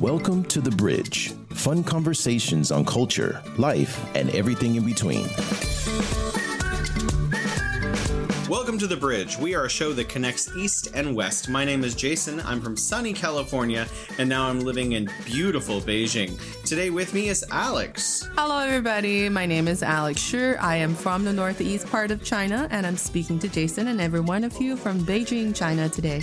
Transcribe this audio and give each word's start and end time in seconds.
Welcome 0.00 0.44
to 0.46 0.60
The 0.60 0.74
Bridge. 0.76 1.34
Fun 1.50 1.84
conversations 1.84 2.72
on 2.72 2.84
culture, 2.84 3.40
life, 3.58 4.04
and 4.16 4.28
everything 4.34 4.74
in 4.74 4.84
between. 4.84 5.28
Welcome 8.48 8.76
to 8.80 8.88
The 8.88 8.96
Bridge. 8.98 9.38
We 9.38 9.54
are 9.54 9.66
a 9.66 9.70
show 9.70 9.92
that 9.92 10.08
connects 10.08 10.50
East 10.56 10.88
and 10.94 11.14
West. 11.14 11.48
My 11.48 11.64
name 11.64 11.84
is 11.84 11.94
Jason. 11.94 12.40
I'm 12.40 12.60
from 12.60 12.76
sunny 12.76 13.12
California, 13.12 13.86
and 14.18 14.28
now 14.28 14.48
I'm 14.48 14.58
living 14.58 14.92
in 14.92 15.08
beautiful 15.24 15.80
Beijing. 15.80 16.40
Today 16.64 16.90
with 16.90 17.14
me 17.14 17.28
is 17.28 17.44
Alex. 17.52 18.28
Hello, 18.34 18.58
everybody. 18.58 19.28
My 19.28 19.46
name 19.46 19.68
is 19.68 19.84
Alex 19.84 20.20
Sure. 20.20 20.60
I 20.60 20.74
am 20.74 20.96
from 20.96 21.24
the 21.24 21.32
northeast 21.32 21.86
part 21.86 22.10
of 22.10 22.24
China, 22.24 22.66
and 22.72 22.84
I'm 22.84 22.96
speaking 22.96 23.38
to 23.38 23.48
Jason 23.48 23.86
and 23.86 24.00
every 24.00 24.20
one 24.20 24.42
of 24.42 24.60
you 24.60 24.76
from 24.76 24.98
Beijing, 25.04 25.54
China 25.54 25.88
today. 25.88 26.22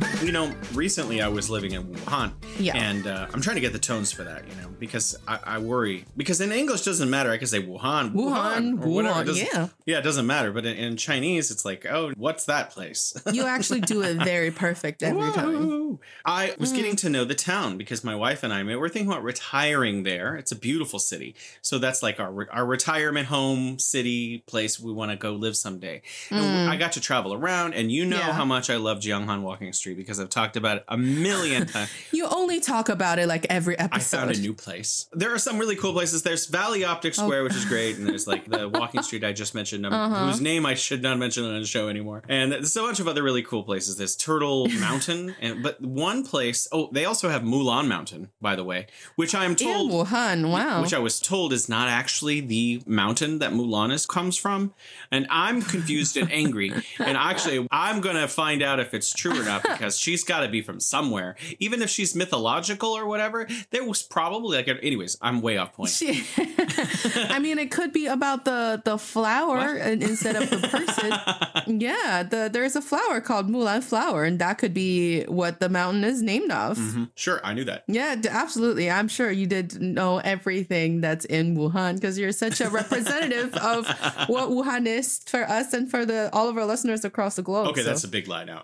You 0.21 0.31
know, 0.31 0.53
recently 0.75 1.19
I 1.19 1.27
was 1.29 1.49
living 1.49 1.71
in 1.71 1.83
Wuhan, 1.83 2.33
Yeah. 2.59 2.77
and 2.77 3.07
uh, 3.07 3.25
I'm 3.33 3.41
trying 3.41 3.55
to 3.55 3.59
get 3.61 3.73
the 3.73 3.79
tones 3.79 4.11
for 4.11 4.23
that. 4.23 4.47
You 4.47 4.53
know, 4.61 4.69
because 4.79 5.17
I, 5.27 5.39
I 5.43 5.57
worry 5.57 6.05
because 6.15 6.39
in 6.41 6.51
English 6.51 6.83
doesn't 6.83 7.09
matter. 7.09 7.31
I 7.31 7.37
can 7.37 7.47
say 7.47 7.61
Wuhan, 7.61 8.13
Wuhan. 8.13 8.77
Wuhan, 8.77 9.27
It 9.27 9.49
yeah. 9.51 9.69
yeah, 9.87 9.97
it 9.97 10.03
doesn't 10.03 10.27
matter. 10.27 10.51
But 10.51 10.67
in, 10.67 10.77
in 10.77 10.97
Chinese, 10.97 11.49
it's 11.49 11.65
like, 11.65 11.87
oh, 11.87 12.11
what's 12.17 12.45
that 12.45 12.69
place? 12.69 13.15
You 13.33 13.45
actually 13.47 13.81
do 13.81 14.03
it 14.03 14.17
very 14.17 14.51
perfect 14.51 15.01
every 15.01 15.31
time. 15.31 15.67
Woo! 15.67 15.99
I 16.23 16.49
Mm. 16.49 16.59
was 16.59 16.71
getting 16.71 16.95
to 16.97 17.09
know 17.09 17.25
the 17.25 17.33
town 17.35 17.77
because 17.77 18.03
my 18.03 18.15
wife 18.15 18.43
and 18.43 18.53
I 18.53 18.63
we're 18.63 18.89
thinking 18.89 19.11
about 19.11 19.23
retiring 19.23 20.03
there. 20.03 20.35
It's 20.35 20.51
a 20.51 20.55
beautiful 20.55 20.99
city, 20.99 21.33
so 21.61 21.79
that's 21.79 22.03
like 22.03 22.19
our 22.19 22.47
our 22.51 22.65
retirement 22.65 23.27
home 23.27 23.79
city 23.79 24.43
place. 24.45 24.79
We 24.79 24.91
want 24.93 25.09
to 25.11 25.17
go 25.17 25.33
live 25.33 25.57
someday. 25.57 26.03
And 26.29 26.69
I 26.69 26.75
got 26.77 26.91
to 26.93 27.01
travel 27.01 27.33
around, 27.33 27.73
and 27.73 27.91
you 27.91 28.05
know 28.05 28.17
Mm. 28.17 28.27
Yeah. 28.27 28.33
how 28.33 28.45
much 28.45 28.69
I 28.69 28.75
love 28.75 28.99
Jianghan 28.99 29.41
Walking 29.41 29.73
Street 29.73 29.97
because 29.97 30.10
I've 30.19 30.29
talked 30.29 30.55
about 30.57 30.77
it 30.77 30.83
a 30.87 30.97
million 30.97 31.65
times. 31.67 31.89
You 32.11 32.27
only 32.27 32.59
talk 32.59 32.89
about 32.89 33.19
it 33.19 33.27
like 33.27 33.45
every 33.49 33.77
episode. 33.77 34.17
I 34.17 34.25
found 34.27 34.35
a 34.35 34.39
new 34.39 34.53
place. 34.53 35.07
There 35.13 35.33
are 35.33 35.39
some 35.39 35.57
really 35.57 35.75
cool 35.75 35.93
places. 35.93 36.23
There's 36.23 36.45
Valley 36.47 36.83
Optic 36.83 37.13
Oh. 37.17 37.23
Square, 37.23 37.43
which 37.43 37.55
is 37.55 37.65
great, 37.65 37.97
and 37.97 38.07
there's 38.07 38.27
like 38.27 38.49
the 38.49 38.69
Walking 38.73 39.01
Street 39.03 39.23
I 39.23 39.33
just 39.33 39.53
mentioned, 39.55 39.85
um, 39.85 39.93
Uh-huh. 39.93 40.27
whose 40.27 40.41
name 40.41 40.65
I 40.65 40.73
should 40.73 41.01
not 41.01 41.17
mention 41.17 41.43
on 41.45 41.59
the 41.59 41.65
show 41.67 41.87
anymore. 41.89 42.23
And 42.29 42.51
there's 42.51 42.75
a 42.75 42.81
bunch 42.81 42.99
of 42.99 43.07
other 43.07 43.23
really 43.23 43.43
cool 43.43 43.63
places. 43.63 43.97
There's 43.97 44.15
Turtle 44.15 44.67
Mountain, 44.79 45.35
and 45.41 45.61
but 45.63 45.81
one 45.81 46.23
place. 46.23 46.67
Oh, 46.71 46.89
they 46.91 47.05
also 47.05 47.29
have 47.29 47.41
Mulan 47.43 47.87
Mountain, 47.87 48.29
by 48.41 48.55
the 48.55 48.63
way, 48.63 48.87
which 49.15 49.33
I 49.35 49.45
am 49.45 49.51
In 49.51 49.57
told. 49.57 49.91
Wuhan, 49.91 50.51
wow. 50.51 50.81
Which 50.81 50.93
I 50.93 50.99
was 50.99 51.19
told 51.19 51.53
is 51.53 51.67
not 51.69 51.87
actually 51.87 52.39
the 52.41 52.81
mountain 52.85 53.39
that 53.39 53.51
Mulan 53.51 53.91
is 53.91 54.05
comes 54.05 54.37
from, 54.37 54.73
and 55.11 55.27
I'm 55.29 55.61
confused 55.61 56.17
and 56.17 56.31
angry. 56.31 56.71
And 56.99 57.17
actually, 57.17 57.67
I'm 57.71 58.01
gonna 58.01 58.27
find 58.27 58.61
out 58.61 58.79
if 58.79 58.93
it's 58.93 59.13
true 59.13 59.39
or 59.39 59.43
not 59.43 59.63
because 59.63 59.99
she's 60.01 60.23
got 60.23 60.41
to 60.41 60.49
be 60.49 60.61
from 60.61 60.79
somewhere. 60.79 61.35
Even 61.59 61.81
if 61.81 61.89
she's 61.89 62.15
mythological 62.15 62.89
or 62.89 63.05
whatever, 63.05 63.47
there 63.69 63.83
was 63.83 64.03
probably 64.03 64.57
like. 64.57 64.67
Anyways, 64.67 65.17
I'm 65.21 65.41
way 65.41 65.57
off 65.57 65.73
point. 65.73 65.91
I 67.29 67.39
mean, 67.39 67.59
it 67.59 67.71
could 67.71 67.93
be 67.93 68.07
about 68.07 68.45
the 68.45 68.81
the 68.83 68.97
flower 68.97 69.75
and 69.75 70.01
instead 70.01 70.35
of 70.35 70.49
the 70.49 70.67
person. 70.67 71.79
yeah, 71.79 72.23
the 72.23 72.49
there's 72.51 72.75
a 72.75 72.81
flower 72.81 73.21
called 73.21 73.49
Mulan 73.49 73.83
flower, 73.83 74.23
and 74.23 74.39
that 74.39 74.57
could 74.57 74.73
be 74.73 75.23
what 75.23 75.59
the 75.59 75.69
mountain 75.69 76.03
is 76.03 76.21
named 76.21 76.51
of. 76.51 76.77
Mhm. 76.77 77.09
Sure, 77.15 77.39
I 77.43 77.53
knew 77.53 77.65
that. 77.65 77.83
Yeah, 77.87 78.15
absolutely. 78.29 78.89
I'm 78.89 79.07
sure 79.07 79.29
you 79.31 79.47
did 79.47 79.81
know 79.81 80.17
everything 80.19 81.01
that's 81.01 81.25
in 81.25 81.55
Wuhan 81.55 81.95
because 81.95 82.17
you're 82.17 82.31
such 82.31 82.61
a 82.61 82.69
representative 82.69 83.53
of 83.55 83.87
what 84.27 84.49
Wuhan 84.49 84.87
is 84.87 85.21
for 85.27 85.43
us 85.43 85.73
and 85.73 85.89
for 85.89 86.05
the 86.05 86.29
all 86.33 86.49
of 86.49 86.57
our 86.57 86.65
listeners 86.65 87.05
across 87.05 87.35
the 87.35 87.41
globe. 87.43 87.67
Okay, 87.67 87.81
so. 87.81 87.89
that's 87.89 88.03
a 88.03 88.07
big 88.07 88.27
lie 88.27 88.45
now. 88.45 88.63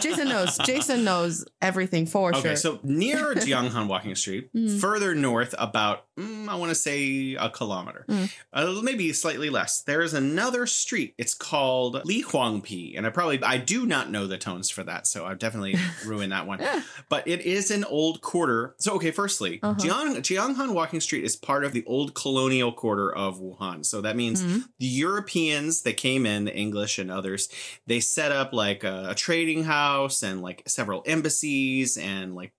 Jason 0.00 0.28
knows. 0.46 0.58
Jason 0.66 1.04
knows 1.04 1.44
everything 1.60 2.06
for 2.06 2.30
Okay, 2.34 2.40
sure. 2.40 2.56
so 2.56 2.78
near 2.82 3.34
Jianghan 3.34 3.86
Walking 3.88 4.14
Street, 4.14 4.50
Mm. 4.54 4.80
further 4.80 5.14
north, 5.14 5.54
about 5.58 6.04
mm, 6.18 6.48
I 6.48 6.54
want 6.56 6.70
to 6.70 6.74
say 6.74 7.34
a 7.34 7.48
kilometer, 7.48 8.04
Mm. 8.08 8.30
uh, 8.52 8.80
maybe 8.82 9.12
slightly 9.12 9.50
less. 9.50 9.82
There 9.82 10.02
is 10.02 10.14
another 10.14 10.66
street. 10.66 11.14
It's 11.18 11.34
called 11.34 12.04
Li 12.04 12.22
Huangpi, 12.24 12.96
and 12.96 13.06
I 13.06 13.10
probably 13.10 13.40
I 13.42 13.58
do 13.58 13.86
not 13.86 14.10
know 14.10 14.26
the 14.26 14.38
tones 14.38 14.68
for 14.70 14.82
that, 14.84 15.06
so 15.06 15.24
I've 15.26 15.38
definitely 15.38 15.76
ruined 16.04 16.32
that 16.32 16.46
one. 16.46 16.60
But 17.08 17.26
it 17.28 17.42
is 17.42 17.70
an 17.70 17.84
old 17.84 18.20
quarter. 18.20 18.74
So 18.78 18.94
okay, 18.94 19.10
firstly, 19.12 19.60
Uh-huh. 19.62 19.74
Jiang, 19.78 20.16
Jianghan 20.18 20.72
Walking 20.74 21.00
Street 21.00 21.24
is 21.24 21.36
part 21.36 21.64
of 21.64 21.72
the 21.72 21.84
old 21.86 22.14
colonial 22.14 22.72
quarter 22.72 23.14
of 23.14 23.38
Wuhan. 23.40 23.84
So 23.86 24.00
that 24.00 24.16
means 24.16 24.42
Mhm. 24.42 24.64
the 24.78 24.86
Europeans 24.86 25.82
that 25.82 25.96
came 25.96 26.26
in, 26.26 26.44
the 26.44 26.54
English 26.56 26.98
and 26.98 27.10
others, 27.10 27.48
they 27.86 28.00
set 28.00 28.32
up 28.32 28.52
like 28.52 28.84
a, 28.84 29.08
a 29.10 29.14
trading 29.14 29.64
house 29.64 30.22
and 30.28 30.42
like 30.42 30.62
several 30.66 31.02
embassies 31.06 31.96
and 31.96 32.34
like 32.34 32.52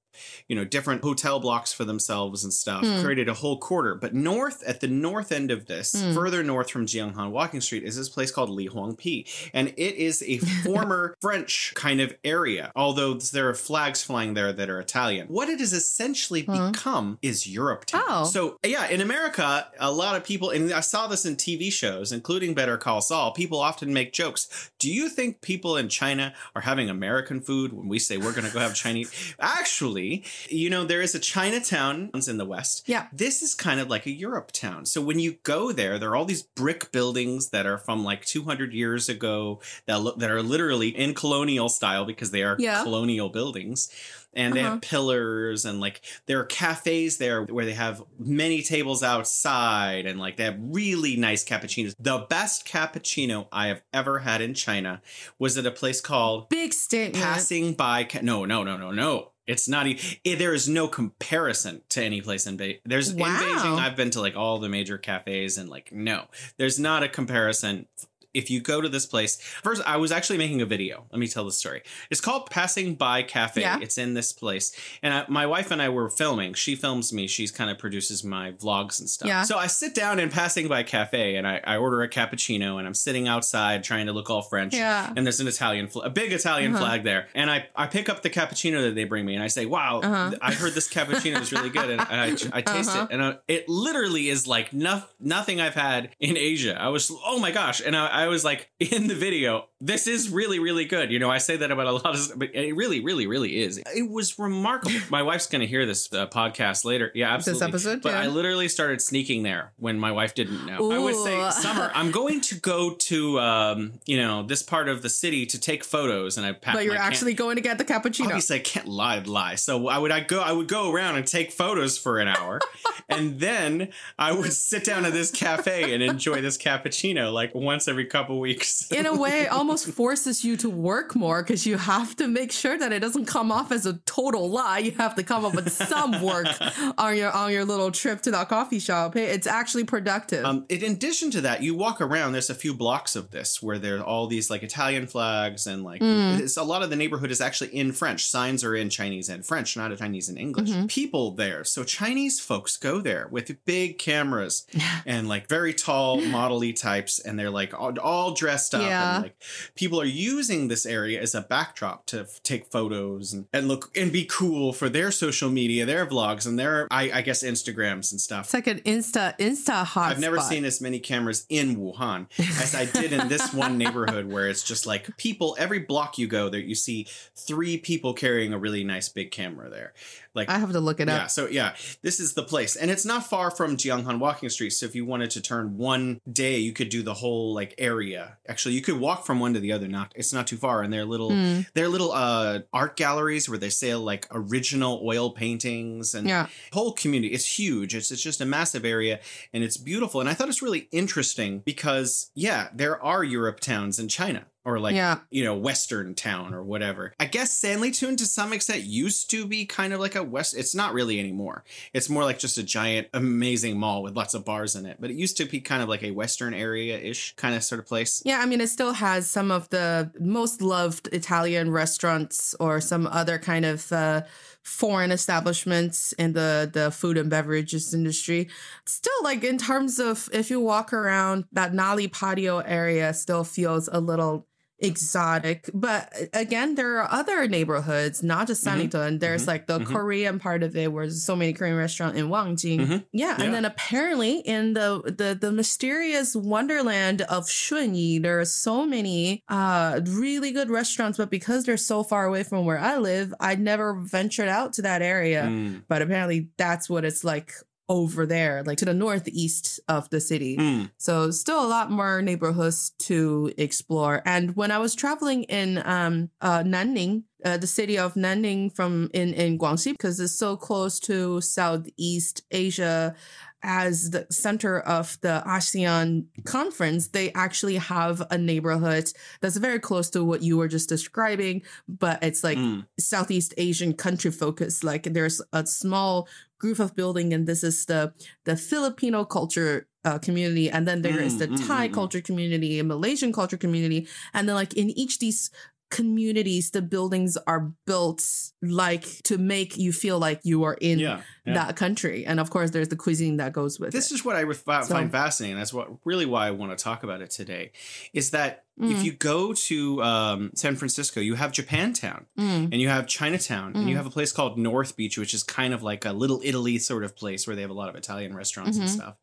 you 0.48 0.56
know 0.56 0.66
different 0.66 1.02
hotel 1.04 1.40
blocks 1.40 1.72
for 1.74 1.86
themselves 1.86 2.44
and 2.44 2.54
stuff 2.54 2.86
Hmm. 2.86 3.02
created 3.02 3.28
a 3.30 3.34
whole 3.34 3.58
quarter 3.58 3.96
but 3.96 4.14
north 4.14 4.64
at 4.64 4.80
the 4.82 4.88
north 4.88 5.32
end 5.32 5.52
of 5.52 5.66
this 5.68 5.94
Hmm. 6.02 6.14
further 6.14 6.44
north 6.44 6.70
from 6.72 6.86
jianghan 6.86 7.32
walking 7.32 7.62
street 7.62 7.84
is 7.84 7.96
this 7.96 8.10
place 8.10 8.32
called 8.32 8.50
li 8.50 8.66
huang 8.68 8.96
pi 8.96 9.26
and 9.54 9.70
it 9.78 9.96
is 9.96 10.24
a 10.28 10.38
former 10.64 11.16
french 11.22 11.74
kind 11.76 12.00
of 12.02 12.14
area 12.24 12.72
although 12.76 13.14
there 13.16 13.48
are 13.50 13.54
flags 13.54 14.02
flying 14.04 14.34
there 14.34 14.52
that 14.54 14.70
are 14.70 14.80
italian 14.80 15.28
what 15.28 15.50
it 15.50 15.60
has 15.60 15.74
essentially 15.74 16.44
Huh. 16.44 16.72
become 16.72 17.18
is 17.22 17.48
europe 17.48 17.86
town 17.86 18.04
Oh. 18.08 18.24
so 18.24 18.58
yeah 18.66 18.88
in 18.88 19.02
america 19.02 19.68
a 19.80 19.92
lot 19.92 20.16
of 20.16 20.24
people 20.24 20.50
and 20.52 20.72
i 20.74 20.80
saw 20.80 21.08
this 21.08 21.26
in 21.26 21.36
tv 21.36 21.72
shows 21.72 22.12
including 22.12 22.54
better 22.54 22.78
call 22.78 23.02
saul 23.02 23.32
people 23.32 23.60
often 23.60 23.94
make 23.94 24.14
jokes 24.14 24.72
do 24.80 24.90
you 24.92 25.10
think 25.10 25.42
people 25.42 25.76
in 25.78 25.90
china 25.90 26.34
are 26.56 26.62
having 26.62 26.90
american 26.90 27.40
food 27.42 27.74
when 27.74 27.88
we 27.88 28.00
say 28.00 28.18
we're 28.18 28.32
going 28.38 28.48
to 28.48 28.54
go 28.54 28.60
have 28.60 28.74
chinese 28.76 29.12
actually 29.40 30.09
you 30.50 30.70
know 30.70 30.84
there 30.86 31.02
is 31.02 31.14
a 31.16 31.20
chinatown 31.20 32.10
in 32.28 32.38
the 32.38 32.46
west 32.46 32.84
Yeah. 32.88 33.08
this 33.14 33.42
is 33.42 33.56
kind 33.56 33.80
of 33.80 33.90
like 33.90 34.06
a 34.06 34.12
europe 34.12 34.52
town 34.52 34.86
so 34.86 35.02
when 35.02 35.20
you 35.20 35.32
go 35.44 35.72
there 35.72 35.98
there 36.00 36.10
are 36.12 36.16
all 36.16 36.26
these 36.26 36.44
brick 36.44 36.92
buildings 36.92 37.50
that 37.50 37.66
are 37.66 37.78
from 37.78 38.04
like 38.04 38.26
200 38.26 38.74
years 38.74 39.10
ago 39.10 39.60
that 39.88 40.00
look 40.02 40.20
that 40.20 40.30
are 40.32 40.42
literally 40.44 40.90
in 40.90 41.14
colonial 41.14 41.70
style 41.70 42.06
because 42.06 42.32
they 42.32 42.44
are 42.44 42.56
Yeah. 42.60 42.84
colonial 42.84 43.30
buildings 43.30 43.90
and 44.34 44.54
they 44.56 44.60
Uh-huh. 44.62 44.72
have 44.74 44.82
pillars 44.82 45.66
and 45.66 45.80
like 45.80 46.02
there 46.28 46.40
are 46.40 46.46
cafes 46.46 47.18
there 47.18 47.44
where 47.44 47.66
they 47.66 47.74
have 47.74 48.04
many 48.20 48.62
tables 48.62 49.02
outside 49.02 50.06
and 50.06 50.20
like 50.20 50.38
they 50.38 50.44
have 50.44 50.58
really 50.60 51.16
nice 51.16 51.44
cappuccinos. 51.44 51.96
The 52.00 52.20
best 52.30 52.68
cappuccino 52.68 53.48
I 53.52 53.68
have 53.68 53.82
ever 53.94 54.20
had 54.20 54.42
in 54.42 54.54
China 54.54 55.02
was 55.40 55.58
at 55.58 55.66
a 55.66 55.72
place 55.72 56.00
called 56.02 56.50
Big 56.50 56.74
statement. 56.74 57.24
Passing 57.24 57.74
By. 57.74 58.04
Ca- 58.04 58.22
no, 58.22 58.46
no, 58.46 58.64
no, 58.64 58.78
no, 58.78 58.92
no. 58.92 59.32
It's 59.50 59.68
not. 59.68 59.88
Eh, 59.88 60.36
there 60.36 60.54
is 60.54 60.70
no 60.70 60.88
comparison 60.88 61.82
to 61.90 62.04
any 62.04 62.22
place 62.22 62.46
in 62.46 62.56
Beijing. 62.58 62.80
There's 62.86 63.10
in 63.10 63.20
Wow. 63.20 63.40
Beijing. 63.42 63.80
I've 63.80 63.96
been 63.96 64.12
to 64.12 64.22
like 64.22 64.36
all 64.36 64.60
the 64.60 64.70
major 64.70 64.98
cafes 64.98 65.58
and 65.58 65.68
like 65.70 65.92
no, 65.92 66.26
there's 66.58 66.80
not 66.80 67.02
a 67.04 67.10
comparison. 67.10 67.88
If 68.34 68.50
you 68.52 68.62
go 68.62 68.80
to 68.82 68.90
this 68.90 69.06
place, 69.06 69.42
first, 69.64 69.82
I 69.86 69.98
was 69.98 70.12
actually 70.12 70.38
making 70.38 70.62
a 70.62 70.66
video. 70.66 71.06
Let 71.12 71.20
me 71.20 71.28
tell 71.28 71.46
the 71.46 71.52
story. 71.52 71.82
It's 72.12 72.22
called 72.22 72.50
Passing 72.50 72.96
By 72.96 73.24
Cafe. 73.24 73.62
Yeah. 73.62 73.80
It's 73.82 73.98
in 73.98 74.14
this 74.14 74.32
place. 74.34 74.72
And 75.02 75.14
I, 75.14 75.26
my 75.28 75.46
wife 75.48 75.72
and 75.72 75.82
I 75.82 75.90
were 75.90 76.10
filming. 76.10 76.54
She 76.54 76.76
films 76.76 77.12
me. 77.12 77.28
She's 77.28 77.52
kind 77.52 77.70
of 77.72 77.78
produces 77.80 78.24
my 78.24 78.52
vlogs 78.52 79.00
and 79.00 79.10
stuff. 79.10 79.28
Yeah. 79.28 79.42
So 79.44 79.58
I 79.58 79.68
sit 79.68 79.96
down 79.96 80.20
in 80.20 80.30
Passing 80.30 80.68
By 80.68 80.84
Cafe 80.84 81.36
and 81.38 81.48
I, 81.48 81.60
I 81.64 81.78
order 81.78 82.04
a 82.04 82.10
cappuccino 82.10 82.78
and 82.78 82.86
I'm 82.88 82.94
sitting 82.94 83.28
outside 83.28 83.84
trying 83.84 84.06
to 84.06 84.14
look 84.14 84.30
all 84.30 84.44
French 84.44 84.76
Yeah. 84.76 85.12
and 85.16 85.26
there's 85.26 85.40
an 85.40 85.48
Italian, 85.48 85.88
fl- 85.88 86.02
a 86.02 86.10
big 86.10 86.32
Italian 86.32 86.76
Uh-huh. 86.76 86.86
flag 86.86 87.04
there. 87.04 87.28
And 87.34 87.50
I, 87.50 87.68
I 87.76 87.88
pick 87.88 88.10
up 88.10 88.22
the 88.22 88.30
cappuccino 88.30 88.82
that 88.84 88.96
they 88.96 89.06
bring 89.06 89.26
me, 89.26 89.34
and 89.34 89.44
I 89.44 89.48
say, 89.48 89.66
"Wow, 89.66 90.02
Uh-huh. 90.04 90.36
I 90.42 90.54
heard 90.54 90.74
this 90.74 90.88
cappuccino 90.88 91.42
is 91.42 91.52
really 91.52 91.70
good." 91.70 91.90
And 91.90 92.02
I, 92.02 92.28
I 92.54 92.62
taste 92.62 92.90
Uh-huh. 92.92 93.08
it, 93.10 93.14
and 93.14 93.24
I, 93.24 93.38
it 93.48 93.68
literally 93.68 94.30
is 94.30 94.46
like 94.46 94.72
no, 94.74 95.02
nothing 95.20 95.60
I've 95.60 95.74
had 95.74 96.10
in 96.20 96.38
Asia. 96.38 96.80
I 96.80 96.90
was, 96.90 97.12
oh 97.26 97.40
my 97.40 97.52
gosh, 97.52 97.82
and 97.84 97.96
I, 97.96 98.08
I 98.08 98.28
was 98.30 98.46
like 98.46 98.70
in 98.80 99.08
the 99.08 99.16
video, 99.16 99.68
this 99.82 100.08
is 100.08 100.30
really, 100.30 100.60
really 100.60 100.86
good. 100.86 101.12
You 101.12 101.20
know, 101.20 101.30
I 101.30 101.38
say 101.38 101.58
that 101.58 101.72
about 101.72 101.88
a 101.88 101.92
lot 101.92 102.16
of, 102.16 102.38
but 102.38 102.54
it 102.54 102.76
really, 102.76 103.00
really, 103.00 103.28
really 103.28 103.62
is. 103.62 103.78
It 103.96 104.10
was 104.10 104.38
remarkable. 104.38 104.96
my 105.10 105.24
wife's 105.24 105.48
going 105.48 105.62
to 105.62 105.68
hear 105.68 105.86
this 105.86 106.12
uh, 106.14 106.28
podcast 106.28 106.86
later. 106.86 107.12
Yeah, 107.14 107.34
absolutely. 107.34 107.72
This 107.72 107.86
episode, 107.86 108.02
but 108.02 108.14
yeah. 108.14 108.22
I 108.22 108.28
literally 108.28 108.68
started 108.68 109.02
sneaking 109.02 109.44
there 109.44 109.74
when 109.78 110.00
my 110.00 110.12
wife 110.12 110.36
didn't 110.36 110.66
know. 110.66 110.92
I 110.92 111.00
would 111.00 111.16
say, 111.16 111.50
Summer, 111.52 111.92
I'm 111.96 112.12
going 112.12 112.42
to 112.42 112.56
go 112.56 112.96
to, 112.96 113.40
um, 113.40 113.94
you 114.06 114.18
know, 114.18 114.44
this 114.44 114.64
part 114.64 114.90
of 114.90 115.02
the 115.02 115.10
city 115.10 115.46
to 115.48 115.60
take 115.60 115.84
photos, 115.84 116.38
and 116.38 116.46
I 116.46 116.52
But 116.52 116.86
you're 116.86 116.96
actually 116.96 117.34
going 117.34 117.56
to 117.56 117.62
get 117.62 117.78
the 117.78 117.86
cappuccino. 117.86 118.26
Obviously, 118.26 118.58
I 118.58 118.60
can't 118.60 118.88
lie, 118.88 119.20
lie. 119.20 119.56
So 119.56 119.88
I 119.88 119.98
would 119.98 120.12
I 120.12 120.22
go 120.22 120.42
I 120.42 120.52
would 120.52 120.68
go 120.68 120.92
around 120.92 121.16
and 121.16 121.26
take 121.26 121.52
photos 121.52 121.98
for 121.98 122.20
an 122.20 122.28
hour, 122.28 122.60
and 123.08 123.40
then 123.40 123.90
I 124.18 124.32
would 124.32 124.54
sit 124.54 124.84
down 124.84 125.06
at 125.06 125.14
this 125.14 125.32
cafe 125.32 125.94
and 125.94 126.04
enjoy 126.04 126.42
this 126.42 126.58
cappuccino 126.58 127.32
like 127.32 127.56
once 127.56 127.88
every 127.88 128.06
couple 128.10 128.40
weeks. 128.40 128.92
in 128.92 129.06
a 129.06 129.16
way, 129.16 129.42
it 129.44 129.52
almost 129.52 129.88
forces 129.88 130.44
you 130.44 130.58
to 130.58 130.70
work 130.70 131.16
more 131.16 131.42
because 131.44 131.66
you 131.66 131.78
have 131.78 132.16
to 132.18 132.28
make 132.28 132.52
sure 132.52 132.78
that 132.78 132.92
it 132.92 133.00
doesn't 133.00 133.26
come 133.26 133.52
off 133.52 133.72
as 133.72 133.86
a 133.86 133.94
total 134.06 134.50
lie. 134.50 134.80
You 134.80 134.92
have 134.92 135.16
to 135.16 135.24
come 135.24 135.46
up 135.46 135.54
with 135.56 135.72
some 135.72 136.22
work 136.22 136.48
on 136.98 137.16
your 137.16 137.32
on 137.32 137.52
your 137.52 137.66
little 137.66 137.92
trip 137.92 138.22
to 138.24 138.32
that 138.32 138.50
coffee 138.50 138.80
shop. 138.80 139.14
Hey, 139.14 139.26
it's 139.28 139.48
actually 139.48 139.84
productive. 139.86 140.44
Um, 140.46 140.66
in 140.70 140.92
addition 140.92 141.32
to 141.32 141.42
that, 141.42 141.62
you 141.64 141.76
walk 141.76 142.02
around. 142.02 142.32
There's 142.34 142.50
a 142.50 142.56
few 142.56 142.74
blocks 142.74 143.16
of 143.16 143.32
this 143.32 143.62
where 143.62 143.78
there 143.80 144.00
are 144.00 144.04
all 144.04 144.28
these 144.28 144.50
like 144.50 144.64
Italian 144.64 145.08
flags 145.08 145.68
and 145.68 145.84
like 145.84 146.02
Mm. 146.02 146.40
it's, 146.40 146.58
a 146.58 146.64
lot 146.64 146.82
of 146.82 146.90
the 146.90 146.96
neighborhood 146.96 147.30
is 147.30 147.42
actually 147.42 147.76
in 147.76 147.92
French. 147.92 148.26
Signs 148.26 148.64
are 148.64 148.76
in 148.76 148.90
Chinese 148.90 149.30
and 149.30 149.46
French, 149.46 149.76
not 149.78 149.92
in 149.92 149.98
Chinese 149.98 150.30
and 150.30 150.38
English. 150.38 150.70
Mm-hmm. 150.70 150.86
People 150.88 151.32
there, 151.32 151.64
so 151.64 151.84
Chinese 151.84 152.40
folks 152.40 152.78
go 152.78 153.02
there 153.02 153.28
with 153.30 153.52
big 153.66 153.98
cameras 154.00 154.66
and 155.06 155.28
like 155.28 155.48
very 155.48 155.74
tall 155.74 156.22
model-y 156.22 156.72
types, 156.72 157.20
and 157.20 157.38
they're 157.38 157.50
like 157.50 157.74
all, 157.80 157.94
all 158.00 158.34
dressed 158.34 158.74
up. 158.74 158.82
Yeah. 158.82 159.16
And 159.16 159.24
like 159.24 159.42
people 159.76 160.02
are 160.02 160.06
using 160.06 160.68
this 160.68 160.86
area 160.86 161.22
as 161.22 161.36
a 161.36 161.42
backdrop 161.42 162.06
to 162.08 162.22
f- 162.22 162.42
take 162.44 162.66
photos 162.72 163.34
and, 163.34 163.46
and 163.54 163.68
look 163.68 163.96
and 163.96 164.12
be 164.12 164.26
cool 164.26 164.74
for 164.74 164.90
their 164.90 165.12
social 165.12 165.50
media, 165.50 165.86
their 165.86 166.06
vlogs, 166.06 166.48
and 166.48 166.58
their 166.58 166.88
I, 166.92 167.12
I 167.12 167.22
guess 167.22 167.44
Instagrams 167.44 168.12
and 168.12 168.20
stuff. 168.22 168.46
it's 168.46 168.54
like 168.54 168.68
an 168.68 168.80
Insta 168.82 169.38
Insta 169.38 169.84
hot. 169.86 170.12
I've 170.12 170.20
never 170.20 170.38
spot. 170.38 170.50
seen 170.50 170.66
as 170.66 170.82
many 170.82 171.00
cameras 171.00 171.46
in 171.50 171.76
Wuhan 171.76 172.28
as 172.62 172.76
I 172.76 172.86
did 172.86 173.14
in 173.14 173.28
this 173.28 173.54
one 173.54 173.78
neighborhood 173.78 174.32
where 174.32 174.48
it's 174.48 174.64
just 174.64 174.86
like 174.86 175.16
people 175.18 175.56
every 175.60 175.80
block 175.80 176.18
you 176.18 176.28
go 176.28 176.50
there 176.50 176.60
you 176.60 176.76
see 176.76 177.08
three 177.36 177.78
people 177.78 178.14
carrying 178.14 178.54
a 178.54 178.58
really 178.58 178.84
nice 178.84 179.10
big 179.10 179.32
camera 179.32 179.70
there. 179.70 179.94
Like 180.40 180.50
I 180.50 180.58
have 180.58 180.72
to 180.72 180.80
look 180.80 181.00
it 181.00 181.08
yeah, 181.08 181.16
up. 181.16 181.22
Yeah, 181.22 181.28
so 181.28 181.48
yeah, 181.48 181.76
this 182.02 182.20
is 182.20 182.34
the 182.34 182.44
place. 182.44 182.76
And 182.76 182.90
it's 182.90 183.06
not 183.06 183.26
far 183.28 183.52
from 183.52 183.78
Jianghan 183.78 184.20
Walking 184.20 184.50
Street. 184.50 184.72
So 184.72 184.86
if 184.86 184.96
you 184.96 185.06
wanted 185.06 185.30
to 185.32 185.42
turn 185.42 185.78
one 185.78 186.22
day, 186.32 186.58
you 186.58 186.72
could 186.74 186.90
do 186.90 187.04
the 187.04 187.14
whole 187.14 187.54
like 187.54 187.76
area. 187.78 188.38
Actually, 188.48 188.76
you 188.76 188.82
could 188.82 189.00
walk 189.00 189.26
from 189.26 189.40
one 189.40 189.54
to 189.54 189.60
the 189.60 189.72
other. 189.72 189.88
Not 189.88 190.14
it's 190.16 190.34
not 190.34 190.48
too 190.48 190.58
far. 190.58 190.82
And 190.82 190.92
they're 190.94 191.06
little 191.06 191.30
Mm. 191.32 191.68
they're 191.76 191.90
little 191.90 192.12
uh 192.12 192.60
art 192.74 192.96
galleries 192.96 193.48
where 193.50 193.58
they 193.58 193.70
sell 193.70 194.00
like 194.00 194.28
original 194.32 195.02
oil 195.06 195.30
paintings 195.32 196.16
and 196.16 196.28
Yeah. 196.28 196.48
whole 196.74 196.94
community. 196.94 197.34
It's 197.34 197.60
huge. 197.60 197.94
It's 197.96 198.10
it's 198.12 198.22
just 198.24 198.42
a 198.42 198.46
massive 198.46 198.86
area 198.86 199.20
and 199.54 199.64
it's 199.64 199.78
beautiful. 199.78 200.22
And 200.22 200.30
I 200.30 200.34
thought 200.34 200.50
it's 200.50 200.62
really 200.62 200.88
interesting 200.92 201.60
because 201.66 202.32
yeah, 202.36 202.70
there 202.74 203.02
are 203.04 203.24
Europe 203.24 203.60
towns 203.60 204.00
in 204.00 204.08
China. 204.08 204.46
Or 204.66 204.78
like 204.78 204.96
Yeah. 204.96 205.20
you 205.32 205.44
know, 205.44 205.56
Western 205.56 206.14
town 206.16 206.54
or 206.54 206.62
whatever. 206.62 207.14
I 207.20 207.26
guess 207.26 207.60
Sanlitun 207.60 208.18
to 208.18 208.26
some 208.26 208.52
extent 208.52 208.84
used 208.84 209.30
to 209.32 209.46
be 209.46 209.66
kind 209.66 209.94
of 209.94 210.00
like 210.02 210.16
a 210.16 210.24
West. 210.24 210.56
It's 210.56 210.76
not 210.76 210.94
really 210.94 211.20
anymore. 211.20 211.64
It's 211.94 212.10
more 212.10 212.24
like 212.26 212.40
just 212.40 212.58
a 212.58 212.64
giant, 212.64 213.08
amazing 213.14 213.80
mall 213.80 214.04
with 214.04 214.16
lots 214.18 214.34
of 214.34 214.44
bars 214.44 214.76
in 214.76 214.86
it. 214.86 214.98
But 215.00 215.12
it 215.12 215.16
used 215.16 215.38
to 215.38 215.46
be 215.46 215.62
kind 215.62 215.82
of 215.82 215.88
like 215.88 216.04
a 216.04 216.12
Western 216.12 216.54
area 216.54 217.00
ish 217.00 217.36
kind 217.38 217.56
of 217.56 217.64
sort 217.64 217.80
of 217.80 217.88
place. 217.88 218.22
Yeah, 218.26 218.40
I 218.40 218.46
mean, 218.46 218.60
it 218.60 218.68
still 218.68 218.94
has 218.94 219.30
some 219.30 219.50
of 219.50 219.70
the 219.70 220.12
most 220.20 220.62
loved 220.62 221.08
Italian 221.14 221.72
restaurants 221.72 222.54
or 222.60 222.82
some 222.82 223.08
other 223.08 223.40
kind 223.40 223.66
of 223.66 223.92
uh, 223.94 224.24
foreign 224.62 225.12
establishments 225.12 226.12
in 226.14 226.34
the 226.34 226.70
the 226.72 226.92
food 226.92 227.18
and 227.18 227.30
beverages 227.30 227.94
industry. 227.94 228.50
Still, 228.86 229.24
like 229.24 229.44
in 229.44 229.58
terms 229.58 230.00
of 230.00 230.30
if 230.34 230.50
you 230.52 230.60
walk 230.60 230.92
around 230.94 231.46
that 231.54 231.72
Nali 231.72 232.12
patio 232.12 232.60
area, 232.60 233.14
still 233.14 233.44
feels 233.46 233.88
a 233.92 234.00
little 234.00 234.46
exotic. 234.82 235.70
But 235.74 236.12
again, 236.34 236.76
there 236.76 237.00
are 237.00 237.12
other 237.12 237.48
neighborhoods, 237.48 238.24
not 238.24 238.48
just 238.48 238.64
Mhm. 238.66 238.90
Sanlitun. 238.90 239.20
There's 239.20 239.44
Mhm. 239.44 239.48
like 239.48 239.68
the 239.68 239.80
Mhm. 239.80 239.86
Korean 239.86 240.40
part 240.40 240.64
of 240.64 240.76
it, 240.76 240.92
where 240.92 241.06
there's 241.06 241.24
so 241.24 241.36
many 241.36 241.54
Korean 241.54 241.76
restaurants 241.78 242.18
in 242.18 242.28
Wangjing. 242.30 243.04
Yeah, 243.12 243.36
Yeah. 243.38 243.44
and 243.44 243.54
then 243.54 243.66
apparently 243.66 244.40
in 244.40 244.74
the 244.74 245.02
the 245.06 245.38
the 245.40 245.52
mysterious 245.52 246.36
wonderland 246.36 247.22
of 247.24 247.46
Shunyi, 247.48 248.22
there 248.22 248.40
are 248.40 248.46
so 248.46 248.86
many 248.86 249.44
uh 249.50 250.02
really 250.06 250.52
good 250.52 250.70
restaurants, 250.70 251.18
but 251.18 251.30
because 251.30 251.66
they're 251.66 251.78
so 251.78 252.04
far 252.04 252.26
away 252.26 252.44
from 252.44 252.66
where 252.66 252.80
I 252.80 252.98
live, 252.98 253.34
I 253.40 253.56
never 253.56 253.94
ventured 253.94 254.48
out 254.50 254.74
to 254.74 254.82
that 254.84 255.02
area. 255.02 255.44
Mm. 255.44 255.84
But 255.88 256.02
apparently 256.02 256.50
that's 256.58 256.90
what 256.90 257.06
it's 257.06 257.24
like 257.24 257.54
over 257.90 258.26
there, 258.26 258.64
like 258.64 258.78
to 258.78 258.86
the 258.86 258.94
northeast 258.94 259.80
of 259.88 260.10
the 260.12 260.22
city. 260.22 260.56
Mm. 260.58 260.92
So 260.98 261.32
still 261.32 261.66
a 261.66 261.68
lot 261.68 261.92
more 261.92 262.22
neighborhoods 262.22 262.92
to 263.00 263.52
explore. 263.58 264.22
And 264.26 264.56
when 264.56 264.72
I 264.72 264.78
was 264.78 264.96
traveling 264.96 265.44
in 265.44 265.82
um 265.84 266.30
uh 266.40 266.64
Nanning, 266.64 267.24
uh, 267.44 267.58
the 267.58 267.68
city 267.68 267.98
of 267.98 268.14
Nanning 268.14 268.74
from 268.74 269.10
in 269.14 269.34
in 269.34 269.58
Guangxi 269.58 269.92
because 269.94 270.20
it's 270.20 270.34
so 270.34 270.56
close 270.56 271.00
to 271.02 271.42
Southeast 271.42 272.44
Asia 272.52 273.16
as 273.62 274.12
the 274.12 274.26
center 274.30 274.80
of 274.80 275.18
the 275.22 275.44
ASEAN 275.46 276.26
conference, 276.46 277.10
they 277.10 277.32
actually 277.34 277.76
have 277.76 278.26
a 278.32 278.38
neighborhood 278.38 279.12
that's 279.42 279.58
very 279.58 279.80
close 279.80 280.10
to 280.12 280.24
what 280.24 280.42
you 280.42 280.58
were 280.58 280.68
just 280.68 280.90
describing, 280.90 281.62
but 281.88 282.22
it's 282.24 282.44
like 282.44 282.58
Mm. 282.58 282.86
Southeast 283.00 283.54
Asian 283.58 283.94
country 283.94 284.32
focus. 284.32 284.84
Like 284.84 285.04
there's 285.04 285.42
a 285.54 285.66
small 285.66 286.28
group 286.58 286.80
of 286.80 286.96
building, 286.96 287.34
and 287.34 287.48
this 287.48 287.64
is 287.64 287.86
the 287.86 288.14
the 288.46 288.56
Filipino 288.58 289.24
culture 289.26 289.88
uh, 290.06 290.18
community, 290.20 290.70
and 290.70 290.88
then 290.88 291.02
there 291.02 291.20
is 291.20 291.36
Mm, 291.36 291.40
the 291.40 291.48
mm, 291.48 291.68
Thai 291.68 291.88
mm, 291.88 291.92
mm. 291.92 291.94
culture 291.94 292.22
community 292.22 292.80
and 292.80 292.88
Malaysian 292.88 293.32
culture 293.34 293.58
community, 293.58 294.08
and 294.34 294.48
then 294.48 294.56
like 294.56 294.74
in 294.74 294.90
each 294.92 295.20
these 295.20 295.52
communities, 295.90 296.72
the 296.72 296.82
buildings 296.82 297.38
are 297.48 297.72
built 297.86 298.24
like 298.62 299.06
to 299.24 299.38
make 299.38 299.78
you 299.78 299.92
feel 299.92 300.20
like 300.20 300.40
you 300.44 300.64
are 300.64 300.76
in 300.80 301.00
Yeah. 301.00 301.22
yeah. 301.46 301.54
that 301.56 301.76
country, 301.76 302.26
and 302.26 302.40
of 302.40 302.50
course, 302.50 302.72
there's 302.72 302.90
the 302.90 302.96
cuisine 302.96 303.38
that 303.38 303.54
goes 303.54 303.80
with 303.80 303.92
this 303.92 304.12
it. 304.12 304.16
is 304.16 304.26
what 304.26 304.36
I 304.36 304.42
re- 304.42 304.56
So- 304.56 304.82
find 304.84 305.12
fascinating. 305.12 305.58
That's 305.58 305.74
what 305.74 305.90
really 306.06 306.26
why 306.26 306.48
I 306.48 306.52
want 306.52 306.78
to 306.78 306.82
talk 306.84 307.04
about 307.04 307.22
it 307.22 307.30
today. 307.32 307.72
Is 308.14 308.32
that 308.32 308.66
if 308.80 309.00
Mm. 309.00 309.04
you 309.04 309.12
go 309.12 309.54
to 309.54 310.02
um, 310.04 310.52
San 310.56 310.76
Francisco, 310.78 311.20
you 311.20 311.36
have 311.36 311.52
Japantown 311.52 312.26
Mm. 312.38 312.70
and 312.72 312.76
you 312.82 312.88
have 312.90 313.08
Chinatown 313.08 313.76
and 313.76 313.90
you 313.90 313.96
Mm. 313.96 313.98
have 313.98 314.06
a 314.06 314.10
place 314.10 314.32
called 314.32 314.58
North 314.58 314.96
Beach, 314.96 315.18
which 315.18 315.34
is 315.34 315.44
kind 315.44 315.74
of 315.74 315.84
like 315.84 316.06
a 316.06 316.14
little 316.14 316.40
Italy 316.44 316.78
sort 316.80 317.04
of 317.04 317.16
place 317.16 317.46
where 317.46 317.56
they 317.56 317.62
have 317.62 317.72
a 317.72 317.74
lot 317.74 317.90
of 317.90 317.96
Italian 317.96 318.34
restaurants 318.36 318.78
and 318.78 318.88
Mhm. 318.88 318.94
stuff. 318.94 319.16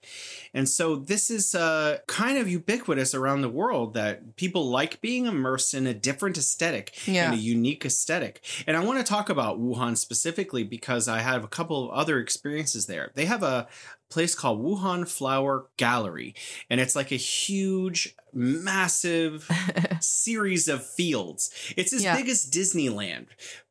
And 0.53 0.69
so 0.69 0.97
this 0.97 1.31
is 1.31 1.55
uh, 1.55 1.99
kind 2.07 2.39
of 2.39 2.49
ubiquitous 2.49 3.15
around 3.15 3.41
the 3.43 3.49
world 3.49 3.95
that 3.95 4.37
people 4.37 4.69
like 4.69 5.01
being 5.01 5.27
immersed 5.27 5.73
in 5.75 5.87
a 5.87 5.95
different 5.95 6.37
aesthetic 6.39 6.93
Yeah. 7.07 7.27
and 7.31 7.35
a 7.35 7.43
unique 7.43 7.85
aesthetic. 7.85 8.43
And 8.67 8.77
I 8.77 8.81
want 8.85 8.99
to 8.99 9.05
talk 9.05 9.29
about 9.31 9.59
Wuhan 9.61 9.97
specifically 9.97 10.65
because 10.65 11.09
I 11.09 11.21
have 11.21 11.45
a 11.45 11.49
couple 11.49 11.85
of 11.85 11.91
other 11.91 12.19
experiences 12.19 12.87
there. 12.87 13.11
They 13.15 13.25
have 13.27 13.43
a 13.43 13.69
place 14.11 14.35
called 14.35 14.63
Wuhan 14.65 15.09
Flower 15.09 15.67
Gallery, 15.77 16.35
and 16.71 16.81
it's 16.81 16.95
like 16.97 17.13
a 17.13 17.17
huge, 17.17 18.15
massive 18.33 19.49
series 20.01 20.69
of 20.69 20.87
fields. 20.87 21.51
It's 21.77 21.93
as 21.93 22.05
Yeah. 22.05 22.17
big 22.17 22.29
as 22.29 22.49
Disneyland, 22.49 23.27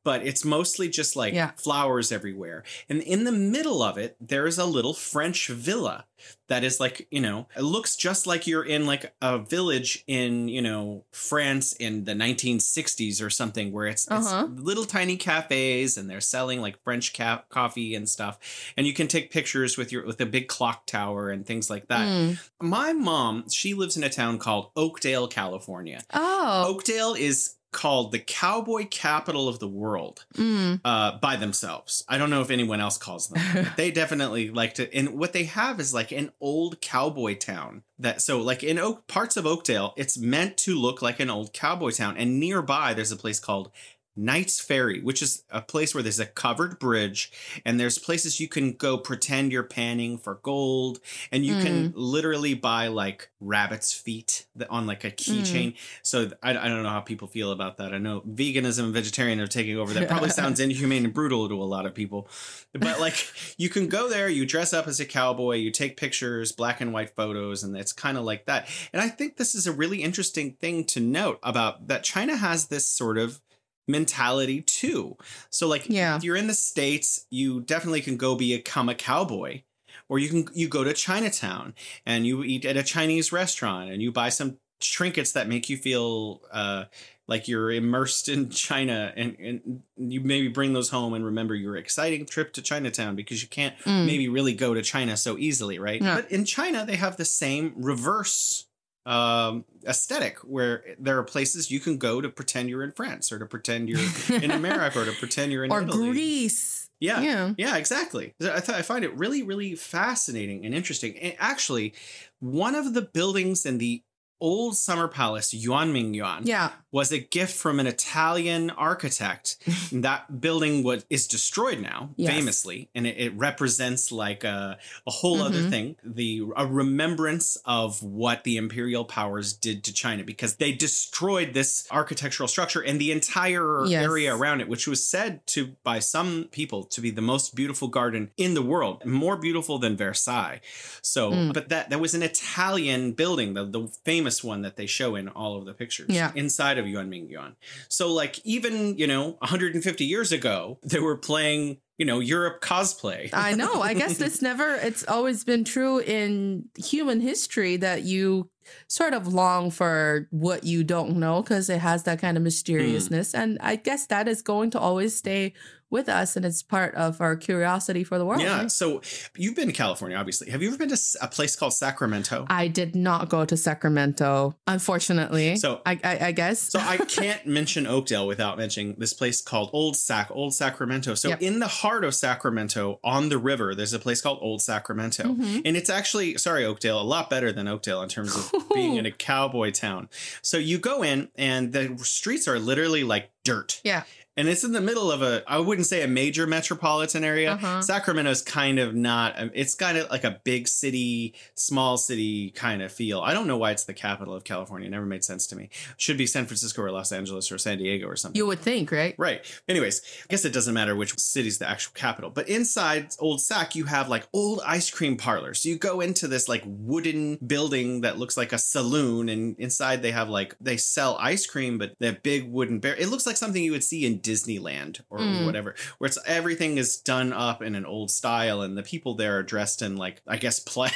but 0.05 0.25
it's 0.25 0.45
mostly 0.45 0.87
just 0.87 1.17
like 1.17 1.33
Yeah. 1.33 1.51
flowers 1.57 2.13
everywhere. 2.13 2.63
And 2.87 3.01
in 3.01 3.25
the 3.25 3.31
middle 3.33 3.83
of 3.83 3.97
it, 3.97 4.15
there 4.21 4.47
is 4.47 4.57
a 4.57 4.65
little 4.65 4.93
French 4.93 5.47
villa 5.49 6.05
that 6.47 6.63
is 6.63 6.79
like, 6.79 7.07
you 7.11 7.19
know, 7.19 7.47
it 7.57 7.61
looks 7.63 7.95
just 7.97 8.25
like 8.25 8.47
you're 8.47 8.63
in 8.63 8.85
like 8.85 9.13
a 9.21 9.37
village 9.37 10.03
in, 10.07 10.47
you 10.47 10.61
know, 10.61 11.03
France 11.11 11.73
in 11.73 12.05
the 12.05 12.13
1960s 12.13 13.21
or 13.21 13.29
something 13.29 13.71
where 13.71 13.87
it's, 13.87 14.07
Uh-huh. 14.09 14.47
it's 14.49 14.61
little 14.61 14.85
tiny 14.85 15.17
cafes 15.17 15.97
and 15.97 16.09
they're 16.09 16.21
selling 16.21 16.61
like 16.61 16.81
French 16.83 17.13
ca- 17.13 17.43
coffee 17.49 17.95
and 17.95 18.07
stuff. 18.07 18.39
And 18.77 18.87
you 18.87 18.93
can 18.93 19.07
take 19.07 19.31
pictures 19.31 19.77
with 19.77 19.91
your 19.91 20.05
with 20.05 20.21
a 20.21 20.25
big 20.25 20.47
clock 20.47 20.85
tower 20.85 21.29
and 21.31 21.45
things 21.45 21.69
like 21.69 21.87
that. 21.87 22.07
Mm. 22.07 22.39
My 22.61 22.93
mom, 22.93 23.49
she 23.49 23.73
lives 23.73 23.97
in 23.97 24.03
a 24.03 24.09
town 24.09 24.37
called 24.39 24.69
Oakdale, 24.75 25.27
California. 25.27 26.01
Oh. 26.13 26.65
Oakdale 26.67 27.15
is 27.15 27.55
called 27.75 28.11
the 28.11 28.19
cowboy 28.19 28.87
capital 28.89 29.47
of 29.47 29.59
the 29.59 29.67
world 29.67 30.25
Mm. 30.35 30.79
uh, 30.85 31.17
by 31.19 31.35
themselves. 31.35 32.03
I 32.07 32.17
don't 32.17 32.29
know 32.29 32.41
if 32.41 32.49
anyone 32.49 32.79
else 32.79 32.97
calls 32.97 33.27
them. 33.27 33.67
they 33.75 33.91
definitely 34.01 34.49
like 34.49 34.73
to. 34.75 34.91
And 34.95 35.09
what 35.19 35.33
they 35.33 35.43
have 35.43 35.79
is 35.79 35.93
like 35.93 36.11
an 36.11 36.31
old 36.39 36.81
cowboy 36.81 37.35
town. 37.35 37.83
That 37.99 38.21
so 38.21 38.41
like 38.41 38.63
in 38.63 38.77
Oak 38.79 39.07
parts 39.07 39.37
of 39.37 39.45
Oakdale, 39.45 39.93
it's 39.97 40.17
meant 40.17 40.57
to 40.59 40.75
look 40.75 41.01
like 41.01 41.19
an 41.19 41.29
old 41.29 41.53
cowboy 41.53 41.91
town. 41.91 42.17
And 42.17 42.39
nearby, 42.39 42.93
there's 42.93 43.11
a 43.11 43.15
place 43.17 43.39
called 43.39 43.71
Knight's 44.15 44.59
Ferry, 44.59 45.01
which 45.01 45.21
is 45.21 45.43
a 45.49 45.61
place 45.61 45.93
where 45.93 46.03
there's 46.03 46.19
a 46.19 46.25
covered 46.25 46.79
bridge, 46.79 47.31
and 47.65 47.79
there's 47.79 47.97
places 47.97 48.39
you 48.39 48.47
can 48.47 48.71
go 48.73 48.97
pretend 48.97 49.51
you're 49.51 49.63
panning 49.63 50.17
for 50.17 50.35
gold, 50.35 50.99
and 51.31 51.45
you 51.45 51.55
can 51.61 51.89
hmm. 51.89 51.91
literally 51.95 52.53
buy 52.53 52.87
like 52.87 53.29
rabbit's 53.39 53.93
feet 53.93 54.45
on 54.69 54.87
like 54.87 55.03
a 55.03 55.11
keychain. 55.11 55.71
Hmm. 55.71 55.77
So 56.01 56.31
I, 56.41 56.51
I 56.51 56.67
don't 56.67 56.83
know 56.83 56.89
how 56.89 57.01
people 57.01 57.27
feel 57.27 57.51
about 57.51 57.77
that. 57.77 57.93
I 57.93 57.97
know 57.97 58.21
veganism 58.21 58.85
and 58.85 58.93
vegetarian 58.93 59.39
are 59.39 59.47
taking 59.47 59.77
over. 59.77 59.93
That 59.93 60.07
probably 60.07 60.29
sounds 60.41 60.59
inhumane 60.59 61.05
and 61.05 61.13
brutal 61.13 61.49
to 61.49 61.61
a 61.61 61.65
lot 61.65 61.85
of 61.85 61.93
people, 61.93 62.29
but 62.73 62.99
like 62.99 63.27
you 63.57 63.69
can 63.69 63.87
go 63.87 64.09
there, 64.09 64.29
you 64.29 64.45
dress 64.45 64.73
up 64.73 64.87
as 64.87 64.99
a 64.99 65.05
cowboy, 65.05 65.55
you 65.55 65.71
take 65.71 65.97
pictures, 65.97 66.51
black 66.51 66.79
and 66.79 66.93
white 66.93 67.15
photos, 67.15 67.63
and 67.63 67.75
it's 67.75 67.93
kind 67.93 68.17
of 68.17 68.23
like 68.23 68.45
that. 68.45 68.69
And 68.93 69.01
I 69.01 69.09
think 69.09 69.35
this 69.35 69.55
is 69.55 69.67
a 69.67 69.71
really 69.71 70.01
interesting 70.01 70.53
thing 70.53 70.85
to 70.85 70.99
note 70.99 71.39
about 71.43 71.87
that 71.87 72.03
China 72.03 72.35
has 72.35 72.67
this 72.67 72.87
sort 72.87 73.17
of 73.17 73.41
mentality 73.87 74.61
too. 74.61 75.17
So 75.49 75.67
like 75.67 75.87
Yeah. 75.89 76.17
if 76.17 76.23
you're 76.23 76.35
in 76.35 76.47
the 76.47 76.53
states, 76.53 77.25
you 77.29 77.61
definitely 77.61 78.01
can 78.01 78.17
go 78.17 78.35
become 78.35 78.89
a 78.89 78.95
cowboy. 78.95 79.61
Or 80.09 80.19
you 80.19 80.29
can 80.29 80.47
you 80.53 80.67
go 80.67 80.83
to 80.83 80.93
Chinatown 80.93 81.73
and 82.05 82.27
you 82.27 82.43
eat 82.43 82.65
at 82.65 82.77
a 82.77 82.83
Chinese 82.83 83.31
restaurant 83.31 83.89
and 83.89 84.01
you 84.01 84.11
buy 84.11 84.29
some 84.29 84.57
trinkets 84.79 85.31
that 85.31 85.47
make 85.47 85.69
you 85.69 85.77
feel 85.77 86.41
uh, 86.51 86.85
like 87.27 87.47
you're 87.47 87.71
immersed 87.71 88.29
in 88.29 88.49
China, 88.49 89.11
and, 89.15 89.35
and 89.39 89.81
you 89.97 90.21
maybe 90.21 90.47
bring 90.47 90.73
those 90.73 90.89
home 90.89 91.13
and 91.15 91.25
remember 91.25 91.55
your 91.55 91.75
exciting 91.75 92.23
trip 92.25 92.53
to 92.53 92.61
Chinatown 92.61 93.15
because 93.15 93.41
you 93.41 93.47
can't 93.47 93.73
Mm. 93.79 94.05
maybe 94.05 94.27
really 94.29 94.53
go 94.53 94.75
to 94.75 94.83
China 94.83 95.17
so 95.17 95.37
easily, 95.39 95.79
right? 95.79 96.01
Yeah. 96.01 96.15
But 96.15 96.29
in 96.31 96.45
China, 96.45 96.85
they 96.85 96.97
have 96.97 97.17
the 97.17 97.25
same 97.25 97.73
reverse 97.77 98.65
um 99.05 99.65
aesthetic 99.85 100.39
where 100.39 100.83
there 100.97 101.17
are 101.19 101.23
places 101.23 101.69
you 101.69 101.79
can 101.79 101.97
go 101.97 102.21
to 102.21 102.29
pretend 102.29 102.69
you're 102.69 102.83
in 102.83 102.91
France 102.91 103.31
or 103.31 103.37
to 103.39 103.45
pretend 103.45 103.87
you're 103.87 103.99
in 104.41 104.49
America 104.61 105.01
or 105.01 105.05
to 105.05 105.11
pretend 105.13 105.51
you're 105.51 105.63
in 105.63 105.71
or 105.71 105.83
Italy. 105.83 106.09
Greece. 106.11 106.89
Yeah. 106.99 107.21
Yeah. 107.21 107.53
Yeah, 107.57 107.77
exactly. 107.77 108.33
I, 108.41 108.59
th- 108.61 108.69
I 108.69 108.81
find 108.81 109.03
it 109.05 109.13
really, 109.15 109.43
really 109.43 109.75
fascinating 109.75 110.65
and 110.65 110.73
interesting. 110.73 111.17
And 111.19 111.35
actually, 111.39 111.93
one 112.39 112.73
of 112.73 112.93
the 112.93 113.01
buildings 113.01 113.65
in 113.65 113.77
the 113.77 114.01
old 114.41 114.77
summer 114.77 115.07
palace, 115.07 115.53
Yuanming 115.53 116.15
Yuan, 116.15 116.47
Yeah. 116.47 116.71
Was 116.99 117.11
a 117.11 117.19
gift 117.37 117.53
from 117.63 117.75
an 117.81 117.87
Italian 117.97 118.63
architect. 118.69 119.45
that 120.07 120.39
building 120.45 120.75
was 120.87 121.05
is 121.09 121.27
destroyed 121.27 121.79
now, 121.93 121.99
Yes. 122.15 122.31
famously, 122.33 122.79
and 122.95 123.03
it, 123.09 123.15
it 123.25 123.33
represents 123.47 124.03
like 124.11 124.41
a, 124.45 124.77
a 125.05 125.11
whole 125.19 125.39
other 125.47 125.63
Mhm. 125.63 125.69
thing, 125.73 125.95
the 126.19 126.29
a 126.55 126.65
remembrance 126.65 127.57
of 127.65 128.01
what 128.01 128.37
the 128.45 128.55
imperial 128.63 129.03
powers 129.05 129.47
did 129.67 129.83
to 129.87 129.91
China 130.03 130.23
because 130.23 130.55
they 130.55 130.71
destroyed 130.71 131.49
this 131.53 131.71
architectural 131.91 132.47
structure 132.47 132.81
and 132.89 132.99
the 132.99 133.11
entire 133.11 133.85
Yes. 133.87 134.03
area 134.09 134.29
around 134.39 134.61
it, 134.61 134.67
which 134.73 134.87
was 134.87 135.01
said 135.05 135.45
to 135.47 135.59
by 135.83 135.99
some 135.99 136.29
people 136.59 136.83
to 136.95 137.01
be 137.01 137.11
the 137.11 137.21
most 137.33 137.55
beautiful 137.55 137.87
garden 137.99 138.31
in 138.37 138.53
the 138.53 138.61
world, 138.73 139.03
more 139.05 139.35
beautiful 139.47 139.75
than 139.83 139.97
Versailles. 139.97 140.61
So, 141.01 141.21
Mm. 141.31 141.53
but 141.55 141.67
that 141.69 141.89
that 141.89 141.99
was 141.99 142.13
an 142.19 142.23
Italian 142.23 143.11
building, 143.21 143.53
the 143.57 143.65
the 143.65 143.83
famous 144.11 144.37
one 144.51 144.61
that 144.65 144.75
they 144.79 144.85
show 144.99 145.09
in 145.19 145.27
all 145.39 145.53
of 145.57 145.65
the 145.65 145.73
pictures 145.73 146.09
Yeah. 146.19 146.31
inside 146.35 146.77
of 146.77 146.84
Yuanming 146.85 146.91
Yuan. 146.91 147.09
Ming 147.09 147.29
Yuan. 147.29 147.55
So, 147.89 148.13
like 148.13 148.39
even 148.45 148.97
you 148.97 149.07
know 149.07 149.31
150 149.39 150.05
years 150.05 150.31
ago, 150.31 150.79
they 150.83 150.99
were 150.99 151.17
playing 151.17 151.77
you 151.97 152.05
know 152.05 152.19
Europe 152.19 152.61
cosplay. 152.61 153.29
I 153.33 153.53
know. 153.53 153.81
I 153.81 153.93
guess 153.93 154.19
it's 154.21 154.41
never, 154.49 154.75
it's 154.75 155.05
always 155.07 155.43
been 155.43 155.63
true 155.63 155.99
in 155.99 156.65
human 156.77 157.19
history 157.21 157.77
that 157.77 158.03
you 158.03 158.49
sort 158.87 159.13
of 159.13 159.27
long 159.27 159.71
for 159.71 160.27
what 160.31 160.63
you 160.63 160.83
don't 160.83 161.17
know 161.17 161.41
because 161.41 161.69
it 161.69 161.79
has 161.79 162.03
that 162.03 162.19
kind 162.19 162.37
of 162.37 162.41
hmm. 162.41 162.45
mysteriousness. 162.45 163.33
And 163.33 163.57
I 163.61 163.75
guess 163.75 164.07
that 164.07 164.27
is 164.27 164.41
going 164.41 164.71
to 164.71 164.79
always 164.79 165.15
stay 165.15 165.53
with 165.91 166.09
us 166.09 166.35
and 166.35 166.43
it's 166.45 166.63
part 166.63 166.93
of 166.95 167.21
our 167.21 167.35
curiosity 167.35 168.03
for 168.03 168.17
the 168.17 168.25
world. 168.25 168.41
yeah. 168.41 168.61
right? 168.61 168.71
So 168.71 169.01
you've 169.37 169.55
been 169.55 169.67
to 169.67 169.73
California, 169.73 170.17
obviously. 170.17 170.49
Have 170.49 170.61
you 170.61 170.69
ever 170.69 170.77
been 170.77 170.89
to 170.89 170.97
a 171.21 171.27
place 171.27 171.55
called 171.55 171.73
Sacramento? 171.73 172.45
I 172.49 172.67
did 172.67 172.95
not 172.95 173.29
go 173.29 173.45
to 173.45 173.55
Sacramento, 173.55 174.55
unfortunately. 174.67 175.55
So- 175.57 175.81
I, 175.85 175.99
I, 176.03 176.19
I 176.27 176.31
guess. 176.31 176.59
So 176.59 176.79
I 176.79 176.97
can't 177.07 177.45
mention 177.45 177.85
Oakdale 177.87 178.27
without 178.27 178.57
mentioning 178.57 178.95
this 178.97 179.13
place 179.13 179.41
called 179.41 179.69
Old 179.73 179.95
Sac, 179.95 180.29
Old 180.31 180.53
Sacramento. 180.53 181.13
So 181.15 181.29
Yep. 181.29 181.41
in 181.41 181.59
the 181.59 181.67
heart 181.67 182.03
of 182.03 182.15
Sacramento, 182.15 182.99
on 183.03 183.29
the 183.29 183.37
river, 183.37 183.75
there's 183.75 183.93
a 183.93 183.99
place 183.99 184.21
called 184.21 184.39
Old 184.41 184.61
Sacramento, 184.61 185.23
Mhm. 185.23 185.61
and 185.65 185.77
it's 185.77 185.89
actually 185.89 186.37
sorry 186.37 186.65
Oakdale, 186.65 186.99
a 186.99 187.03
lot 187.03 187.29
better 187.29 187.51
than 187.51 187.67
Oakdale 187.67 188.01
in 188.01 188.09
terms 188.09 188.35
of 188.35 188.51
being 188.73 188.95
in 188.95 189.05
a 189.05 189.11
cowboy 189.29 189.71
town. 189.71 190.09
So 190.41 190.57
you 190.57 190.77
go 190.77 191.03
in, 191.03 191.29
and 191.35 191.73
the 191.73 191.97
streets 192.03 192.47
are 192.47 192.59
literally 192.59 193.03
like 193.03 193.31
dirt. 193.43 193.81
Yeah. 193.83 194.03
And 194.37 194.47
it's 194.47 194.63
in 194.63 194.73
the 194.73 194.81
middle 194.81 195.11
of 195.11 195.21
a, 195.21 195.43
I 195.47 195.59
wouldn't 195.59 195.87
say 195.87 196.03
a 196.03 196.07
major 196.07 196.45
metropolitan 196.45 197.23
area. 197.23 197.53
Uh-huh. 197.53 197.81
Sacramento's 197.81 198.41
kind 198.41 198.79
of 198.79 198.93
not, 198.93 199.39
um, 199.39 199.51
it's 199.53 199.75
kind 199.75 199.97
of 199.97 200.09
like 200.09 200.23
a 200.23 200.41
big 200.43 200.67
city, 200.67 201.33
small 201.53 201.97
city 201.97 202.49
kind 202.51 202.81
of 202.81 202.91
feel. 202.91 203.21
I 203.21 203.33
don't 203.33 203.47
know 203.47 203.57
why 203.57 203.71
it's 203.71 203.85
the 203.85 203.93
capital 203.93 204.33
of 204.33 204.43
California. 204.43 204.87
It 204.87 204.91
never 204.91 205.05
made 205.05 205.23
sense 205.23 205.47
to 205.47 205.55
me. 205.55 205.69
Should 205.97 206.17
be 206.17 206.27
San 206.27 206.45
Francisco 206.45 206.81
or 206.81 206.91
Los 206.91 207.11
Angeles 207.11 207.51
or 207.51 207.57
San 207.57 207.77
Diego 207.77 208.07
or 208.07 208.15
something. 208.15 208.37
you 208.37 208.45
would 208.45 208.59
think, 208.59 208.91
right? 208.91 209.15
Right. 209.17 209.45
Anyways, 209.69 210.01
I 210.23 210.27
guess 210.29 210.43
it 210.43 210.53
doesn't 210.53 210.73
matter 210.73 210.95
which 210.95 211.17
city's 211.17 211.57
the 211.57 211.69
actual 211.69 211.93
capital. 211.95 212.29
But 212.29 212.49
inside 212.49 213.13
Old 213.19 213.41
Sac, 213.41 213.75
you 213.75 213.85
have 213.85 214.09
like 214.09 214.27
old 214.33 214.59
ice 214.65 214.89
cream 214.89 215.15
parlors. 215.17 215.61
So 215.61 215.69
you 215.69 215.77
go 215.77 216.01
into 216.01 216.27
this 216.27 216.49
like 216.49 216.63
wooden 216.65 217.37
building 217.37 218.01
that 218.01 218.17
looks 218.17 218.35
like 218.37 218.51
a 218.51 218.57
saloon, 218.57 219.29
and 219.29 219.55
inside 219.59 220.01
they 220.01 220.11
have 220.11 220.29
like 220.29 220.55
they 220.59 220.77
sell 220.77 221.17
ice 221.19 221.45
cream, 221.45 221.77
but 221.77 221.93
they 221.99 222.07
have 222.07 222.23
big 222.23 222.51
wooden 222.51 222.79
bear. 222.79 222.95
It 222.95 223.09
looks 223.09 223.25
like 223.25 223.37
something 223.37 223.63
you 223.63 223.71
would 223.71 223.83
see 223.83 224.05
in 224.05 224.19
Disneyland 224.25 225.01
or 225.09 225.19
Mm. 225.19 225.45
whatever, 225.45 225.75
where 225.99 226.07
it's 226.07 226.17
everything 226.25 226.77
is 226.77 226.97
done 226.97 227.31
up 227.31 227.61
in 227.61 227.75
an 227.75 227.85
old 227.85 228.11
style, 228.11 228.61
and 228.61 228.77
the 228.77 228.83
people 228.83 229.13
there 229.15 229.37
are 229.37 229.43
dressed 229.43 229.81
in 229.81 229.95
like 229.95 230.21
I 230.27 230.37
guess 230.37 230.59
plaid. 230.71 230.91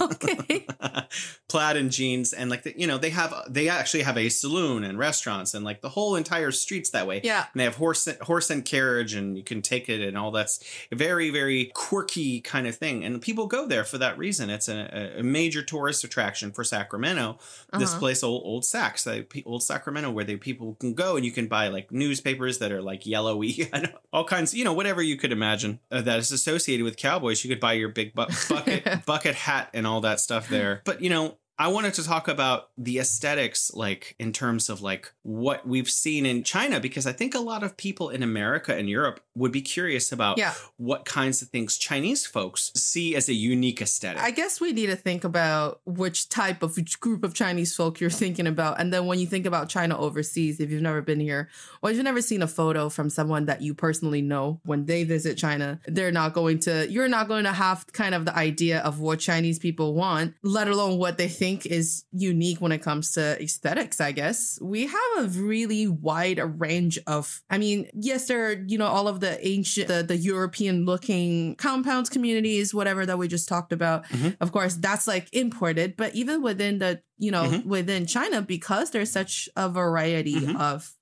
okay. 0.00 0.66
plaid 1.48 1.76
and 1.76 1.90
jeans 1.90 2.32
and 2.32 2.50
like 2.50 2.62
the, 2.62 2.78
you 2.78 2.86
know 2.86 2.98
they 2.98 3.10
have 3.10 3.32
they 3.48 3.68
actually 3.68 4.02
have 4.02 4.18
a 4.18 4.28
saloon 4.28 4.84
and 4.84 4.98
restaurants 4.98 5.54
and 5.54 5.64
like 5.64 5.80
the 5.80 5.88
whole 5.88 6.16
entire 6.16 6.50
streets 6.50 6.90
that 6.90 7.06
way 7.06 7.20
Yeah. 7.24 7.44
and 7.52 7.60
they 7.60 7.64
have 7.64 7.76
horse 7.76 8.06
horse 8.22 8.50
and 8.50 8.64
carriage 8.64 9.14
and 9.14 9.36
you 9.36 9.42
can 9.44 9.62
take 9.62 9.88
it 9.88 10.00
and 10.06 10.16
all 10.18 10.30
that's 10.30 10.60
a 10.92 10.96
very 10.96 11.30
very 11.30 11.70
quirky 11.74 12.40
kind 12.40 12.66
of 12.66 12.76
thing 12.76 13.04
and 13.04 13.20
people 13.22 13.46
go 13.46 13.66
there 13.66 13.84
for 13.84 13.98
that 13.98 14.18
reason 14.18 14.50
it's 14.50 14.68
a, 14.68 15.14
a 15.18 15.22
major 15.22 15.62
tourist 15.62 16.04
attraction 16.04 16.52
for 16.52 16.64
sacramento 16.64 17.38
this 17.72 17.90
Uh-huh. 17.90 17.98
place 17.98 18.22
old 18.22 18.42
old 18.44 18.64
like, 19.06 19.42
old 19.46 19.62
sacramento 19.62 20.10
where 20.10 20.24
they 20.24 20.36
people 20.36 20.76
can 20.80 20.94
go 20.94 21.16
and 21.16 21.24
you 21.24 21.32
can 21.32 21.46
buy 21.46 21.68
like 21.68 21.90
newspapers 21.90 22.37
that 22.38 22.72
are 22.72 22.80
like 22.82 23.04
yellowy 23.06 23.70
all 24.12 24.24
kinds 24.24 24.54
you 24.54 24.64
know 24.64 24.72
whatever 24.72 25.02
you 25.02 25.16
could 25.16 25.32
imagine 25.32 25.80
uh, 25.90 26.00
that 26.00 26.18
is 26.18 26.30
associated 26.30 26.84
with 26.84 26.96
cowboys 26.96 27.42
you 27.44 27.50
could 27.50 27.60
buy 27.60 27.72
your 27.72 27.88
big 27.88 28.14
bu- 28.14 28.26
bucket 28.48 28.84
bucket 29.06 29.34
hat 29.34 29.70
and 29.74 29.86
all 29.86 30.00
that 30.00 30.20
stuff 30.20 30.48
there. 30.48 30.82
But 30.84 31.02
you 31.02 31.10
know 31.10 31.36
I 31.60 31.68
wanted 31.68 31.94
to 31.94 32.04
talk 32.04 32.28
about 32.28 32.68
the 32.78 32.98
aesthetics, 33.00 33.72
like 33.74 34.14
in 34.20 34.32
terms 34.32 34.68
of 34.68 34.80
like 34.80 35.12
what 35.22 35.66
we've 35.66 35.90
seen 35.90 36.24
in 36.24 36.44
China, 36.44 36.78
because 36.78 37.04
I 37.04 37.12
think 37.12 37.34
a 37.34 37.40
lot 37.40 37.64
of 37.64 37.76
people 37.76 38.10
in 38.10 38.22
America 38.22 38.76
and 38.76 38.88
Europe 38.88 39.20
would 39.34 39.50
be 39.50 39.60
curious 39.60 40.12
about 40.12 40.38
Yeah. 40.38 40.54
what 40.76 41.04
kinds 41.04 41.42
of 41.42 41.48
things 41.48 41.76
Chinese 41.76 42.24
folks 42.24 42.70
see 42.76 43.16
as 43.16 43.28
a 43.28 43.32
unique 43.34 43.82
aesthetic. 43.82 44.22
I 44.22 44.30
guess 44.30 44.60
we 44.60 44.72
need 44.72 44.86
to 44.86 44.94
think 44.96 45.24
about 45.24 45.80
which 45.84 46.28
type 46.28 46.62
of 46.62 46.78
group 47.00 47.24
of 47.24 47.34
Chinese 47.34 47.74
folk 47.74 47.98
you're 47.98 48.08
thinking 48.10 48.46
about. 48.46 48.78
And 48.80 48.92
then 48.92 49.06
when 49.06 49.18
you 49.18 49.26
think 49.26 49.44
about 49.44 49.68
China 49.68 49.98
overseas, 49.98 50.60
if 50.60 50.70
you've 50.70 50.82
never 50.82 51.02
been 51.02 51.18
here 51.20 51.48
or 51.82 51.90
if 51.90 51.96
you've 51.96 52.04
never 52.04 52.22
seen 52.22 52.42
a 52.42 52.46
photo 52.46 52.88
from 52.88 53.10
someone 53.10 53.46
that 53.46 53.62
you 53.62 53.74
personally 53.74 54.22
know 54.22 54.60
when 54.64 54.86
they 54.86 55.02
visit 55.02 55.36
China, 55.36 55.80
they're 55.88 56.12
not 56.12 56.34
going 56.34 56.60
to, 56.60 56.88
you're 56.88 57.08
not 57.08 57.26
going 57.26 57.44
to 57.44 57.52
have 57.52 57.84
kind 57.92 58.14
of 58.14 58.24
the 58.26 58.36
idea 58.36 58.78
of 58.80 59.00
what 59.00 59.18
Chinese 59.18 59.58
people 59.58 59.94
want, 59.94 60.34
let 60.44 60.68
alone 60.68 60.98
what 60.98 61.18
they 61.18 61.26
think 61.28 61.47
is 61.66 62.04
unique 62.12 62.60
when 62.60 62.72
it 62.72 62.82
comes 62.82 63.12
to 63.12 63.40
aesthetics, 63.42 64.00
I 64.00 64.12
guess. 64.12 64.58
We 64.60 64.86
have 64.86 65.10
a 65.18 65.22
really 65.28 65.86
wide 65.88 66.38
range 66.60 66.98
of, 67.06 67.42
I 67.50 67.58
mean, 67.58 67.88
yes, 67.94 68.26
there 68.28 68.46
are, 68.50 68.64
you 68.66 68.78
know, 68.78 68.86
all 68.86 69.08
of 69.08 69.20
the 69.20 69.34
ancient, 69.46 69.88
the, 69.88 70.02
the 70.02 70.16
European 70.16 70.84
looking 70.84 71.54
compounds, 71.56 72.08
communities, 72.10 72.74
whatever 72.74 73.06
that 73.06 73.18
we 73.18 73.28
just 73.28 73.48
talked 73.48 73.72
about. 73.72 74.04
Mhm. 74.08 74.36
Of 74.40 74.52
course, 74.52 74.74
that's 74.74 75.06
like 75.06 75.28
imported, 75.32 75.96
but 75.96 76.14
even 76.14 76.42
within 76.42 76.78
the, 76.78 77.00
you 77.18 77.30
know, 77.30 77.44
Mhm. 77.44 77.64
within 77.66 78.06
China, 78.06 78.42
because 78.42 78.90
there's 78.90 79.10
such 79.10 79.48
a 79.56 79.68
variety 79.68 80.34
Mhm. 80.34 80.60
of 80.60 80.94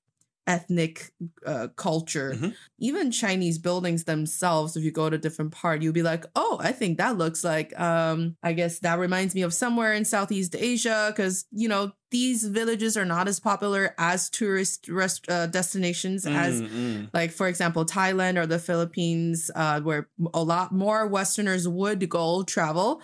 ethnic 0.47 1.11
uh, 1.45 1.67
culture, 1.75 2.33
Mhm. 2.35 2.53
even 2.79 3.11
Chinese 3.11 3.57
buildings 3.59 4.05
themselves, 4.05 4.75
if 4.77 4.83
you 4.83 4.91
go 4.91 5.09
to 5.09 5.17
different 5.17 5.51
part, 5.51 5.81
you'll 5.81 5.93
be 5.93 6.03
like, 6.03 6.25
oh, 6.35 6.57
I 6.61 6.71
think 6.71 6.97
that 6.97 7.17
looks 7.17 7.43
like, 7.43 7.77
um, 7.79 8.37
I 8.43 8.53
guess 8.53 8.79
that 8.79 8.99
reminds 8.99 9.35
me 9.35 9.41
of 9.43 9.53
somewhere 9.53 9.93
in 9.93 10.05
Southeast 10.05 10.55
Asia, 10.57 11.11
because, 11.15 11.45
you 11.51 11.67
know, 11.67 11.91
these 12.09 12.45
villages 12.47 12.95
are 12.95 13.03
not 13.05 13.27
as 13.27 13.39
popular 13.39 13.93
as 13.97 14.29
tourist 14.29 14.87
rest, 14.87 15.29
uh, 15.29 15.47
destinations 15.47 16.25
as 16.25 16.61
Mm, 16.61 16.69
mm. 16.69 17.09
like 17.13 17.31
for 17.31 17.49
example 17.49 17.85
thailand 17.85 18.37
or 18.37 18.45
the 18.45 18.59
philippines 18.59 19.51
uh, 19.55 19.81
where 19.81 20.07
a 20.33 20.41
lot 20.41 20.71
more 20.71 21.05
westerners 21.05 21.67
would 21.67 22.07
go 22.09 22.43
travel 22.43 23.01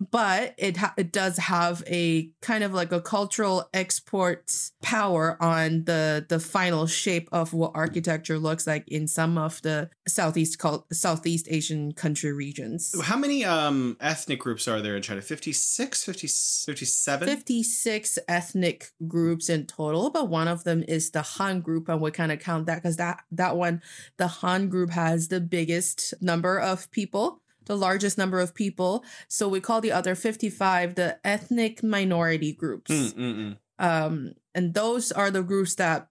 but 0.00 0.54
it 0.56 0.78
ha- 0.78 0.94
it 0.96 1.12
does 1.12 1.36
have 1.36 1.82
a 1.86 2.30
kind 2.40 2.64
of 2.64 2.72
like 2.72 2.90
a 2.92 3.00
cultural 3.00 3.68
export 3.74 4.70
power 4.82 5.36
on 5.42 5.84
the 5.84 6.24
the 6.28 6.40
final 6.40 6.86
shape 6.86 7.28
of 7.32 7.52
what 7.52 7.72
architecture 7.74 8.38
looks 8.38 8.66
like 8.66 8.88
in 8.88 9.06
some 9.06 9.36
of 9.36 9.60
the 9.62 9.90
southeast 10.08 10.58
cul- 10.58 10.86
southeast 10.92 11.46
asian 11.50 11.92
country 11.92 12.32
regions 12.32 12.94
How 13.02 13.16
many 13.16 13.44
um 13.44 13.96
ethnic 14.00 14.40
groups 14.40 14.66
are 14.66 14.80
there 14.80 14.96
in 14.96 15.02
China? 15.02 15.20
56, 15.20 16.04
50, 16.04 16.26
57? 16.66 17.28
56 17.28 18.18
ethnic 18.28 18.90
groups 19.06 19.48
in 19.48 19.66
total, 19.66 20.10
but 20.10 20.28
one 20.28 20.48
of 20.48 20.64
them 20.64 20.82
is 20.88 21.10
the 21.10 21.22
Han 21.22 21.60
group, 21.60 21.88
and 21.88 22.00
we 22.00 22.10
kind 22.10 22.32
of 22.32 22.38
count 22.40 22.66
that 22.66 22.76
because 22.76 22.96
that 22.96 23.22
that 23.30 23.56
one, 23.56 23.82
the 24.16 24.26
Han 24.26 24.68
group 24.68 24.90
has 24.90 25.28
the 25.28 25.40
biggest 25.40 26.14
number 26.20 26.58
of 26.58 26.90
people, 26.90 27.40
the 27.66 27.76
largest 27.76 28.18
number 28.18 28.40
of 28.40 28.54
people. 28.54 29.04
So 29.28 29.48
we 29.48 29.60
call 29.60 29.80
the 29.80 29.92
other 29.92 30.14
55 30.14 30.94
the 30.94 31.18
ethnic 31.24 31.82
minority 31.82 32.52
groups. 32.52 32.90
Mm, 32.90 33.12
mm, 33.14 33.34
mm. 33.34 33.56
Um, 33.78 34.32
and 34.54 34.74
those 34.74 35.12
are 35.12 35.30
the 35.30 35.42
groups 35.42 35.76
that 35.76 36.08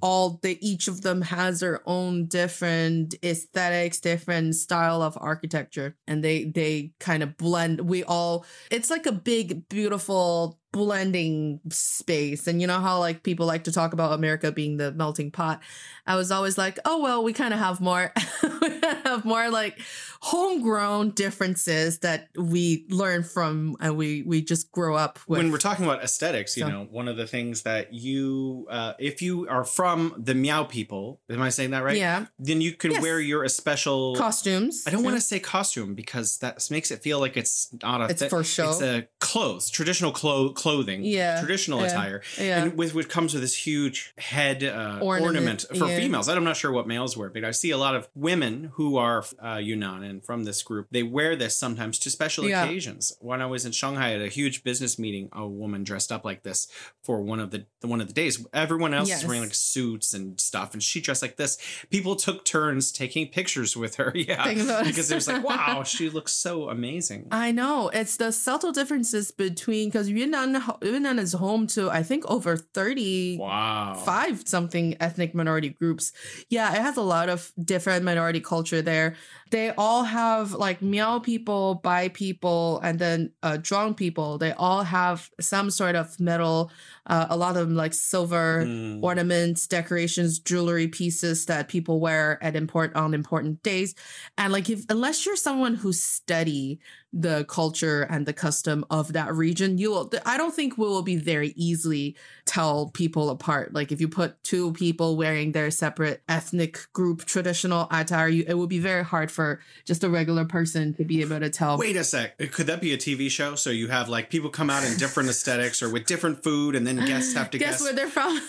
all 0.00 0.38
the 0.42 0.58
each 0.66 0.88
of 0.88 1.02
them 1.02 1.22
has 1.22 1.60
their 1.60 1.80
own 1.86 2.26
different 2.26 3.14
aesthetics, 3.24 4.00
different 4.00 4.54
style 4.54 5.02
of 5.02 5.18
architecture, 5.20 5.96
and 6.06 6.22
they 6.22 6.44
they 6.44 6.92
kind 7.00 7.22
of 7.22 7.36
blend. 7.36 7.80
We 7.80 8.04
all 8.04 8.44
it's 8.70 8.90
like 8.90 9.06
a 9.06 9.12
big, 9.12 9.68
beautiful 9.68 10.58
blending 10.72 11.60
space. 11.68 12.46
And 12.46 12.60
you 12.60 12.66
know 12.66 12.80
how 12.80 12.98
like 12.98 13.22
people 13.22 13.46
like 13.46 13.64
to 13.64 13.72
talk 13.72 13.92
about 13.92 14.12
America 14.12 14.50
being 14.50 14.76
the 14.78 14.90
melting 14.92 15.30
pot. 15.30 15.60
I 16.06 16.16
was 16.16 16.30
always 16.32 16.58
like, 16.58 16.78
oh 16.84 17.00
well, 17.02 17.22
we 17.22 17.32
kind 17.32 17.54
of 17.54 17.60
have 17.60 17.80
more 17.80 18.12
have 19.04 19.24
more 19.24 19.50
like 19.50 19.78
homegrown 20.20 21.10
differences 21.10 21.98
that 22.00 22.28
we 22.36 22.86
learn 22.88 23.22
from 23.22 23.76
and 23.80 23.96
we 23.96 24.22
we 24.22 24.40
just 24.42 24.70
grow 24.72 24.94
up 24.96 25.18
with. 25.26 25.38
when 25.38 25.50
we're 25.52 25.58
talking 25.58 25.84
about 25.84 26.02
aesthetics, 26.02 26.56
you 26.56 26.64
So- 26.64 26.68
know, 26.70 26.88
one 26.90 27.08
of 27.08 27.16
the 27.16 27.26
things 27.26 27.62
that 27.62 27.92
you, 27.92 28.66
uh, 28.70 28.94
if 28.98 29.20
you 29.22 29.46
are 29.48 29.64
from 29.64 30.14
the 30.16 30.34
Miao 30.34 30.64
people, 30.64 31.20
am 31.30 31.42
I 31.42 31.50
saying 31.50 31.70
that 31.70 31.84
right? 31.84 31.96
Yeah. 31.96 32.26
Then 32.38 32.60
you 32.60 32.72
can 32.72 32.92
Yes. 32.92 33.02
wear 33.02 33.20
your 33.20 33.46
special. 33.48 34.14
Costumes. 34.16 34.84
I 34.86 34.90
don't 34.90 35.02
want 35.04 35.16
to 35.16 35.20
say 35.20 35.38
costume 35.38 35.94
because 35.94 36.38
that 36.38 36.66
makes 36.70 36.90
it 36.90 37.02
feel 37.02 37.18
like 37.20 37.36
it's 37.36 37.68
not 37.82 38.00
a. 38.00 38.06
It's 38.10 38.24
for 38.24 38.42
show. 38.44 38.70
It's 38.70 38.82
a 38.82 39.06
clothes, 39.20 39.70
traditional 39.70 40.12
clo- 40.12 40.52
clothing. 40.62 41.04
Yeah, 41.04 41.40
Traditional 41.40 41.80
yeah, 41.80 41.86
attire. 41.86 42.22
Yeah. 42.38 42.62
And 42.62 42.76
with 42.76 42.94
which 42.94 43.08
comes 43.08 43.34
with 43.34 43.42
this 43.42 43.56
huge 43.56 44.14
head 44.16 44.62
uh, 44.62 45.00
ornament, 45.02 45.36
Ornament, 45.36 45.66
for 45.76 45.88
yeah. 45.88 45.96
females. 45.96 46.28
I'm 46.28 46.44
not 46.44 46.56
sure 46.56 46.70
what 46.70 46.86
males 46.86 47.16
wear, 47.16 47.30
but 47.30 47.44
I 47.44 47.50
see 47.50 47.72
a 47.72 47.76
lot 47.76 47.96
of 47.96 48.08
women 48.14 48.70
who 48.74 48.96
are 48.96 49.24
uh, 49.44 49.56
Yunnan 49.56 50.04
and 50.04 50.24
from 50.24 50.44
this 50.44 50.62
group. 50.62 50.86
They 50.90 51.02
wear 51.02 51.34
this 51.34 51.56
sometimes 51.56 51.98
to 52.00 52.10
special 52.10 52.44
occasions. 52.44 53.16
When 53.20 53.42
I 53.42 53.46
was 53.46 53.66
in 53.66 53.72
Shanghai 53.72 54.14
at 54.14 54.20
a 54.20 54.28
huge 54.28 54.62
business 54.62 54.98
meeting, 54.98 55.28
a 55.32 55.46
woman 55.46 55.82
dressed 55.82 56.12
up 56.12 56.24
like 56.24 56.44
this 56.44 56.68
for 57.02 57.20
one 57.20 57.40
of 57.40 57.50
the 57.50 57.66
one 57.82 58.00
of 58.00 58.06
the 58.06 58.14
days. 58.14 58.46
Everyone 58.52 58.94
else 58.94 59.10
is 59.10 59.26
wearing 59.26 59.42
like 59.42 59.54
suits 59.54 60.14
and 60.14 60.40
stuff, 60.40 60.72
and 60.74 60.82
she 60.82 61.00
dressed 61.00 61.22
like 61.22 61.36
this. 61.36 61.58
People 61.90 62.14
took 62.14 62.44
turns 62.44 62.92
taking 62.92 63.26
pictures 63.26 63.76
with 63.76 63.96
her. 63.96 64.12
Yeah, 64.22 64.46
because 64.84 65.10
it 65.10 65.16
was 65.16 65.26
like, 65.26 65.42
wow, 65.48 65.82
she 65.82 66.08
looks 66.08 66.30
so 66.30 66.68
amazing. 66.68 67.26
I 67.32 67.50
know 67.50 67.88
it's 67.88 68.16
the 68.18 68.30
subtle 68.30 68.70
differences 68.70 69.32
between 69.32 69.88
because 69.88 70.08
Yunnan 70.08 70.51
Yunnan 70.82 71.18
is 71.18 71.32
home 71.32 71.66
to 71.68 71.90
I 71.90 72.02
think 72.02 72.24
over 72.30 72.56
thirty 72.56 73.38
Wow. 73.38 73.94
five 74.04 74.46
something 74.46 74.96
ethnic 75.00 75.34
minority 75.34 75.70
groups. 75.70 76.12
Yeah, 76.48 76.74
it 76.74 76.80
has 76.82 76.96
a 76.96 77.02
lot 77.02 77.28
of 77.28 77.52
different 77.62 78.04
minority 78.04 78.40
culture 78.40 78.82
there. 78.82 79.16
They 79.52 79.68
all 79.76 80.02
have 80.04 80.52
like 80.56 80.80
Miao 80.80 81.18
people, 81.20 81.76
Bai 81.84 82.08
people, 82.08 82.80
and 82.82 82.98
then 82.98 83.32
uh, 83.42 83.58
Zhuang 83.60 83.94
people. 83.94 84.38
They 84.38 84.52
all 84.56 84.82
have 84.82 85.28
some 85.40 85.68
sort 85.70 85.94
of 85.94 86.18
metal, 86.18 86.70
uh, 87.06 87.26
a 87.28 87.36
lot 87.36 87.56
of 87.58 87.68
them 87.68 87.76
like 87.76 87.92
silver 87.94 88.64
Mm. 88.64 89.02
ornaments, 89.02 89.66
decorations, 89.68 90.38
jewelry 90.40 90.88
pieces 90.88 91.46
that 91.46 91.68
people 91.68 92.00
wear 92.00 92.38
at 92.42 92.56
important 92.56 92.96
on 92.96 93.12
important 93.14 93.62
days. 93.62 93.94
And 94.40 94.52
like 94.56 94.70
if 94.74 94.80
unless 94.88 95.26
you're 95.26 95.36
someone 95.48 95.74
who 95.82 95.92
study 95.92 96.80
the 97.14 97.44
culture 97.44 98.00
and 98.08 98.24
the 98.24 98.32
custom 98.32 98.78
of 98.88 99.12
that 99.12 99.30
region, 99.34 99.76
you 99.82 99.90
will 99.92 100.10
I 100.24 100.34
don't 100.40 100.54
think 100.58 100.78
we 100.78 100.86
will 100.86 101.02
be 101.14 101.16
very 101.32 101.52
easily 101.56 102.16
tell 102.46 102.88
people 103.02 103.26
apart. 103.36 103.66
Like 103.78 103.92
if 103.92 104.00
you 104.00 104.08
put 104.08 104.42
two 104.50 104.72
people 104.72 105.16
wearing 105.22 105.52
their 105.52 105.70
separate 105.70 106.18
ethnic 106.38 106.72
group 106.98 107.18
traditional 107.34 107.86
attire, 107.90 108.28
you, 108.36 108.44
it 108.48 108.56
would 108.58 108.70
be 108.78 108.84
very 108.92 109.04
hard 109.12 109.30
for 109.36 109.41
just 109.84 110.04
a 110.04 110.08
regular 110.08 110.44
person 110.44 110.94
to 110.94 111.04
be 111.04 111.20
able 111.22 111.40
to 111.40 111.50
tell. 111.50 111.78
Wait 111.78 111.96
a 111.96 112.04
sec. 112.04 112.38
Could 112.52 112.66
that 112.66 112.80
be 112.80 112.92
a 112.92 112.98
TV 112.98 113.30
show? 113.30 113.54
So 113.54 113.70
you 113.70 113.88
have 113.88 114.08
like 114.08 114.30
people 114.30 114.50
come 114.50 114.70
out 114.70 114.84
in 114.84 114.96
different 114.96 115.28
aesthetics 115.34 115.82
or 115.82 115.90
with 115.90 116.06
different 116.06 116.42
food, 116.42 116.74
and 116.76 116.86
then 116.86 116.96
guests 117.06 117.34
have 117.34 117.50
to 117.50 117.58
guess 117.58 117.80
guess. 117.80 117.82
where 117.82 117.92
they're 117.92 118.08
from. 118.08 118.40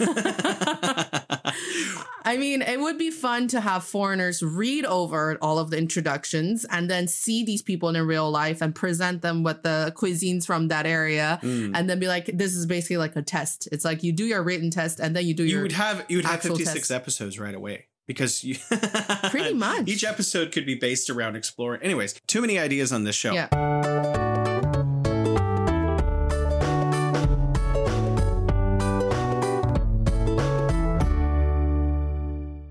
I 2.25 2.37
mean, 2.37 2.61
it 2.61 2.79
would 2.79 2.97
be 2.97 3.11
fun 3.11 3.47
to 3.49 3.59
have 3.59 3.83
foreigners 3.83 4.41
read 4.41 4.85
over 4.85 5.37
all 5.41 5.59
of 5.59 5.69
the 5.71 5.77
introductions 5.77 6.65
and 6.69 6.89
then 6.89 7.07
see 7.07 7.43
these 7.43 7.61
people 7.61 7.89
in 7.89 8.01
real 8.07 8.31
life 8.31 8.61
and 8.61 8.73
present 8.73 9.21
them 9.21 9.43
with 9.43 9.61
the 9.63 9.93
cuisines 9.97 10.45
from 10.45 10.69
that 10.69 10.85
area 10.85 11.39
Mm. 11.43 11.71
and 11.75 11.89
then 11.89 11.99
be 11.99 12.07
like, 12.07 12.25
this 12.33 12.55
is 12.55 12.65
basically 12.65 12.97
like 12.97 13.15
a 13.15 13.21
test. 13.21 13.67
It's 13.71 13.83
like 13.83 14.03
you 14.03 14.13
do 14.13 14.23
your 14.25 14.41
written 14.43 14.69
test 14.71 14.99
and 14.99 15.15
then 15.15 15.25
you 15.25 15.33
do 15.33 15.43
you 15.43 15.49
your. 15.49 15.59
You 15.59 15.63
would 15.63 15.71
have 15.73 16.05
you 16.09 16.17
would 16.17 16.25
have 16.25 16.41
56 16.41 16.73
test. 16.73 16.91
episodes 16.91 17.39
right 17.39 17.53
away 17.55 17.85
because 18.07 18.43
you 18.43 18.55
Pretty 19.29 19.53
much. 19.53 19.87
each 19.87 20.03
episode 20.03 20.51
could 20.51 20.65
be 20.65 20.75
based 20.75 21.09
around 21.09 21.35
exploring 21.35 21.81
anyways 21.81 22.15
too 22.27 22.41
many 22.41 22.59
ideas 22.59 22.91
on 22.91 23.03
this 23.03 23.15
show 23.15 23.33
yeah. 23.33 23.47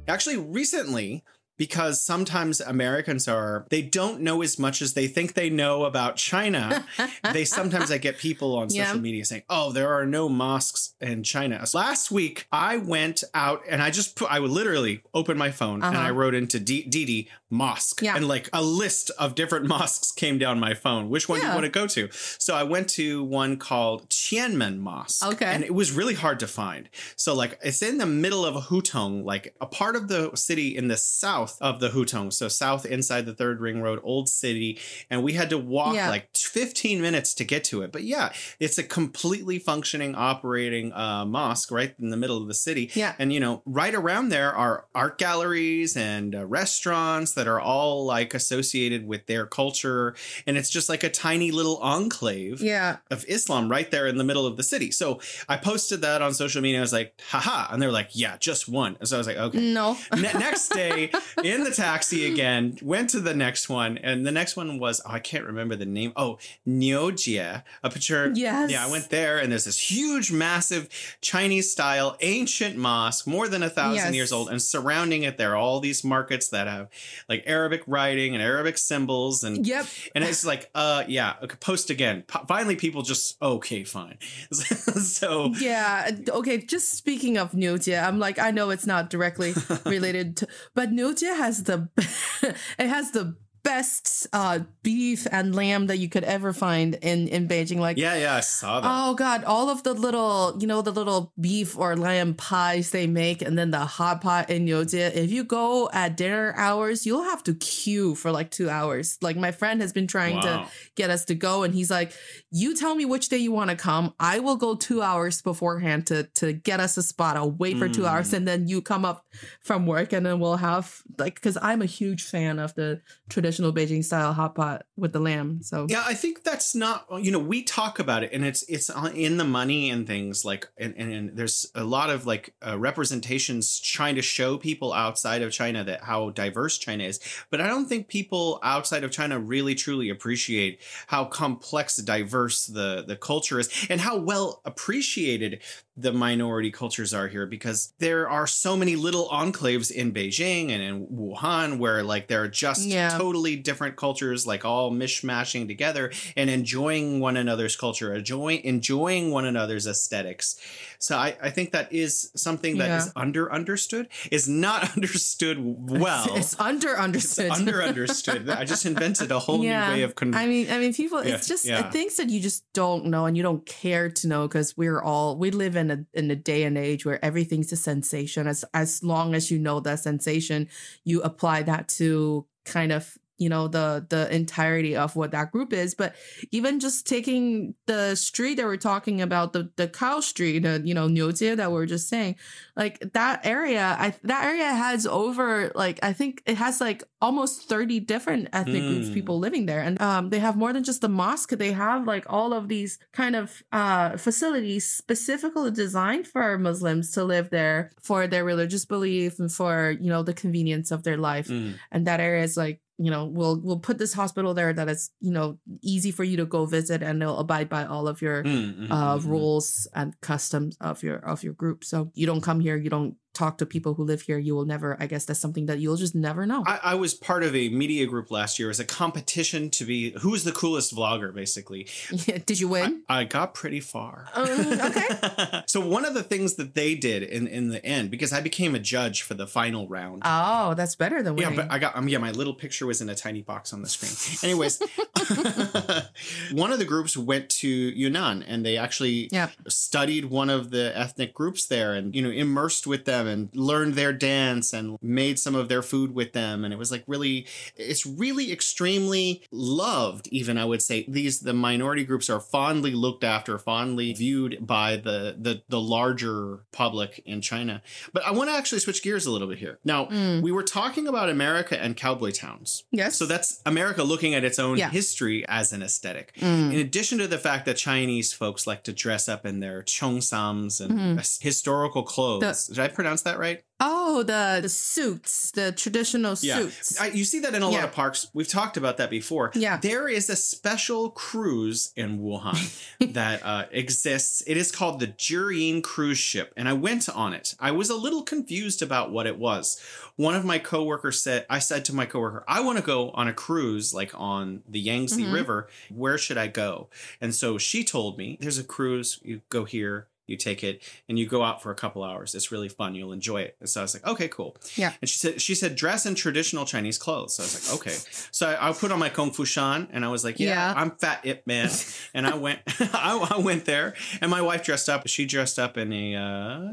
actually 0.09 0.37
recently 0.37 1.25
because 1.63 2.03
sometimes 2.03 2.61
Americans 2.61 3.29
are 3.29 3.67
they 3.71 3.83
don't 3.83 4.21
know 4.21 4.43
as 4.43 4.59
much 4.59 4.83
as 4.83 4.95
they 4.95 5.07
think 5.07 5.35
they 5.35 5.49
know 5.49 5.85
about 5.85 6.17
China. 6.17 6.85
they 7.33 7.45
sometimes 7.45 7.93
I 7.93 7.99
get 7.99 8.19
people 8.19 8.57
on 8.57 8.69
social 8.69 8.97
Yeah. 8.97 9.01
media 9.09 9.25
saying, 9.25 9.45
"Oh, 9.49 9.71
there 9.71 9.93
are 9.97 10.05
no 10.05 10.29
mosques 10.29 10.95
in 11.01 11.23
China." 11.23 11.65
Last 11.73 12.11
week 12.11 12.47
I 12.51 12.79
went 12.79 13.23
out 13.33 13.63
and 13.71 13.81
I 13.81 13.91
just 13.91 14.17
put 14.17 14.29
I 14.37 14.41
would 14.41 14.51
literally 14.51 15.03
open 15.15 15.37
my 15.39 15.53
phone 15.53 15.83
and 15.85 15.95
Uh-huh. 15.97 16.09
I 16.09 16.11
wrote 16.11 16.35
into 16.35 16.59
D- 16.59 16.83
Didi 16.95 17.29
mosque 17.49 18.01
Yeah. 18.03 18.17
and 18.17 18.27
like 18.27 18.49
a 18.53 18.63
list 18.63 19.11
of 19.19 19.35
different 19.37 19.67
mosques 19.75 20.11
came 20.11 20.39
down 20.39 20.59
my 20.59 20.75
phone. 20.75 21.11
Which 21.11 21.29
one 21.29 21.39
do 21.41 21.47
you 21.47 21.53
want 21.53 21.65
to 21.65 21.71
go 21.81 21.87
to? 21.97 22.09
So 22.47 22.55
I 22.57 22.65
went 22.75 22.89
to 23.01 23.23
one 23.23 23.57
called 23.57 24.09
Tianmen 24.09 24.79
Mosque. 24.79 25.25
Okay. 25.33 25.45
And 25.55 25.63
it 25.63 25.75
was 25.75 25.93
really 25.93 26.15
hard 26.15 26.41
to 26.41 26.49
find. 26.49 26.89
So 27.17 27.35
like 27.35 27.53
it's 27.63 27.83
in 27.83 27.99
the 27.99 28.07
middle 28.07 28.45
of 28.45 28.57
a 28.57 28.61
Hutong, 28.71 29.23
like 29.33 29.55
a 29.61 29.67
part 29.67 29.95
of 29.97 30.09
the 30.09 30.23
city 30.35 30.69
in 30.77 30.89
the 30.89 30.97
south 30.97 31.52
of 31.61 31.81
the 31.81 31.91
Hutong. 31.91 32.33
So 32.33 32.49
south 32.49 32.87
inside 32.87 33.27
the 33.27 33.35
third 33.35 33.61
ring 33.61 33.81
road, 33.83 34.01
old 34.03 34.29
city. 34.29 34.79
And 35.11 35.23
we 35.23 35.33
had 35.35 35.51
to 35.51 35.59
walk 35.59 35.95
Yeah. 35.95 36.09
like 36.11 36.35
15 36.37 37.01
minutes 37.01 37.35
to 37.35 37.45
get 37.45 37.65
to 37.65 37.83
it. 37.83 37.93
But 37.93 38.05
yeah, 38.05 38.33
it's 38.61 38.79
a 38.79 38.83
completely 38.83 39.59
functioning, 39.59 40.15
operating 40.15 40.93
uh, 40.93 41.25
mosque 41.25 41.71
right 41.71 41.95
in 42.01 42.11
the 42.11 42.17
middle 42.17 42.41
of 42.41 42.49
the 42.49 42.55
city. 42.55 42.91
Yeah. 42.95 43.15
And 43.19 43.33
you 43.33 43.41
know, 43.41 43.63
right 43.67 43.95
around 43.95 44.29
there 44.31 44.53
are 44.55 44.87
art 44.95 45.19
galleries 45.19 45.97
and 45.97 46.35
uh, 46.35 46.47
restaurants 46.47 47.33
that 47.33 47.47
are 47.49 47.61
all 47.61 48.05
like 48.05 48.35
associated 48.35 49.07
with 49.07 49.27
their 49.27 49.47
culture. 49.47 50.15
And 50.47 50.57
it's 50.57 50.71
just 50.71 50.89
like 50.89 51.03
a 51.05 51.11
tiny 51.11 51.51
little 51.51 51.77
enclave 51.79 52.61
Yeah. 52.61 52.99
of 53.11 53.25
Islam 53.29 53.71
right 53.71 53.91
there 53.91 54.07
in 54.07 54.17
the 54.19 54.25
middle 54.25 54.47
of 54.47 54.57
the 54.57 54.63
city. 54.63 54.91
So 54.91 55.21
I 55.49 55.57
posted 55.57 56.01
that 56.03 56.23
on 56.23 56.35
social 56.35 56.63
media. 56.63 56.79
I 56.79 56.83
was 56.83 56.93
like, 56.93 57.21
haha. 57.31 57.73
And 57.73 57.81
they're 57.81 57.93
like, 57.93 58.11
yeah, 58.13 58.37
just 58.39 58.69
one. 58.69 58.97
And 59.01 59.09
so 59.09 59.17
I 59.17 59.19
was 59.19 59.27
like, 59.27 59.37
okay. 59.37 59.61
No. 59.61 59.97
Ne- 60.15 60.33
next 60.33 60.69
day 60.71 61.11
in 61.45 61.65
the 61.65 61.71
taxi 61.71 62.31
again, 62.33 62.79
went 62.83 63.11
to 63.11 63.21
the 63.21 63.35
next 63.35 63.69
one. 63.69 63.99
And 63.99 64.27
the 64.27 64.33
next 64.33 64.57
one 64.57 64.79
was, 64.79 65.01
oh, 65.07 65.11
I 65.11 65.19
can't 65.19 65.45
remember 65.45 65.77
the 65.77 65.87
name. 65.87 66.13
Oh, 66.17 66.39
Niujie, 66.67 67.63
a 67.83 67.91
picture. 67.91 68.33
Yes. 68.35 68.71
Yeah, 68.71 68.87
I 68.87 68.91
went 68.91 69.11
there 69.11 69.39
and 69.39 69.51
there's 69.53 69.65
this 69.65 69.91
huge, 69.91 70.33
massive 70.33 70.89
Chinese 71.21 71.71
style 71.71 72.17
ancient 72.21 72.77
mosque, 72.77 73.27
more 73.27 73.49
than 73.49 73.63
a 73.63 73.71
thousand 73.71 73.93
Yes. 74.07 74.15
years 74.15 74.33
old. 74.33 74.49
And 74.51 74.61
surrounding 74.61 75.23
it, 75.23 75.39
there 75.39 75.53
are 75.53 75.57
all 75.57 75.81
these 75.81 76.03
markets 76.05 76.49
that 76.49 76.67
have 76.67 76.89
like 77.29 77.45
Arabic 77.47 77.83
writing 77.87 78.35
and 78.35 78.43
Arabic 78.43 78.79
symbols. 78.79 79.45
And 79.45 79.67
Yep. 79.67 79.87
and 80.15 80.25
it's 80.25 80.45
like, 80.45 80.71
uh, 80.75 81.05
yeah, 81.09 81.35
okay, 81.43 81.57
post 81.61 81.91
again. 81.91 82.25
Po- 82.27 82.45
finally, 82.47 82.77
people 82.77 83.03
just, 83.03 83.41
okay, 83.43 83.85
fine. 83.85 84.19
so, 84.53 85.53
Yeah. 85.59 86.11
Okay. 86.29 86.59
Just 86.59 86.95
speaking 86.97 87.39
of 87.39 87.53
Niujie, 87.53 88.01
I'm 88.01 88.19
like, 88.19 88.39
I 88.39 88.51
know 88.51 88.71
it's 88.71 88.87
not 88.87 89.11
directly 89.11 89.55
related 89.87 90.37
to, 90.39 90.49
but 90.75 90.91
Niujie 91.23 91.37
has 91.37 91.63
the, 91.65 91.89
it 92.79 92.89
has 92.89 93.11
the 93.13 93.37
best 93.65 94.27
uh 94.33 94.61
beef 94.83 95.27
and 95.31 95.55
lamb 95.55 95.87
that 95.87 95.99
you 95.99 96.09
could 96.09 96.25
ever 96.25 96.53
find 96.53 96.97
in 96.97 97.29
in 97.29 97.47
Beijing. 97.47 97.79
Like, 97.79 97.97
yeah, 97.97 98.17
yeah, 98.17 98.37
I 98.37 98.41
saw 98.41 98.81
that. 98.81 98.89
Oh 98.91 99.15
god, 99.15 99.45
all 99.45 99.71
of 99.71 99.83
the 99.85 99.93
little, 99.95 100.57
you 100.59 100.67
know, 100.67 100.83
the 100.83 100.91
little 100.91 101.33
beef 101.41 101.79
or 101.79 101.97
lamb 101.97 102.35
pies 102.35 102.91
they 102.91 103.07
make 103.07 103.41
and 103.43 103.57
then 103.57 103.71
the 103.71 103.79
hot 103.81 104.21
pot 104.21 104.51
in 104.51 104.67
Yojie. 104.67 105.15
If 105.15 105.31
you 105.31 105.45
go 105.45 105.89
at 105.93 106.17
dinner 106.17 106.55
hours, 106.57 107.07
you'll 107.07 107.23
have 107.25 107.43
to 107.45 107.55
queue 107.55 108.15
for 108.17 108.33
like 108.33 108.51
2 108.51 108.69
hours. 108.69 109.17
Like 109.23 109.37
my 109.37 109.53
friend 109.53 109.81
has 109.81 109.93
been 109.93 110.07
trying 110.09 110.37
Wow. 110.37 110.41
to 110.43 110.71
get 110.97 111.11
us 111.11 111.25
to 111.27 111.35
go 111.35 111.63
and 111.63 111.73
he's 111.75 111.91
like, 111.91 112.13
"You 112.51 112.75
tell 112.75 112.95
me 112.97 113.05
which 113.05 113.29
day 113.29 113.39
you 113.39 113.53
want 113.53 113.71
to 113.71 113.77
come. 113.77 114.13
I 114.19 114.41
will 114.41 114.57
go 114.57 114.75
2 114.75 115.03
hours 115.03 115.41
beforehand 115.43 116.07
to 116.09 116.25
to 116.35 116.53
get 116.53 116.81
us 116.81 116.97
a 116.97 117.03
spot. 117.03 117.37
I'll 117.37 117.53
wait 117.53 117.79
for 117.79 117.89
2 117.89 118.03
Mm. 118.03 118.09
hours 118.11 118.33
and 118.33 118.47
then 118.49 118.67
you 118.67 118.83
come 118.83 119.05
up 119.05 119.25
from 119.61 119.87
work 119.87 120.13
and 120.13 120.27
then 120.27 120.41
we'll 120.41 120.57
have 120.57 121.03
like 121.19 121.41
cuz 121.41 121.57
I'm 121.63 121.81
a 121.83 121.87
huge 121.87 122.23
fan 122.25 122.59
of 122.59 122.75
the 122.75 123.01
traditional 123.29 123.52
Beijing 123.59 124.05
style 124.05 124.33
hot 124.33 124.55
pot 124.55 124.87
with 124.97 125.13
the 125.13 125.21
lamb. 125.21 125.63
So 125.63 125.87
Yeah, 125.89 126.05
I 126.07 126.15
think 126.15 126.45
that's 126.45 126.75
not. 126.75 127.07
You 127.21 127.31
know, 127.31 127.39
we 127.39 127.63
talk 127.63 127.99
about 127.99 128.23
it, 128.23 128.31
and 128.33 128.45
it's 128.45 128.63
it's 128.69 128.91
in 129.15 129.37
the 129.37 129.45
money 129.45 129.91
and 129.91 130.07
things 130.07 130.45
like, 130.45 130.69
and 130.79 130.95
and, 130.97 131.13
and 131.13 131.37
there's 131.37 131.71
a 131.75 131.85
lot 131.85 132.11
of 132.11 132.27
like 132.27 132.55
uh, 132.67 132.79
representations 132.79 133.81
trying 133.81 134.15
to 134.15 134.23
show 134.23 134.59
people 134.59 134.93
outside 134.93 135.43
of 135.43 135.53
China 135.53 135.85
that 135.85 136.03
how 136.05 136.31
diverse 136.31 136.79
China 136.79 137.05
is. 137.05 137.21
But 137.51 137.61
I 137.61 137.67
don't 137.67 137.87
think 137.87 138.09
people 138.09 138.59
outside 138.63 139.05
of 139.05 139.11
China 139.11 139.39
really 139.39 139.75
truly 139.75 140.09
appreciate 140.09 140.81
how 141.07 141.25
complex, 141.25 141.97
diverse 141.97 142.67
the 142.67 143.05
the 143.07 143.17
culture 143.17 143.59
is, 143.59 143.87
and 143.91 144.01
how 144.01 144.19
well 144.19 144.63
appreciated 144.65 145.61
the 146.03 146.13
minority 146.13 146.71
cultures 146.71 147.15
are 147.15 147.29
here 147.29 147.47
because 147.47 147.93
there 147.99 148.29
are 148.29 148.47
so 148.47 148.77
many 148.77 148.97
little 148.97 149.29
enclaves 149.29 149.91
in 149.91 150.13
Beijing 150.13 150.71
and 150.71 150.83
in 150.83 151.07
Wuhan 151.07 151.79
where 151.79 152.03
like 152.03 152.27
there 152.29 152.43
are 152.43 152.49
just 152.49 152.87
Yeah. 152.87 153.17
totally 153.17 153.57
different 153.57 153.97
cultures 153.97 154.47
like 154.47 154.65
all 154.65 154.91
mishmashing 154.91 155.69
together 155.69 156.11
and 156.37 156.51
enjoying 156.51 157.21
one 157.21 157.37
another's 157.37 157.77
culture, 157.77 158.13
enjoying 158.13 158.63
enjoying 158.65 159.31
one 159.31 159.45
another's 159.45 159.87
aesthetics. 159.87 160.57
So 161.03 161.17
I, 161.17 161.37
I 161.43 161.51
think 161.51 161.73
that 161.73 161.93
is 161.93 162.31
something 162.37 162.79
that 162.79 162.91
is 162.99 163.07
Yeah. 163.07 163.13
under 163.25 163.53
understood, 163.53 164.07
is 164.31 164.49
not 164.49 164.93
understood 164.97 165.57
well. 165.61 166.27
it's 166.37 166.55
under 166.61 166.97
understood. 166.97 167.47
It's 167.47 167.59
under 167.59 167.83
understood. 167.91 168.49
I 168.49 168.65
just 168.65 168.87
invented 168.87 169.33
a 169.33 169.41
whole 169.41 169.65
Yeah. 169.65 169.89
new 169.89 169.95
way 169.95 170.03
of 170.05 170.15
con- 170.15 170.33
I 170.35 170.47
mean, 170.47 170.71
I 170.71 170.79
mean, 170.79 170.95
people. 170.95 171.19
Yeah, 171.27 171.35
It's 171.35 171.49
just 171.49 171.65
things 171.91 172.17
that 172.19 172.31
you 172.31 172.39
just 172.41 172.63
don't 172.73 173.07
know 173.07 173.27
and 173.27 173.37
you 173.37 173.43
don't 173.43 173.67
care 173.67 174.09
to 174.11 174.29
know 174.29 174.47
because 174.47 174.77
we're 174.77 175.03
all 175.03 175.37
we 175.37 175.51
live 175.51 175.75
in 175.75 175.91
a 175.91 175.99
in 176.15 176.31
a 176.31 176.37
day 176.37 176.63
and 176.63 176.79
age 176.79 177.05
where 177.05 177.19
everything's 177.25 177.73
a 177.73 177.77
sensation. 177.77 178.47
As 178.47 178.65
as 178.73 179.03
long 179.03 179.35
as 179.35 179.51
you 179.51 179.59
know 179.59 179.81
that 179.81 179.99
sensation, 179.99 180.69
you 181.05 181.21
apply 181.23 181.63
that 181.65 181.89
to 181.99 182.47
kind 182.65 182.93
of 182.93 183.19
you 183.43 183.49
know 183.55 183.65
the 183.77 183.87
the 184.15 184.23
entirety 184.35 184.95
of 185.05 185.17
what 185.17 185.31
that 185.33 185.51
group 185.55 185.73
is. 185.73 185.95
But 186.03 186.15
even 186.51 186.81
just 186.87 187.07
taking 187.07 187.75
the 187.87 188.15
street 188.15 188.57
that 188.59 188.67
we're 188.67 188.77
talking 188.93 189.21
about, 189.21 189.53
the 189.53 189.63
the 189.77 189.89
cow 189.89 190.21
street, 190.21 190.61
the 190.67 190.81
you 190.85 190.95
know 190.99 191.09
Niujie 191.09 191.57
that 191.57 191.71
we 191.73 191.79
are 191.83 191.87
just 191.87 192.09
saying, 192.09 192.37
like 192.77 192.97
that 193.19 193.45
area, 193.45 193.97
I 193.99 194.15
that 194.33 194.45
area 194.45 194.71
has 194.85 195.07
over 195.07 195.73
like 195.75 195.99
I 196.03 196.13
think 196.13 196.43
it 196.47 196.57
has 196.57 196.81
like 196.81 197.03
almost 197.21 197.69
thirty 197.69 197.99
different 198.01 198.49
ethnic 198.53 198.83
groups 198.83 199.09
Mm. 199.09 199.15
people 199.15 199.37
living 199.47 199.67
there, 199.67 199.83
and 199.87 200.01
um, 200.01 200.31
they 200.31 200.39
have 200.39 200.57
more 200.57 200.73
than 200.73 200.85
just 200.85 201.01
the 201.01 201.09
mosque. 201.09 201.51
They 201.51 201.73
have 201.73 202.07
like 202.07 202.25
all 202.29 202.53
of 202.53 202.69
these 202.69 202.99
kind 203.13 203.35
of 203.37 203.63
uh 203.73 204.17
facilities 204.17 204.85
specifically 204.89 205.71
designed 205.71 206.27
for 206.27 206.59
Muslims 206.59 207.11
to 207.13 207.25
live 207.25 207.51
there 207.51 207.91
for 208.01 208.27
their 208.27 208.45
religious 208.45 208.85
belief 208.85 209.39
and 209.39 209.51
for 209.53 209.97
you 210.01 210.11
know 210.13 210.23
the 210.23 210.35
convenience 210.35 210.91
of 210.95 211.03
their 211.03 211.17
life 211.31 211.49
Mm. 211.49 211.75
and 211.93 212.07
that 212.07 212.21
area 212.21 212.45
is 212.45 212.57
like 212.57 212.81
you 213.05 213.11
know 213.11 213.25
we'll 213.27 213.61
we'll 213.61 213.79
put 213.79 213.99
this 213.99 214.13
hospital 214.13 214.55
there 214.55 214.73
that 214.73 214.89
is 214.89 215.11
you 215.21 215.33
know 215.33 215.59
easy 215.83 216.11
for 216.11 216.25
you 216.25 216.37
to 216.37 216.47
go 216.47 216.67
visit 216.67 217.03
and 217.03 217.21
they'll 217.21 217.39
abide 217.39 217.69
by 217.69 217.85
all 217.85 218.07
of 218.07 218.23
your 218.23 218.45
Mm, 218.45 218.75
mm, 218.75 218.91
uh 218.91 219.17
mm, 219.17 219.23
mm. 219.23 219.29
rules 219.29 219.89
and 219.95 220.19
customs 220.21 220.77
of 220.81 221.03
your 221.03 221.17
of 221.19 221.43
your 221.43 221.55
group 221.55 221.85
so 221.85 222.11
you 222.15 222.27
don't 222.27 222.41
come 222.43 222.61
here 222.61 222.77
you 222.77 222.91
don't 222.91 223.17
talk 223.35 223.59
to 223.59 223.65
people 223.67 223.95
who 223.95 224.05
live 224.05 224.21
here 224.23 224.39
you 224.39 224.55
will 224.55 224.67
never 224.67 224.97
i 225.01 225.07
guess 225.07 225.25
that's 225.25 225.41
something 225.41 225.67
that 225.67 225.79
you'll 225.79 225.97
just 225.97 226.15
never 226.15 226.45
know 226.47 226.63
I, 226.67 226.81
I 226.83 226.95
was 226.95 227.15
part 227.15 227.43
of 227.43 227.55
a 227.57 227.69
media 227.71 228.07
group 228.07 228.31
last 228.31 228.59
year 228.59 228.69
as 228.71 228.79
a 228.79 228.85
competition 228.85 229.71
to 229.71 229.85
be 229.85 230.11
who's 230.21 230.45
the 230.45 230.53
coolest 230.53 230.95
vlogger, 230.95 231.35
basically. 231.35 231.87
did 232.47 232.61
you 232.61 232.69
win 232.69 233.03
I, 233.09 233.21
I 233.21 233.25
got 233.25 233.55
pretty 233.55 233.81
far. 233.81 234.29
Um, 234.35 234.49
okay. 234.49 235.63
so 235.67 235.81
one 235.81 236.05
of 236.05 236.15
the 236.15 236.23
things 236.23 236.55
that 236.55 236.75
they 236.75 236.95
did 236.95 237.23
in, 237.23 237.47
in 237.47 237.69
the 237.69 237.85
end, 237.85 238.11
because 238.11 238.33
I 238.33 238.41
became 238.41 238.75
a 238.75 238.79
judge 238.79 239.23
for 239.23 239.35
the 239.35 239.47
final 239.47 239.89
round. 239.89 240.23
oh 240.25 240.75
that's 240.75 240.95
better 240.97 241.23
than 241.23 241.37
winning. 241.37 241.55
yeah, 241.55 241.63
but 241.65 241.73
I 241.73 241.79
got 241.79 241.97
um, 241.97 242.09
yeah, 242.09 242.19
my 242.19 242.31
little 242.33 242.55
picture 242.55 242.87
was 242.87 243.01
in 243.01 243.09
a 243.09 243.15
tiny 243.15 243.43
box 243.43 243.73
on 243.73 243.83
the 243.83 243.89
screen. 243.89 244.13
Anyways, 244.51 244.79
one 246.53 246.73
of 246.73 246.79
the 246.79 246.85
groups 246.85 247.17
went 247.17 247.49
to 247.51 247.69
Yunnan 247.69 248.43
and 248.43 248.65
they 248.65 248.77
actually 248.77 249.29
Yeah. 249.33 249.49
studied 249.69 250.27
one 250.27 250.51
of 250.51 250.71
the 250.71 250.97
ethnic 250.97 251.35
groups 251.35 251.67
there 251.67 251.95
and 251.95 252.15
you 252.15 252.23
know 252.23 252.31
immersed 252.31 252.87
with 252.87 253.05
them 253.05 253.22
and 253.27 253.49
learned 253.55 253.95
their 253.95 254.13
dance 254.13 254.73
and 254.73 254.99
made 255.03 255.39
some 255.39 255.55
of 255.55 255.69
their 255.69 255.83
food 255.83 256.15
with 256.15 256.33
them 256.33 256.65
and 256.65 256.73
it 256.73 256.77
was 256.79 256.91
like 256.91 257.05
really 257.07 257.47
it's 257.77 258.05
really 258.07 258.51
extremely 258.53 259.43
loved 259.51 260.29
even 260.29 260.57
I 260.59 260.65
would 260.65 260.83
say 260.83 261.05
these 261.09 261.41
the 261.41 261.53
minority 261.53 262.05
groups 262.05 262.29
are 262.31 262.41
fondly 262.41 262.93
looked 262.93 263.25
after 263.25 263.59
fondly 263.59 264.13
viewed 264.15 264.67
by 264.67 264.97
the 264.97 265.37
the 265.39 265.63
the 265.69 265.81
larger 265.81 266.61
public 266.73 267.23
in 267.27 267.41
China 267.41 267.83
but 268.13 268.25
I 268.25 268.31
want 268.33 268.49
to 268.51 268.57
actually 268.57 268.79
switch 268.81 269.03
gears 269.03 269.27
a 269.27 269.31
little 269.31 269.49
bit 269.49 269.59
here 269.59 269.79
now 269.85 270.07
Mm. 270.07 270.43
we 270.43 270.51
were 270.53 270.63
talking 270.65 271.07
about 271.07 271.29
America 271.31 271.81
and 271.81 271.97
cowboy 271.97 272.31
towns 272.33 272.85
yes 272.91 273.17
so 273.17 273.27
that's 273.27 273.61
America 273.67 274.03
looking 274.03 274.35
at 274.35 274.43
its 274.45 274.59
own 274.59 274.79
Yeah. 274.79 274.91
history 274.91 275.45
as 275.49 275.73
an 275.73 275.83
aesthetic 275.83 276.33
Mm. 276.41 276.73
in 276.73 276.79
addition 276.81 277.19
to 277.19 277.29
the 277.29 277.39
fact 277.39 277.67
that 277.67 277.77
Chinese 277.77 278.33
folks 278.33 278.67
like 278.67 278.83
to 278.85 278.93
dress 278.93 279.29
up 279.29 279.45
in 279.45 279.61
their 279.61 279.83
cheongsams 279.83 280.81
and 280.81 280.93
Mhm. 281.19 281.43
historical 281.43 282.03
clothes. 282.03 282.69
Did 282.69 282.79
I 282.79 282.89
pronounce 282.89 283.12
that 283.23 283.39
right? 283.39 283.63
oh 283.85 284.23
the 284.23 284.61
the 284.63 284.69
suits 284.69 285.51
the 285.51 285.73
traditional 285.73 286.37
Yeah. 286.41 286.59
suits 286.59 287.01
I, 287.01 287.09
you 287.09 287.25
see 287.25 287.41
that 287.41 287.53
in 287.55 287.63
a 287.63 287.69
lot 287.69 287.83
of 287.85 287.91
parks. 287.93 288.29
We've 288.33 288.47
talked 288.49 288.77
about 288.77 288.97
that 288.99 289.11
before. 289.11 289.51
Yeah. 289.55 289.77
There 289.77 290.09
is 290.09 290.31
a 290.31 290.37
special 290.37 291.11
cruise 291.11 291.93
in 291.97 292.21
Wuhan 292.21 292.57
that 293.15 293.45
uh, 293.45 293.65
exists. 293.73 294.43
It 294.47 294.57
is 294.57 294.71
called 294.71 295.01
the 295.01 295.09
Jirin 295.09 295.83
cruise 295.83 296.19
ship. 296.19 296.53
And 296.57 296.69
I 296.69 296.75
went 296.75 297.09
on 297.09 297.33
it. 297.33 297.55
I 297.59 297.73
was 297.73 297.91
a 297.91 297.97
little 297.97 298.23
confused 298.23 298.83
about 298.83 299.11
what 299.11 299.27
it 299.27 299.37
was. 299.39 299.81
One 300.15 300.35
of 300.37 300.45
my 300.45 300.59
coworkers 300.61 301.21
said, 301.21 301.45
I 301.51 301.59
said 301.59 301.85
to 301.87 301.95
my 301.95 302.07
coworker, 302.07 302.45
I 302.47 302.61
want 302.61 302.79
to 302.79 302.85
go 302.85 303.11
on 303.11 303.27
a 303.27 303.33
cruise 303.33 303.93
like 303.93 304.13
on 304.15 304.63
the 304.69 304.79
Yangtze 304.81 305.21
Mhm. 305.25 305.33
River. 305.33 305.69
Where 305.91 306.19
should 306.19 306.39
I 306.39 306.47
go? 306.47 306.89
And 307.21 307.35
so 307.35 307.59
she 307.59 307.83
told 307.83 308.17
me, 308.17 308.39
there's 308.41 308.59
a 308.59 308.65
cruise. 308.65 309.19
You 309.25 309.41
go 309.49 309.65
here. 309.65 310.07
You 310.27 310.37
take 310.37 310.63
it 310.63 310.83
and 311.09 311.19
you 311.19 311.27
go 311.27 311.43
out 311.43 311.63
for 311.63 311.71
a 311.71 311.75
couple 311.75 312.03
hours. 312.05 312.35
It's 312.35 312.53
really 312.53 312.69
fun. 312.69 312.95
You'll 312.95 313.13
enjoy 313.13 313.43
it. 313.43 313.57
And 313.61 313.69
so 313.69 313.81
I 313.81 313.85
was 313.85 313.95
like, 313.95 314.07
okay, 314.07 314.29
cool. 314.29 314.57
Yeah. 314.77 314.93
And 315.03 315.09
she 315.09 315.19
said, 315.19 315.41
she 315.43 315.55
said, 315.55 315.75
dress 315.75 316.07
in 316.07 316.15
traditional 316.15 316.65
Chinese 316.65 316.97
clothes. 316.97 317.35
So 317.35 317.43
I 317.43 317.47
was 317.47 317.71
like, 317.71 317.81
okay. 317.81 317.97
So 318.31 318.49
I, 318.49 318.69
I 318.69 318.73
put 318.73 318.93
on 318.93 318.99
my 319.01 319.09
Kung 319.09 319.33
Fu 319.33 319.45
Shan 319.45 319.89
and 319.93 320.05
I 320.05 320.09
was 320.09 320.25
like, 320.25 320.39
yeah, 320.39 320.49
Yeah. 320.73 320.75
I'm 320.81 320.93
fat 320.93 321.21
it 321.25 321.47
Man. 321.47 321.69
And 322.15 322.27
I 322.27 322.37
went, 322.37 322.61
I, 322.81 323.29
I 323.35 323.39
went 323.39 323.65
there 323.65 323.95
and 324.21 324.31
my 324.31 324.41
wife 324.41 324.65
dressed 324.65 324.89
up. 324.89 325.07
She 325.09 325.27
dressed 325.27 325.59
up 325.59 325.77
in 325.77 325.93
a 325.93 326.15
uh, 326.15 326.21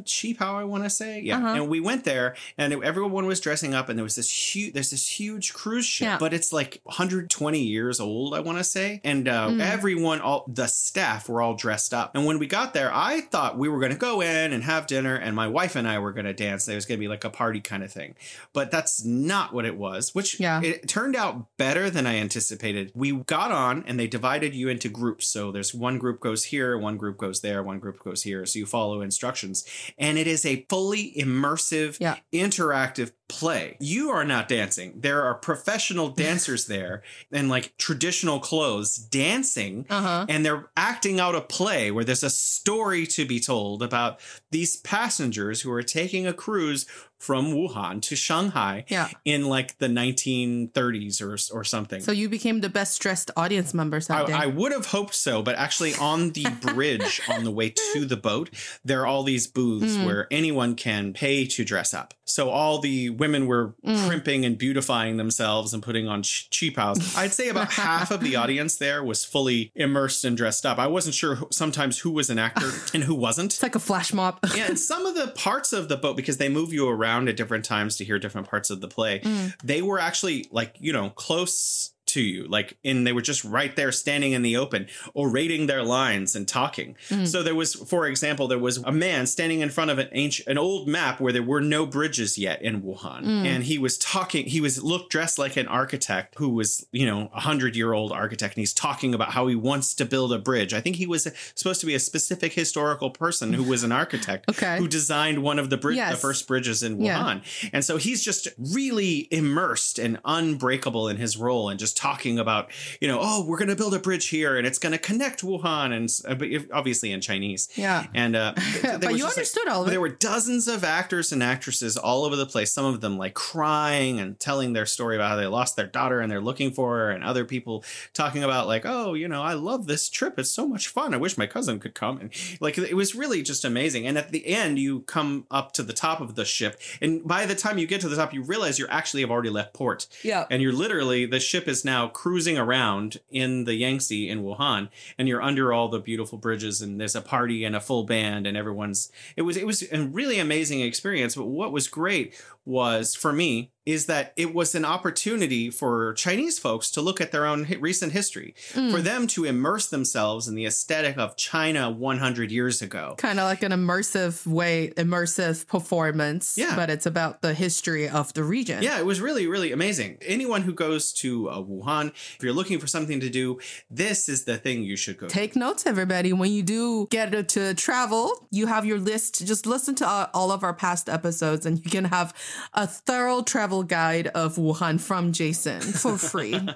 qipao 0.01 0.53
I 0.55 0.63
want 0.63 0.83
to 0.83 0.89
say. 0.89 1.21
Yeah. 1.21 1.37
Uh-huh. 1.37 1.47
And 1.55 1.69
we 1.69 1.79
went 1.79 2.03
there 2.03 2.35
and 2.57 2.71
it- 2.71 2.83
everyone 2.83 3.25
was 3.25 3.39
dressing 3.39 3.73
up 3.73 3.89
and 3.89 3.97
there 3.97 4.03
was 4.03 4.15
this 4.15 4.29
huge, 4.55 4.73
there's 4.73 4.91
this 4.91 5.19
huge 5.19 5.53
cruise 5.53 5.85
ship, 5.85 6.05
Yeah. 6.05 6.17
but 6.19 6.33
it's 6.33 6.53
like 6.53 6.81
120 6.83 7.59
years 7.59 7.99
old, 7.99 8.35
I 8.35 8.41
want 8.41 8.59
to 8.59 8.63
say. 8.63 9.01
And 9.03 9.27
uh, 9.27 9.47
Mm. 9.49 9.61
everyone, 9.61 10.21
all 10.21 10.45
the 10.47 10.67
staff 10.67 11.27
were 11.27 11.41
all 11.41 11.55
dressed 11.55 11.93
up. 11.93 12.13
And 12.13 12.25
when 12.25 12.37
we 12.39 12.45
got 12.45 12.73
there, 12.73 12.91
I 12.93 13.21
thought 13.21 13.38
we 13.57 13.69
were 13.69 13.79
going 13.79 13.91
to 13.91 13.97
go 13.97 14.21
in 14.21 14.53
and 14.53 14.63
have 14.63 14.87
dinner 14.87 15.15
and 15.15 15.35
my 15.35 15.47
wife 15.47 15.75
and 15.75 15.87
I 15.87 15.99
were 15.99 16.11
going 16.11 16.25
to 16.25 16.33
dance. 16.33 16.65
There 16.65 16.75
was 16.75 16.85
going 16.85 16.97
to 16.97 16.99
be 16.99 17.07
like 17.07 17.23
a 17.23 17.29
party 17.29 17.59
kind 17.61 17.83
of 17.83 17.91
thing. 17.91 18.15
But 18.53 18.71
that's 18.71 19.03
not 19.05 19.53
what 19.53 19.65
it 19.65 19.77
was, 19.77 20.13
which 20.15 20.39
Yeah. 20.39 20.61
it 20.61 20.87
turned 20.87 21.15
out 21.15 21.45
better 21.57 21.89
than 21.89 22.05
I 22.07 22.15
anticipated. 22.17 22.91
We 22.95 23.11
got 23.11 23.51
on 23.51 23.83
and 23.87 23.99
they 23.99 24.07
divided 24.07 24.53
you 24.53 24.69
into 24.69 24.89
groups. 24.89 25.27
So 25.27 25.51
there's 25.51 25.73
one 25.73 25.97
group 25.97 26.19
goes 26.19 26.45
here, 26.45 26.77
one 26.77 26.97
group 26.97 27.17
goes 27.17 27.41
there, 27.41 27.63
one 27.63 27.79
group 27.79 28.03
goes 28.03 28.23
here. 28.23 28.45
So 28.45 28.59
you 28.59 28.65
follow 28.65 29.01
instructions. 29.01 29.65
And 29.97 30.17
it 30.17 30.27
is 30.27 30.45
a 30.45 30.65
fully 30.69 31.13
immersive, 31.17 31.97
Yeah. 31.99 32.17
interactive 32.33 33.11
play. 33.29 33.77
You 33.79 34.09
are 34.09 34.25
not 34.25 34.49
dancing. 34.49 34.93
There 34.97 35.23
are 35.23 35.35
professional 35.35 36.09
dancers 36.25 36.65
there 36.65 37.03
in 37.31 37.47
like 37.47 37.77
traditional 37.77 38.39
clothes 38.39 38.97
dancing 38.97 39.85
uh-huh 39.89 40.25
and 40.27 40.45
they're 40.45 40.69
acting 40.75 41.19
out 41.19 41.35
a 41.35 41.41
play 41.41 41.91
where 41.91 42.03
there's 42.03 42.23
a 42.23 42.29
story 42.29 43.05
to 43.07 43.25
be 43.25 43.39
told 43.39 43.81
about 43.81 44.19
these 44.51 44.77
passengers 44.77 45.61
who 45.61 45.71
are 45.71 45.83
taking 45.83 46.27
a 46.27 46.33
cruise 46.33 46.85
from 47.19 47.47
Wuhan 47.53 48.01
to 48.03 48.15
Shanghai 48.15 48.85
yeah 48.87 49.09
in 49.25 49.45
like 49.47 49.77
the 49.77 49.87
1930s 49.87 51.21
or 51.21 51.37
or 51.57 51.63
something. 51.63 52.01
so 52.01 52.11
you 52.11 52.29
became 52.29 52.61
the 52.61 52.69
best 52.69 53.01
dressed 53.01 53.31
audience 53.37 53.73
members 53.73 54.07
that 54.07 54.29
I, 54.29 54.43
I 54.43 54.45
would 54.47 54.71
have 54.71 54.87
hoped 54.87 55.13
so, 55.15 55.41
but 55.41 55.55
actually, 55.55 55.93
on 55.95 56.31
the 56.31 56.45
bridge 56.73 57.21
on 57.29 57.43
the 57.43 57.51
way 57.51 57.73
to 57.93 58.05
the 58.05 58.17
boat, 58.17 58.49
there 58.83 59.01
are 59.01 59.07
all 59.07 59.23
these 59.23 59.47
booths 59.47 59.69
Mm. 59.89 60.05
where 60.05 60.27
anyone 60.31 60.75
can 60.75 61.13
pay 61.13 61.45
to 61.45 61.63
dress 61.65 61.93
up. 61.93 62.13
So 62.25 62.49
all 62.49 62.79
the 62.79 63.09
women 63.09 63.47
were 63.47 63.75
Mm. 63.85 64.07
primping 64.07 64.45
and 64.45 64.57
beautifying 64.57 65.17
themselves 65.17 65.73
and 65.73 65.81
putting 65.81 66.07
on 66.07 66.23
ch- 66.23 66.47
qipao. 66.51 67.17
I'd 67.17 67.33
say 67.33 67.49
about 67.49 67.71
half 67.85 68.11
of 68.11 68.21
the 68.21 68.35
audience 68.35 68.75
there 68.77 69.03
was 69.03 69.25
fully 69.25 69.71
immersed 69.75 70.23
and 70.25 70.35
dressed 70.37 70.65
up. 70.65 70.77
I 70.79 70.87
wasn't 70.87 71.15
sure 71.15 71.35
who, 71.35 71.47
sometimes 71.51 71.99
who 71.99 72.11
was 72.11 72.29
an 72.29 72.39
actor 72.39 72.71
and 72.93 73.03
who 73.03 73.15
wasn't. 73.15 73.53
it's 73.53 73.63
like 73.63 73.75
a 73.75 73.79
flash 73.79 74.13
mob 74.13 74.39
yeah, 74.55 74.65
and 74.67 74.79
some 74.79 75.05
of 75.05 75.15
the 75.15 75.27
parts 75.29 75.73
of 75.73 75.87
the 75.89 75.97
boat, 75.97 76.15
because 76.15 76.37
they 76.37 76.49
move 76.49 76.71
you 76.73 76.87
around 76.87 77.08
at 77.27 77.35
different 77.37 77.65
times 77.65 77.95
to 77.97 78.05
hear 78.05 78.19
different 78.19 78.47
parts 78.49 78.69
of 78.69 78.81
the 78.81 78.87
play, 78.87 79.19
Mm. 79.19 79.53
they 79.63 79.81
were 79.81 79.99
actually 79.99 80.47
like, 80.51 80.75
you 80.79 80.93
know, 80.93 81.09
close 81.09 81.91
to 82.09 82.21
you. 82.21 82.47
Like, 82.47 82.77
and 82.83 83.05
they 83.05 83.13
were 83.13 83.21
just 83.21 83.43
right 83.43 83.75
there 83.75 83.91
standing 83.91 84.33
in 84.33 84.41
the 84.41 84.57
open, 84.57 84.87
orating 85.15 85.67
their 85.67 85.83
lines 85.83 86.35
and 86.35 86.47
talking. 86.47 86.95
Mm. 87.09 87.27
So 87.27 87.43
there 87.43 87.55
was, 87.55 87.75
for 87.75 88.05
example, 88.07 88.47
there 88.47 88.59
was 88.59 88.77
a 88.77 88.91
man 88.91 89.25
standing 89.27 89.61
in 89.61 89.69
front 89.69 89.91
of 89.91 89.97
an 89.99 90.09
ancient, 90.11 90.47
an 90.47 90.57
old 90.57 90.87
map 90.87 91.19
where 91.19 91.33
there 91.33 91.43
were 91.43 91.61
no 91.61 91.85
bridges 91.85 92.37
yet 92.37 92.61
in 92.61 92.81
Wuhan. 92.81 93.23
Mm. 93.25 93.45
And 93.45 93.63
he 93.63 93.77
was 93.77 93.97
talking, 93.97 94.45
he 94.45 94.61
was 94.61 94.81
looked 94.83 95.11
dressed 95.11 95.39
like 95.39 95.57
an 95.57 95.67
architect 95.67 96.35
who 96.37 96.49
was, 96.49 96.85
you 96.91 97.05
know, 97.05 97.29
a 97.33 97.39
hundred 97.41 97.75
year 97.75 97.93
old 97.93 98.11
architect. 98.11 98.55
And 98.55 98.61
he's 98.61 98.73
talking 98.73 99.13
about 99.13 99.31
how 99.31 99.47
he 99.47 99.55
wants 99.55 99.93
to 99.95 100.05
build 100.05 100.33
a 100.33 100.39
bridge. 100.39 100.73
I 100.73 100.81
think 100.81 100.95
he 100.97 101.05
was 101.07 101.27
supposed 101.55 101.79
to 101.81 101.85
be 101.85 101.95
a 101.95 101.99
specific 101.99 102.53
historical 102.53 103.09
person 103.11 103.53
who 103.53 103.63
was 103.63 103.83
an 103.83 103.91
architect 103.91 104.45
Okay. 104.49 104.77
who 104.77 104.87
designed 104.87 105.43
one 105.43 105.59
of 105.59 105.69
the 105.69 105.77
bridge, 105.77 105.97
the 105.97 106.15
first 106.17 106.47
bridges 106.47 106.83
in 106.83 107.01
Yeah. 107.01 107.19
Wuhan. 107.23 107.69
And 107.73 107.85
so 107.85 107.97
he's 107.97 108.23
just 108.23 108.47
really 108.57 109.27
immersed 109.31 109.99
and 109.99 110.19
unbreakable 110.25 111.07
in 111.07 111.17
his 111.17 111.37
role 111.37 111.69
and 111.69 111.79
just 111.79 111.95
talking 111.99 112.39
about, 112.39 112.71
you 113.01 113.07
know, 113.07 113.19
oh, 113.21 113.43
we're 113.45 113.57
going 113.57 113.69
to 113.69 113.75
build 113.75 113.93
a 113.93 113.99
bridge 113.99 114.29
here 114.29 114.57
and 114.57 114.65
it's 114.65 114.79
going 114.79 114.93
to 114.93 114.97
connect 114.97 115.41
Wuhan 115.41 115.93
and 115.93 116.09
uh, 116.27 116.35
but 116.35 116.47
obviously 116.73 117.11
in 117.11 117.19
Chinese. 117.19 117.67
Yeah. 117.75 118.07
And 118.13 118.35
uh, 118.35 118.53
but 118.81 119.01
you 119.11 119.17
just, 119.17 119.23
like- 119.23 119.37
understood 119.37 119.67
all 119.67 119.81
of 119.81 119.87
it. 119.87 119.91
there 119.91 120.01
were 120.01 120.09
dozens 120.09 120.67
of 120.67 120.83
actors 120.83 121.31
and 121.31 121.43
actresses 121.43 121.97
all 121.97 122.23
over 122.23 122.35
the 122.35 122.45
place. 122.45 122.71
Some 122.71 122.85
of 122.85 123.01
them 123.01 123.17
like 123.17 123.33
crying 123.33 124.19
and 124.19 124.39
telling 124.39 124.73
their 124.73 124.85
story 124.85 125.15
about 125.15 125.29
how 125.31 125.35
they 125.35 125.45
lost 125.47 125.75
their 125.75 125.87
daughter 125.87 126.21
and 126.21 126.31
they're 126.31 126.39
looking 126.41 126.71
for 126.71 126.97
her, 126.97 127.11
and 127.11 127.23
other 127.23 127.43
people 127.43 127.83
talking 128.13 128.43
about 128.43 128.67
like, 128.67 128.83
oh, 128.85 129.13
you 129.13 129.27
know, 129.27 129.41
I 129.41 129.53
love 129.53 129.87
this 129.87 130.09
trip. 130.09 130.39
It's 130.39 130.49
so 130.49 130.67
much 130.67 130.87
fun. 130.87 131.13
I 131.13 131.17
wish 131.17 131.37
my 131.37 131.47
cousin 131.47 131.79
could 131.79 131.93
come. 131.93 132.19
And 132.19 132.31
like, 132.61 132.77
it 132.77 132.95
was 132.95 133.15
really 133.15 133.41
just 133.41 133.65
amazing. 133.65 134.07
And 134.07 134.17
at 134.17 134.31
the 134.31 134.47
end, 134.47 134.79
you 134.79 135.01
come 135.01 135.45
up 135.51 135.73
to 135.73 135.83
the 135.83 135.93
top 135.93 136.21
of 136.21 136.35
the 136.35 136.45
ship, 136.45 136.79
and 137.01 137.23
by 137.27 137.45
the 137.45 137.55
time 137.55 137.77
you 137.77 137.87
get 137.87 138.01
to 138.01 138.09
the 138.09 138.15
top, 138.15 138.33
you 138.33 138.43
realize 138.43 138.79
you 138.79 138.87
actually 138.87 139.21
have 139.21 139.31
already 139.31 139.49
left 139.49 139.73
port. 139.73 140.07
yeah. 140.23 140.45
And 140.49 140.61
you're 140.61 140.73
literally 140.73 141.25
the 141.25 141.39
ship 141.39 141.67
is 141.67 141.83
now 141.83 141.88
cruising 142.07 142.57
around 142.57 143.19
in 143.29 143.63
the 143.65 143.75
Yangtze 143.75 144.29
in 144.29 144.43
Wuhan, 144.43 144.89
and 145.17 145.27
you're 145.27 145.41
under 145.41 145.73
all 145.73 145.89
the 145.89 145.99
beautiful 145.99 146.37
bridges, 146.37 146.81
and 146.81 146.99
there's 146.99 147.15
a 147.15 147.21
party 147.21 147.63
and 147.63 147.75
a 147.75 147.79
full 147.79 148.03
band, 148.03 148.45
and 148.45 148.55
everyone's. 148.55 149.11
It 149.35 149.43
was 149.43 149.57
it 149.57 149.65
was 149.65 149.83
a 149.91 150.03
really 150.03 150.39
amazing 150.39 150.81
experience. 150.81 151.35
But 151.35 151.45
what 151.45 151.71
was 151.71 151.87
great 151.87 152.33
was 152.69 153.15
for 153.15 153.33
me 153.33 153.71
is 153.85 154.05
that 154.05 154.33
it 154.35 154.53
was 154.53 154.75
an 154.75 154.85
opportunity 154.85 155.71
for 155.71 156.13
Chinese 156.13 156.59
folks 156.59 156.91
to 156.91 157.01
look 157.01 157.19
at 157.19 157.31
their 157.31 157.43
own 157.47 157.65
recent 157.79 158.11
history, 158.11 158.53
Mm. 158.75 158.91
for 158.91 159.01
them 159.01 159.25
to 159.25 159.45
immerse 159.45 159.87
themselves 159.87 160.47
in 160.47 160.53
the 160.53 160.65
aesthetic 160.67 161.17
of 161.17 161.35
China 161.35 161.89
100 161.89 162.51
years 162.51 162.83
ago. 162.83 163.15
kind 163.17 163.39
of 163.39 163.45
like 163.45 163.63
an 163.63 163.71
immersive 163.71 164.45
way, 164.45 164.91
immersive 164.95 165.65
performance. 165.67 166.55
Yeah. 166.55 166.75
But 166.75 166.91
it's 166.91 167.07
about 167.07 167.41
the 167.41 167.55
history 167.55 168.07
of 168.07 168.31
the 168.33 168.43
region. 168.43 168.83
Yeah, 168.83 168.99
it 168.99 169.05
was 169.07 169.21
really, 169.21 169.47
really 169.47 169.71
amazing. 169.71 170.17
Anyone 170.21 170.61
who 170.61 170.73
goes 170.73 171.11
to 171.13 171.49
uh, 171.49 171.57
Wuhan, 171.63 172.09
if 172.09 172.37
you're 172.43 172.53
looking 172.53 172.77
for 172.77 172.85
something 172.87 173.19
to 173.21 173.29
do, 173.29 173.57
this 173.89 174.29
is 174.29 174.43
the 174.43 174.57
thing 174.57 174.83
you 174.83 174.95
should 174.97 175.17
go. 175.17 175.27
to. 175.27 175.33
Take 175.33 175.55
notes, 175.55 175.87
everybody. 175.87 176.31
When 176.31 176.51
you 176.51 176.61
do 176.61 177.07
get 177.09 177.31
to 177.49 177.73
travel, 177.73 178.47
you 178.51 178.67
have 178.67 178.85
your 178.85 178.99
list. 178.99 179.47
Just 179.47 179.65
listen 179.65 179.95
to 179.95 180.07
uh, 180.07 180.27
all 180.33 180.51
of 180.51 180.63
our 180.63 180.75
past 180.75 181.09
episodes, 181.09 181.65
and 181.65 181.83
you 181.83 181.89
can 181.89 182.05
have 182.05 182.33
a 182.73 182.87
thorough 182.87 183.41
travel 183.41 183.83
guide 183.83 184.27
of 184.27 184.55
Wuhan 184.55 184.99
from 184.99 185.31
Jason 185.31 185.81
for 185.81 186.17
free. 186.17 186.59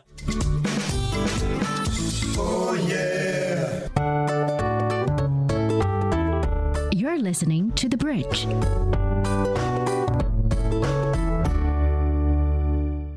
You're 6.92 7.20
listening 7.20 7.72
to 7.74 7.90
The 7.90 7.98
Bridge. 7.98 8.48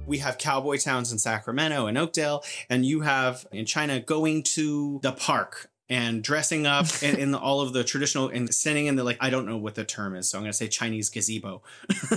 we 0.06 0.18
have 0.18 0.38
cowboy 0.38 0.78
towns 0.78 1.12
in 1.12 1.18
Sacramento 1.18 1.86
and 1.86 1.98
Oakdale, 1.98 2.42
and 2.70 2.86
you 2.86 3.02
have 3.02 3.46
in 3.52 3.66
China 3.66 4.00
going 4.00 4.42
to 4.44 4.98
the 5.02 5.12
park 5.12 5.70
and 5.88 6.22
dressing 6.22 6.66
up 6.66 6.86
in, 7.02 7.16
in 7.18 7.34
all 7.34 7.60
of 7.60 7.72
the 7.72 7.84
traditional 7.84 8.28
and 8.28 8.52
sitting 8.52 8.86
in 8.86 8.96
the 8.96 9.04
like 9.04 9.18
I 9.20 9.30
don't 9.30 9.46
know 9.46 9.56
what 9.56 9.74
the 9.74 9.84
term 9.84 10.16
is, 10.16 10.28
so 10.28 10.38
I'm 10.38 10.44
gonna 10.44 10.52
say 10.52 10.68
Chinese 10.68 11.10
gazebo. 11.10 11.62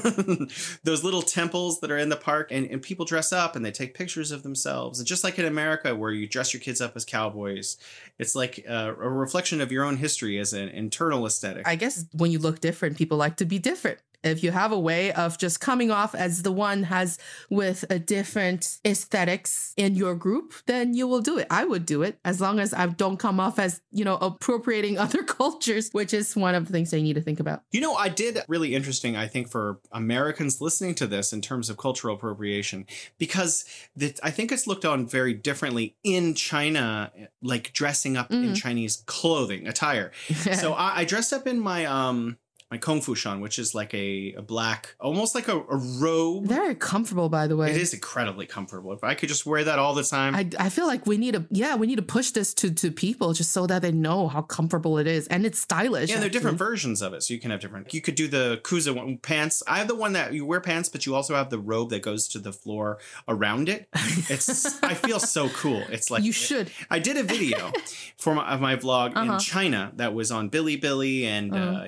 Those 0.83 1.03
little 1.03 1.21
temples 1.21 1.79
that 1.81 1.91
are 1.91 1.97
in 1.97 2.09
the 2.09 2.17
park, 2.17 2.51
and, 2.51 2.65
and 2.69 2.81
people 2.81 3.05
dress 3.05 3.31
up 3.31 3.55
and 3.55 3.63
they 3.63 3.71
take 3.71 3.93
pictures 3.93 4.31
of 4.31 4.43
themselves. 4.43 4.99
And 4.99 5.07
just 5.07 5.23
like 5.23 5.37
in 5.39 5.45
America, 5.45 5.95
where 5.95 6.11
you 6.11 6.27
dress 6.27 6.53
your 6.53 6.61
kids 6.61 6.81
up 6.81 6.95
as 6.95 7.05
cowboys, 7.05 7.77
it's 8.17 8.35
like 8.35 8.65
uh, 8.67 8.93
a 8.99 9.09
reflection 9.09 9.61
of 9.61 9.71
your 9.71 9.83
own 9.83 9.97
history 9.97 10.39
as 10.39 10.53
an 10.53 10.69
internal 10.69 11.25
aesthetic. 11.25 11.67
I 11.67 11.75
guess 11.75 12.05
when 12.13 12.31
you 12.31 12.39
look 12.39 12.59
different, 12.59 12.97
people 12.97 13.17
like 13.17 13.37
to 13.37 13.45
be 13.45 13.59
different. 13.59 13.99
If 14.23 14.43
you 14.43 14.51
have 14.51 14.71
a 14.71 14.79
way 14.79 15.11
of 15.13 15.37
just 15.37 15.59
coming 15.61 15.91
off 15.91 16.13
as 16.13 16.43
the 16.43 16.51
one 16.51 16.83
has 16.83 17.17
with 17.49 17.85
a 17.89 17.99
different 17.99 18.77
aesthetics 18.85 19.73
in 19.77 19.95
your 19.95 20.15
group, 20.15 20.53
then 20.67 20.93
you 20.93 21.07
will 21.07 21.21
do 21.21 21.37
it. 21.37 21.47
I 21.49 21.63
would 21.65 21.85
do 21.85 22.03
it 22.03 22.19
as 22.25 22.41
long 22.41 22.59
as 22.59 22.73
I 22.73 22.85
don't 22.87 23.17
come 23.17 23.39
off 23.39 23.59
as, 23.59 23.81
you 23.91 24.03
know, 24.03 24.15
appropriating 24.17 24.97
other 25.05 25.23
cultures, 25.23 25.89
which 25.93 26.13
is 26.13 26.35
one 26.35 26.53
of 26.55 26.65
the 26.65 26.71
things 26.73 26.91
they 26.91 27.01
need 27.01 27.13
to 27.13 27.21
think 27.21 27.39
about. 27.39 27.63
You 27.71 27.81
know, 27.81 27.95
I 27.95 28.09
did 28.09 28.39
really 28.47 28.75
interesting, 28.75 29.15
I 29.15 29.27
think, 29.27 29.49
for 29.49 29.79
Americans 29.91 30.59
listening 30.61 30.95
to 30.95 31.07
this 31.07 31.31
in 31.33 31.41
terms 31.41 31.69
of 31.69 31.77
cultural 31.77 32.15
appropriation, 32.15 32.85
because 33.17 33.65
I 34.23 34.31
think 34.31 34.51
it's 34.51 34.67
looked 34.67 34.85
on 34.85 35.07
very 35.07 35.33
differently 35.33 35.95
in 36.03 36.33
China, 36.33 37.11
like 37.41 37.71
dressing 37.73 38.17
up 38.17 38.31
in 38.31 38.39
Mhm. 38.49 38.55
Chinese 38.55 39.03
clothing, 39.05 39.67
attire. 39.67 40.11
so 40.53 40.73
I, 40.73 40.99
I 40.99 41.05
dressed 41.05 41.31
up 41.33 41.47
in 41.47 41.59
my 41.59 41.85
um 41.85 42.37
my 42.71 42.77
kung 42.77 43.01
fu 43.01 43.15
shan, 43.15 43.41
which 43.41 43.57
is 43.57 43.73
like 43.73 43.93
a, 43.95 44.33
a 44.37 44.41
black, 44.43 44.93
almost 44.99 45.33
like 45.33 45.47
a, 45.47 45.57
a 45.57 45.75
robe. 45.99 46.45
Very 46.45 46.75
comfortable, 46.75 47.27
by 47.27 47.47
the 47.47 47.55
way. 47.57 47.71
It 47.71 47.77
is 47.77 47.93
incredibly 47.93 48.45
comfortable. 48.45 48.93
If 48.93 49.03
I 49.03 49.15
could 49.15 49.27
just 49.29 49.45
wear 49.45 49.63
that 49.63 49.79
all 49.79 49.95
the 49.95 50.03
time. 50.03 50.35
I, 50.35 50.47
I 50.59 50.69
feel 50.69 50.85
like 50.85 51.07
we 51.07 51.17
need 51.17 51.33
to 51.33 51.45
yeah 51.49 51.75
we 51.75 51.87
need 51.87 51.95
to 51.95 52.01
push 52.03 52.31
this 52.31 52.53
to 52.55 52.69
to 52.71 52.91
people 52.91 53.33
just 53.33 53.51
so 53.51 53.65
that 53.67 53.81
they 53.81 53.91
know 53.91 54.27
how 54.27 54.41
comfortable 54.43 54.97
it 54.99 55.07
is 55.07 55.27
and 55.27 55.45
it's 55.45 55.59
stylish. 55.59 56.09
Yeah, 56.09 56.15
and 56.15 56.23
there 56.23 56.29
are 56.29 56.31
different 56.31 56.57
versions 56.59 57.01
of 57.01 57.13
it, 57.13 57.23
so 57.23 57.33
you 57.33 57.39
can 57.39 57.51
have 57.51 57.59
different. 57.59 57.93
You 57.93 58.01
could 58.01 58.15
do 58.15 58.27
the 58.27 58.59
Kuza 58.63 58.93
one, 58.95 59.17
pants. 59.17 59.63
I 59.67 59.79
have 59.79 59.87
the 59.87 59.95
one 59.95 60.13
that 60.13 60.33
you 60.33 60.45
wear 60.45 60.61
pants, 60.61 60.89
but 60.89 61.05
you 61.05 61.15
also 61.15 61.35
have 61.35 61.49
the 61.49 61.59
robe 61.59 61.89
that 61.89 62.01
goes 62.03 62.27
to 62.29 62.39
the 62.39 62.53
floor 62.53 62.99
around 63.27 63.67
it. 63.69 63.87
It's 64.29 64.81
I 64.83 64.93
feel 64.93 65.19
so 65.19 65.49
cool. 65.49 65.81
It's 65.89 66.11
like 66.11 66.23
you 66.23 66.31
should. 66.31 66.69
I 66.89 66.99
did 66.99 67.17
a 67.17 67.23
video 67.23 67.71
for 68.17 68.35
my, 68.35 68.47
of 68.53 68.61
my 68.61 68.75
vlog 68.75 69.15
Uh-huh. 69.15 69.33
in 69.33 69.39
China 69.39 69.91
that 69.95 70.13
was 70.13 70.31
on 70.31 70.49
Bilibili 70.49 71.23
and 71.23 71.53
uh, 71.53 71.57
Uh-huh. 71.57 71.85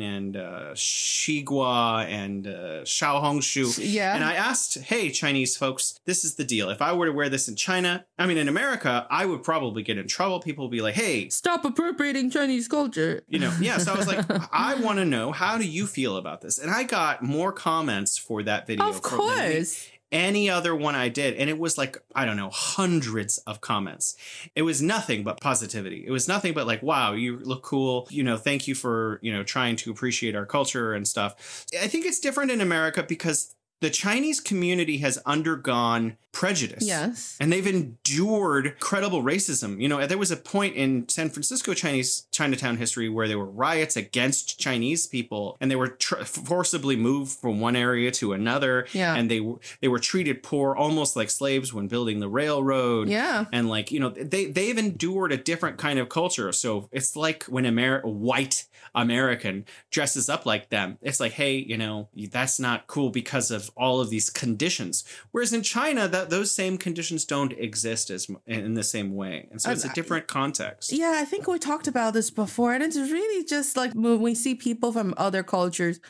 Douyin 0.00 0.16
and 0.16 0.36
uh, 0.36 0.70
Xigua 0.74 2.04
and 2.06 2.46
uh, 2.46 2.82
Xiaohongshu. 2.84 3.78
Yeah. 3.82 4.14
And 4.14 4.24
I 4.24 4.34
asked, 4.34 4.78
hey, 4.78 5.10
Chinese 5.10 5.56
folks, 5.56 5.98
this 6.04 6.24
is 6.24 6.34
the 6.34 6.44
deal. 6.44 6.70
If 6.70 6.82
I 6.82 6.92
were 6.92 7.06
to 7.06 7.12
wear 7.12 7.28
this 7.28 7.48
in 7.48 7.56
China, 7.56 8.04
I 8.18 8.26
mean, 8.26 8.38
in 8.38 8.48
America, 8.48 9.06
I 9.10 9.26
would 9.26 9.42
probably 9.42 9.82
get 9.82 9.98
in 9.98 10.06
trouble. 10.08 10.40
People 10.40 10.66
would 10.66 10.72
be 10.72 10.82
like, 10.82 10.94
hey, 10.94 11.28
Stop 11.28 11.64
appropriating 11.64 12.30
Chinese 12.30 12.68
culture. 12.68 13.22
you 13.28 13.38
know, 13.38 13.52
yeah. 13.60 13.78
So 13.78 13.92
I 13.92 13.96
was 13.96 14.06
like, 14.06 14.24
I 14.52 14.74
want 14.76 14.98
to 14.98 15.04
know 15.04 15.32
how 15.32 15.58
do 15.58 15.66
you 15.66 15.86
feel 15.86 16.16
about 16.16 16.40
this? 16.40 16.58
And 16.58 16.70
I 16.70 16.84
got 16.84 17.22
more 17.22 17.52
comments 17.52 18.18
for 18.18 18.42
that 18.42 18.66
video. 18.66 18.88
Of 18.88 19.02
course. 19.02 19.88
Any 20.12 20.50
other 20.50 20.74
one 20.74 20.94
I 20.94 21.08
did, 21.08 21.34
and 21.34 21.48
it 21.48 21.58
was 21.58 21.78
like 21.78 22.02
I 22.14 22.24
don't 22.24 22.36
know, 22.36 22.50
hundreds 22.50 23.38
of 23.38 23.60
comments. 23.60 24.16
It 24.54 24.62
was 24.62 24.82
nothing 24.82 25.22
but 25.22 25.40
positivity. 25.40 26.04
It 26.06 26.10
was 26.10 26.26
nothing 26.26 26.52
but 26.52 26.66
like, 26.66 26.82
wow, 26.82 27.12
you 27.12 27.38
look 27.38 27.62
cool. 27.62 28.08
You 28.10 28.24
know, 28.24 28.36
thank 28.36 28.66
you 28.66 28.74
for 28.74 29.20
you 29.22 29.32
know 29.32 29.42
trying 29.42 29.76
to 29.76 29.90
appreciate 29.90 30.34
our 30.34 30.46
culture 30.46 30.94
and 30.94 31.06
stuff. 31.06 31.64
I 31.80 31.86
think 31.86 32.06
it's 32.06 32.20
different 32.20 32.50
in 32.50 32.60
America 32.60 33.04
because 33.06 33.54
the 33.80 33.90
Chinese 33.90 34.40
community 34.40 34.98
has 34.98 35.18
undergone 35.26 36.16
prejudice. 36.32 36.86
Yes. 36.86 37.36
And 37.40 37.52
they've 37.52 37.66
endured 37.66 38.78
credible 38.78 39.22
racism. 39.22 39.80
You 39.80 39.88
know, 39.88 40.06
there 40.06 40.18
was 40.18 40.30
a 40.30 40.36
point 40.36 40.76
in 40.76 41.08
San 41.08 41.28
Francisco 41.28 41.74
Chinese 41.74 42.26
Chinatown 42.30 42.76
history 42.76 43.08
where 43.08 43.26
there 43.26 43.38
were 43.38 43.50
riots 43.50 43.96
against 43.96 44.58
Chinese 44.60 45.06
people, 45.06 45.56
and 45.60 45.70
they 45.70 45.76
were 45.76 45.88
tr- 45.88 46.22
forcibly 46.24 46.94
moved 46.94 47.32
from 47.32 47.58
one 47.60 47.74
area 47.74 48.10
to 48.12 48.32
another. 48.32 48.86
Yeah. 48.92 49.14
and 49.16 49.30
they 49.30 49.40
were 49.40 49.58
they 49.80 49.88
were 49.88 49.98
treated 49.98 50.42
poor, 50.42 50.76
almost 50.76 51.16
like 51.16 51.30
slaves 51.30 51.72
when 51.72 51.88
building 51.88 52.20
the 52.20 52.28
railroad. 52.28 53.08
Yeah. 53.08 53.46
and 53.52 53.68
like 53.68 53.90
you 53.90 53.98
know, 53.98 54.10
they 54.10 54.46
they've 54.46 54.78
endured 54.78 55.32
a 55.32 55.36
different 55.36 55.78
kind 55.78 55.98
of 55.98 56.08
culture. 56.08 56.52
So 56.52 56.88
it's 56.92 57.16
like 57.16 57.44
when 57.44 57.66
Amer- 57.66 58.02
white 58.02 58.66
American 58.94 59.64
dresses 59.90 60.28
up 60.28 60.46
like 60.46 60.68
them. 60.68 60.98
It's 61.02 61.20
like, 61.20 61.32
hey, 61.32 61.56
you 61.56 61.76
know, 61.76 62.08
that's 62.30 62.58
not 62.58 62.86
cool 62.86 63.10
because 63.10 63.50
of 63.50 63.69
all 63.76 64.00
of 64.00 64.10
these 64.10 64.30
conditions. 64.30 65.04
Whereas 65.30 65.52
in 65.52 65.62
China, 65.62 66.08
that 66.08 66.30
those 66.30 66.50
same 66.50 66.78
conditions 66.78 67.24
don't 67.24 67.52
exist 67.52 68.10
as 68.10 68.28
in 68.46 68.74
the 68.74 68.82
same 68.82 69.14
way, 69.14 69.48
and 69.50 69.60
so 69.60 69.70
it's 69.70 69.84
a 69.84 69.92
different 69.92 70.26
context. 70.26 70.92
Yeah, 70.92 71.14
I 71.16 71.24
think 71.24 71.46
we 71.46 71.58
talked 71.58 71.88
about 71.88 72.14
this 72.14 72.30
before, 72.30 72.74
and 72.74 72.82
it's 72.82 72.96
really 72.96 73.44
just 73.44 73.76
like 73.76 73.92
when 73.92 74.20
we 74.20 74.34
see 74.34 74.54
people 74.54 74.92
from 74.92 75.14
other 75.16 75.42
cultures 75.42 76.00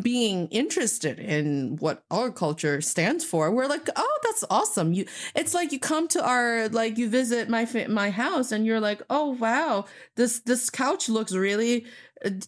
being 0.00 0.46
interested 0.48 1.18
in 1.18 1.76
what 1.80 2.04
our 2.10 2.30
culture 2.30 2.80
stands 2.80 3.24
for. 3.24 3.50
We're 3.50 3.66
like, 3.66 3.88
oh, 3.96 4.18
that's 4.22 4.44
awesome. 4.48 4.92
You, 4.92 5.06
it's 5.34 5.52
like 5.52 5.72
you 5.72 5.80
come 5.80 6.06
to 6.08 6.24
our 6.24 6.68
like 6.68 6.96
you 6.96 7.08
visit 7.08 7.48
my 7.48 7.66
my 7.88 8.10
house, 8.10 8.52
and 8.52 8.64
you're 8.64 8.80
like, 8.80 9.02
oh 9.10 9.30
wow, 9.30 9.86
this 10.16 10.40
this 10.40 10.70
couch 10.70 11.08
looks 11.08 11.32
really 11.32 11.86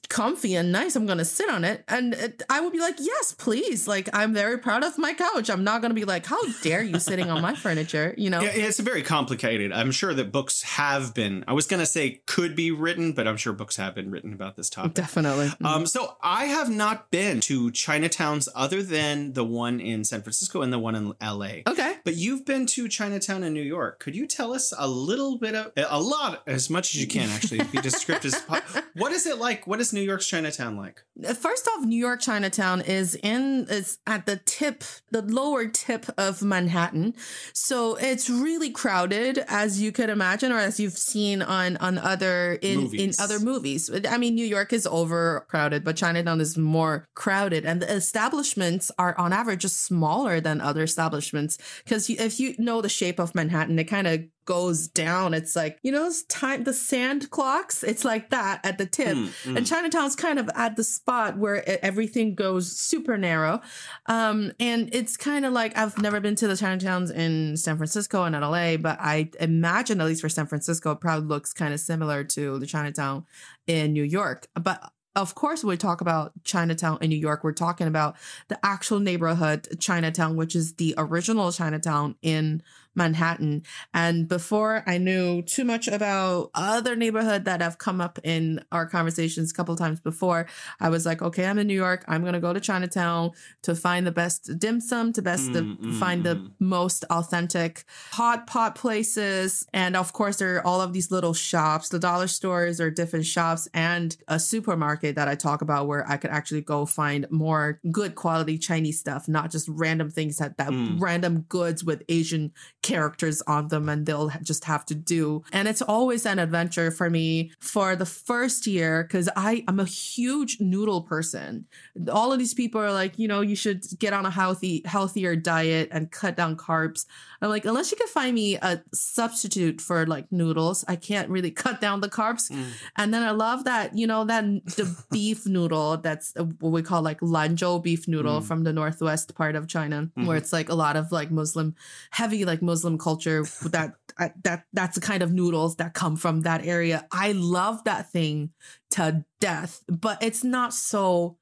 comfy 0.09 0.55
and 0.55 0.73
nice. 0.73 0.97
I'm 0.97 1.07
gonna 1.07 1.25
sit 1.25 1.49
on 1.49 1.65
it, 1.65 1.85
and 1.89 2.15
it, 2.15 2.43
I 2.51 2.61
would 2.61 2.73
be 2.73 2.81
like, 2.81 2.97
yes, 2.99 3.33
please. 3.33 3.89
Like 3.89 4.09
I'm 4.13 4.33
very 4.35 4.59
proud 4.59 4.85
of 4.85 4.99
my 4.99 5.15
couch. 5.15 5.51
I'm 5.51 5.65
not 5.65 5.83
gonna 5.83 5.95
be 5.95 6.05
like, 6.05 6.27
how 6.27 6.41
dare 6.63 6.83
you 6.83 6.99
sitting 6.99 7.31
on 7.31 7.43
my 7.43 7.55
furniture? 7.55 8.15
You 8.17 8.31
know. 8.31 8.41
Yeah, 8.41 8.51
it's 8.55 8.81
very 8.81 9.03
complicated. 9.03 9.73
I'm 9.73 9.91
sure 9.93 10.15
that 10.15 10.33
books 10.33 10.63
have 10.63 11.15
been. 11.15 11.45
I 11.47 11.53
was 11.53 11.67
going 11.67 11.81
to 11.81 11.87
say 11.87 12.23
could 12.27 12.55
be 12.57 12.71
written, 12.71 13.13
but 13.13 13.27
I'm 13.29 13.37
sure 13.37 13.53
books 13.53 13.77
have 13.77 13.95
been 13.95 14.11
written 14.11 14.33
about 14.33 14.57
this 14.57 14.71
topic. 14.71 14.95
Definitely. 14.95 15.51
Um, 15.65 15.87
so 15.87 16.17
I 16.23 16.47
have 16.47 16.71
not 16.71 17.11
been 17.11 17.41
to 17.41 17.71
Chinatowns 17.71 18.49
other 18.55 18.83
than 18.83 19.33
the 19.33 19.45
one 19.45 19.81
in 19.81 20.05
San 20.05 20.23
Francisco 20.23 20.63
and 20.63 20.73
the 20.73 20.79
one 20.79 20.95
in 20.95 21.13
LA. 21.23 21.63
okay. 21.67 21.97
But 22.05 22.17
you've 22.17 22.45
been 22.45 22.67
to 22.67 22.89
Chinatown 22.89 23.43
in 23.45 23.53
New 23.53 23.63
York. 23.63 24.01
Could 24.01 24.15
you 24.17 24.27
tell 24.27 24.53
us 24.53 24.73
a 24.77 24.89
little 24.89 25.39
bit 25.39 25.55
of 25.55 25.73
a 25.77 26.01
lot, 26.01 26.43
as 26.47 26.71
much 26.71 26.95
as 26.95 27.01
you 27.01 27.07
can, 27.07 27.29
actually, 27.31 27.63
be 27.65 27.79
descriptive. 27.81 28.35
as 28.35 28.41
po- 28.43 28.81
what 28.95 29.13
is 29.13 29.27
it 29.27 29.39
like 29.39 29.62
like? 29.63 29.67
What 29.69 29.81
is 29.81 29.93
New 29.93 30.01
York's 30.01 30.27
Chinatown 30.27 30.77
like? 30.77 31.03
Uh, 31.27 31.35
first 31.35 31.69
off, 31.69 31.85
New 31.85 31.99
York 31.99 32.21
Chinatown 32.21 32.81
is 32.81 33.15
in 33.17 33.67
it's 33.69 33.99
at 34.07 34.27
the 34.27 34.37
tip, 34.45 34.85
the 35.11 35.23
lower 35.23 35.67
tip 35.67 36.07
of 36.19 36.43
Manhattan. 36.43 37.15
So 37.53 37.97
it's 37.97 38.29
really 38.29 38.71
crowded 38.71 39.39
as 39.49 39.81
you 39.81 39.93
could 39.93 40.11
imagine 40.11 40.53
or 40.53 40.59
as 40.59 40.81
you've 40.81 40.99
seen 40.99 41.43
on 41.43 41.77
on 41.79 41.99
other 41.99 42.59
in 42.63 42.81
Movies. 42.81 43.19
in 43.19 43.25
other 43.25 43.39
movies. 43.39 43.91
I 44.09 44.19
mean, 44.19 44.35
New 44.35 44.47
York 44.47 44.73
is 44.73 44.87
overcrowded, 44.87 45.85
but 45.85 45.97
Chinatown 45.97 46.41
is 46.41 46.57
more 46.59 47.07
crowded 47.15 47.65
and 47.65 47.81
the 47.83 47.93
establishments 47.93 48.91
are 48.99 49.17
on 49.19 49.33
average 49.33 49.63
just 49.63 49.83
smaller 49.83 50.41
than 50.41 50.61
other 50.61 50.83
establishments 50.83 51.59
because 51.85 52.09
if 52.11 52.41
you 52.41 52.55
know 52.59 52.81
the 52.81 52.89
shape 52.89 53.19
of 53.19 53.35
Manhattan, 53.35 53.79
it 53.79 53.85
kind 53.85 54.07
of 54.07 54.23
goes 54.45 54.89
down. 54.89 55.35
It's 55.35 55.55
like, 55.55 55.79
you 55.83 55.93
know, 55.93 56.07
it's 56.07 56.23
time 56.25 56.65
the 56.65 56.73
sand 56.73 57.31
clocks. 57.31 57.83
It's 57.83 58.05
like 58.05 58.31
that 58.31 58.61
at 58.65 58.79
the 58.79 58.87
tip. 58.87 59.17
Mm, 59.17 59.27
mm. 59.45 59.57
And 59.57 59.67
Chinatown's 59.67 60.17
kind 60.17 60.39
of 60.39 60.51
at 60.55 60.77
the 60.77 60.85
spot 60.85 61.37
where 61.39 61.85
everything 61.85 62.35
goes 62.35 62.71
super 62.73 63.17
narrow. 63.17 63.61
Um, 64.07 64.53
and 64.59 64.95
it's 64.95 65.17
kind 65.17 65.45
of 65.45 65.53
like 65.53 65.77
I've 65.77 65.99
never 65.99 66.21
been 66.21 66.37
to 66.37 66.49
the 66.49 66.55
Chinatowns 66.55 67.13
in 67.13 67.57
San 67.57 67.77
Francisco 67.77 68.25
and 68.25 68.39
LA, 68.39 68.77
but 68.77 68.99
I 69.01 69.31
imagine, 69.41 70.01
at 70.01 70.07
least 70.07 70.23
for 70.23 70.29
San 70.29 70.47
Francisco, 70.47 70.93
it 70.93 71.01
probably 71.01 71.27
looks 71.29 71.53
kind 71.53 71.73
of 71.73 71.81
similar 71.81 72.25
to 72.25 72.59
the 72.59 72.67
Chinatown 72.67 73.27
in 73.67 73.93
New 73.93 74.05
York. 74.05 74.49
But 74.55 74.93
of 75.15 75.35
course, 75.35 75.63
when 75.63 75.71
we 75.71 75.77
talk 75.77 76.01
about 76.01 76.33
Chinatown 76.43 76.99
in 77.03 77.11
New 77.11 77.19
York, 77.19 77.45
we're 77.45 77.53
talking 77.53 77.87
about 77.87 78.17
the 78.49 78.59
actual 78.65 78.99
neighborhood, 78.99 79.69
Chinatown, 79.79 80.37
which 80.37 80.57
is 80.57 80.75
the 80.75 80.95
original 80.97 81.53
Chinatown 81.53 82.17
in 82.23 82.63
Manhattan. 82.95 83.63
And 83.95 84.29
before 84.29 84.83
I 84.87 84.99
knew 84.99 85.43
too 85.43 85.65
much 85.65 85.89
about 85.89 86.51
other 86.55 86.97
neighborhood 86.97 87.45
that 87.45 87.61
have 87.63 87.79
come 87.79 88.01
up 88.01 88.19
in 88.25 88.65
our 88.71 88.87
conversations 88.87 89.51
a 89.51 89.55
couple 89.55 89.77
times 89.77 90.01
before, 90.01 90.47
I 90.81 90.89
was 90.89 91.07
like, 91.07 91.23
okay, 91.23 91.47
I'm 91.47 91.59
in 91.59 91.67
New 91.67 91.75
York. 91.75 92.05
I'm 92.09 92.25
gonna 92.25 92.41
go 92.41 92.53
to 92.53 92.61
Chinatown 92.61 93.33
to 93.63 93.75
find 93.75 94.07
the 94.07 94.13
best 94.13 94.59
dim 94.59 94.81
sum, 94.81 95.13
to 95.15 95.23
best 95.23 95.51
Mm, 95.51 95.53
the, 95.53 95.61
mm, 95.63 95.99
find 95.99 96.25
the 96.25 96.37
mm. 96.37 96.51
most 96.61 97.05
authentic 97.11 97.85
hot 98.13 98.47
pot 98.47 98.75
places. 98.75 99.67
And 99.73 99.97
of 99.97 100.13
course, 100.13 100.37
there 100.37 100.57
are 100.57 100.67
all 100.67 100.81
of 100.81 100.93
these 100.93 101.11
little 101.11 101.35
shops, 101.35 101.89
the 101.89 101.99
dollar 101.99 102.29
stores 102.29 102.81
or 102.81 102.91
different 102.91 103.27
shops, 103.27 103.69
and 103.75 104.17
a 104.29 104.39
supermarket 104.39 105.17
that 105.17 105.29
I 105.29 105.35
talk 105.35 105.63
about 105.63 105.87
where 105.87 106.09
I 106.09 106.17
could 106.17 106.31
actually 106.31 106.61
go 106.61 106.87
find 106.87 107.27
more 107.31 107.81
good 107.91 108.15
quality 108.15 108.59
Chinese 108.59 108.99
stuff, 109.01 109.29
not 109.29 109.51
just 109.51 109.69
random 109.69 110.11
things 110.11 110.37
that, 110.37 110.57
that 110.59 110.71
Mm. 110.73 111.01
random 111.01 111.45
goods 111.49 111.85
with 111.85 112.03
Asian 112.09 112.53
characters 112.83 113.43
on 113.47 113.69
them 113.69 113.89
and 113.89 114.07
they'll 114.07 114.31
just 114.43 114.65
have 114.65 114.85
to 114.87 114.95
do. 114.95 115.43
And 115.53 115.69
it's 115.69 115.83
always 115.83 116.27
an 116.27 116.39
adventure 116.39 116.91
for 116.91 117.09
me 117.09 117.53
for 117.61 117.95
the 117.97 118.07
first 118.07 118.67
year 118.67 119.05
because 119.05 119.29
I 119.37 119.65
am 119.69 119.79
a 119.81 119.85
huge 119.85 120.59
noodle 120.61 121.03
person. 121.03 121.67
All 122.11 122.33
of 122.33 122.39
these 122.39 122.55
people 122.55 122.81
are 122.81 122.93
like, 122.93 123.19
you 123.19 123.29
know, 123.29 123.41
you 123.41 123.55
should 123.57 123.85
get 123.99 124.13
on 124.13 124.27
a 124.27 124.31
healthy, 124.31 124.83
healthier 124.85 125.37
diet 125.37 125.89
and 125.93 126.11
cut 126.11 126.37
down 126.37 126.57
carbs. 126.57 127.07
I'm 127.41 127.49
like, 127.51 127.65
unless 127.65 127.91
you 127.91 127.97
can 127.97 128.09
find 128.09 128.35
me 128.35 128.57
a 128.57 128.83
substitute 128.93 129.81
for 129.81 130.07
like 130.07 130.31
noodles, 130.33 130.85
I 130.89 130.97
can't 130.97 131.29
really 131.29 131.51
cut 131.65 131.81
down 131.81 132.01
the 132.01 132.09
carbs. 132.09 132.51
Mm. 132.51 132.65
And 132.97 133.15
then 133.15 133.23
I 133.23 133.31
love 133.31 133.65
that, 133.65 133.97
you 133.97 134.07
know, 134.07 134.25
that 134.25 134.45
the 134.77 135.05
beef 135.11 135.47
noodle 135.47 135.97
that's 135.99 136.33
uh, 136.37 136.45
what 136.61 136.71
we 136.73 136.83
call 136.83 137.03
like 137.03 137.21
Lanzhou 137.21 137.83
beef 137.83 138.09
noodle 138.09 138.41
Mm. 138.41 138.45
from 138.45 138.65
the 138.65 138.73
northwest 138.73 139.35
part 139.35 139.55
of 139.57 139.67
China, 139.69 140.09
where 140.15 140.37
Mhm. 140.37 140.39
it's 140.39 140.53
like 140.53 140.69
a 140.71 140.75
lot 140.75 140.97
of 140.97 141.13
like 141.13 141.31
Muslim, 141.31 141.75
heavy 142.11 142.45
like 142.45 142.63
Muslim 142.63 142.72
culture. 142.99 143.45
That 143.65 143.95
uh, 144.19 144.29
that 144.45 144.65
that's 144.73 144.95
the 144.95 145.01
kind 145.01 145.23
of 145.23 145.33
noodles 145.33 145.77
that 145.77 145.95
come 145.95 146.17
from 146.17 146.43
that 146.43 146.65
area. 146.67 147.07
I 147.13 147.33
love 147.33 147.85
that 147.85 148.11
thing 148.11 148.51
to 148.91 149.25
death, 149.41 149.83
but 149.89 150.23
it's 150.23 150.45
not 150.45 150.75
so 150.75 151.39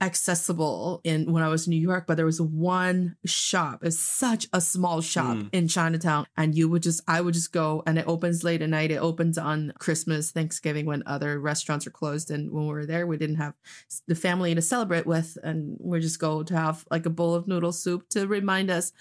accessible 0.00 1.00
in 1.04 1.32
when 1.32 1.42
I 1.42 1.48
was 1.48 1.66
in 1.66 1.70
New 1.70 1.80
York, 1.80 2.04
but 2.06 2.16
there 2.16 2.26
was 2.26 2.40
one 2.40 3.16
shop. 3.24 3.80
It's 3.82 3.98
such 3.98 4.46
a 4.52 4.60
small 4.60 5.00
shop 5.00 5.36
Mm. 5.36 5.48
in 5.52 5.68
Chinatown. 5.68 6.26
And 6.36 6.54
you 6.54 6.68
would 6.68 6.82
just 6.82 7.00
I 7.08 7.20
would 7.20 7.34
just 7.34 7.52
go 7.52 7.82
and 7.86 7.98
it 7.98 8.06
opens 8.06 8.44
late 8.44 8.60
at 8.60 8.68
night. 8.68 8.90
It 8.90 8.96
opens 8.96 9.38
on 9.38 9.72
Christmas, 9.78 10.30
Thanksgiving 10.30 10.84
when 10.86 11.02
other 11.06 11.40
restaurants 11.40 11.86
are 11.86 11.90
closed. 11.90 12.30
And 12.30 12.50
when 12.50 12.64
we 12.66 12.72
were 12.72 12.86
there, 12.86 13.06
we 13.06 13.16
didn't 13.16 13.36
have 13.36 13.54
the 14.06 14.14
family 14.14 14.54
to 14.54 14.62
celebrate 14.62 15.06
with. 15.06 15.38
And 15.42 15.76
we 15.80 16.00
just 16.00 16.18
go 16.18 16.42
to 16.42 16.54
have 16.56 16.84
like 16.90 17.06
a 17.06 17.10
bowl 17.10 17.34
of 17.34 17.48
noodle 17.48 17.72
soup 17.72 18.08
to 18.10 18.26
remind 18.26 18.70
us 18.70 18.92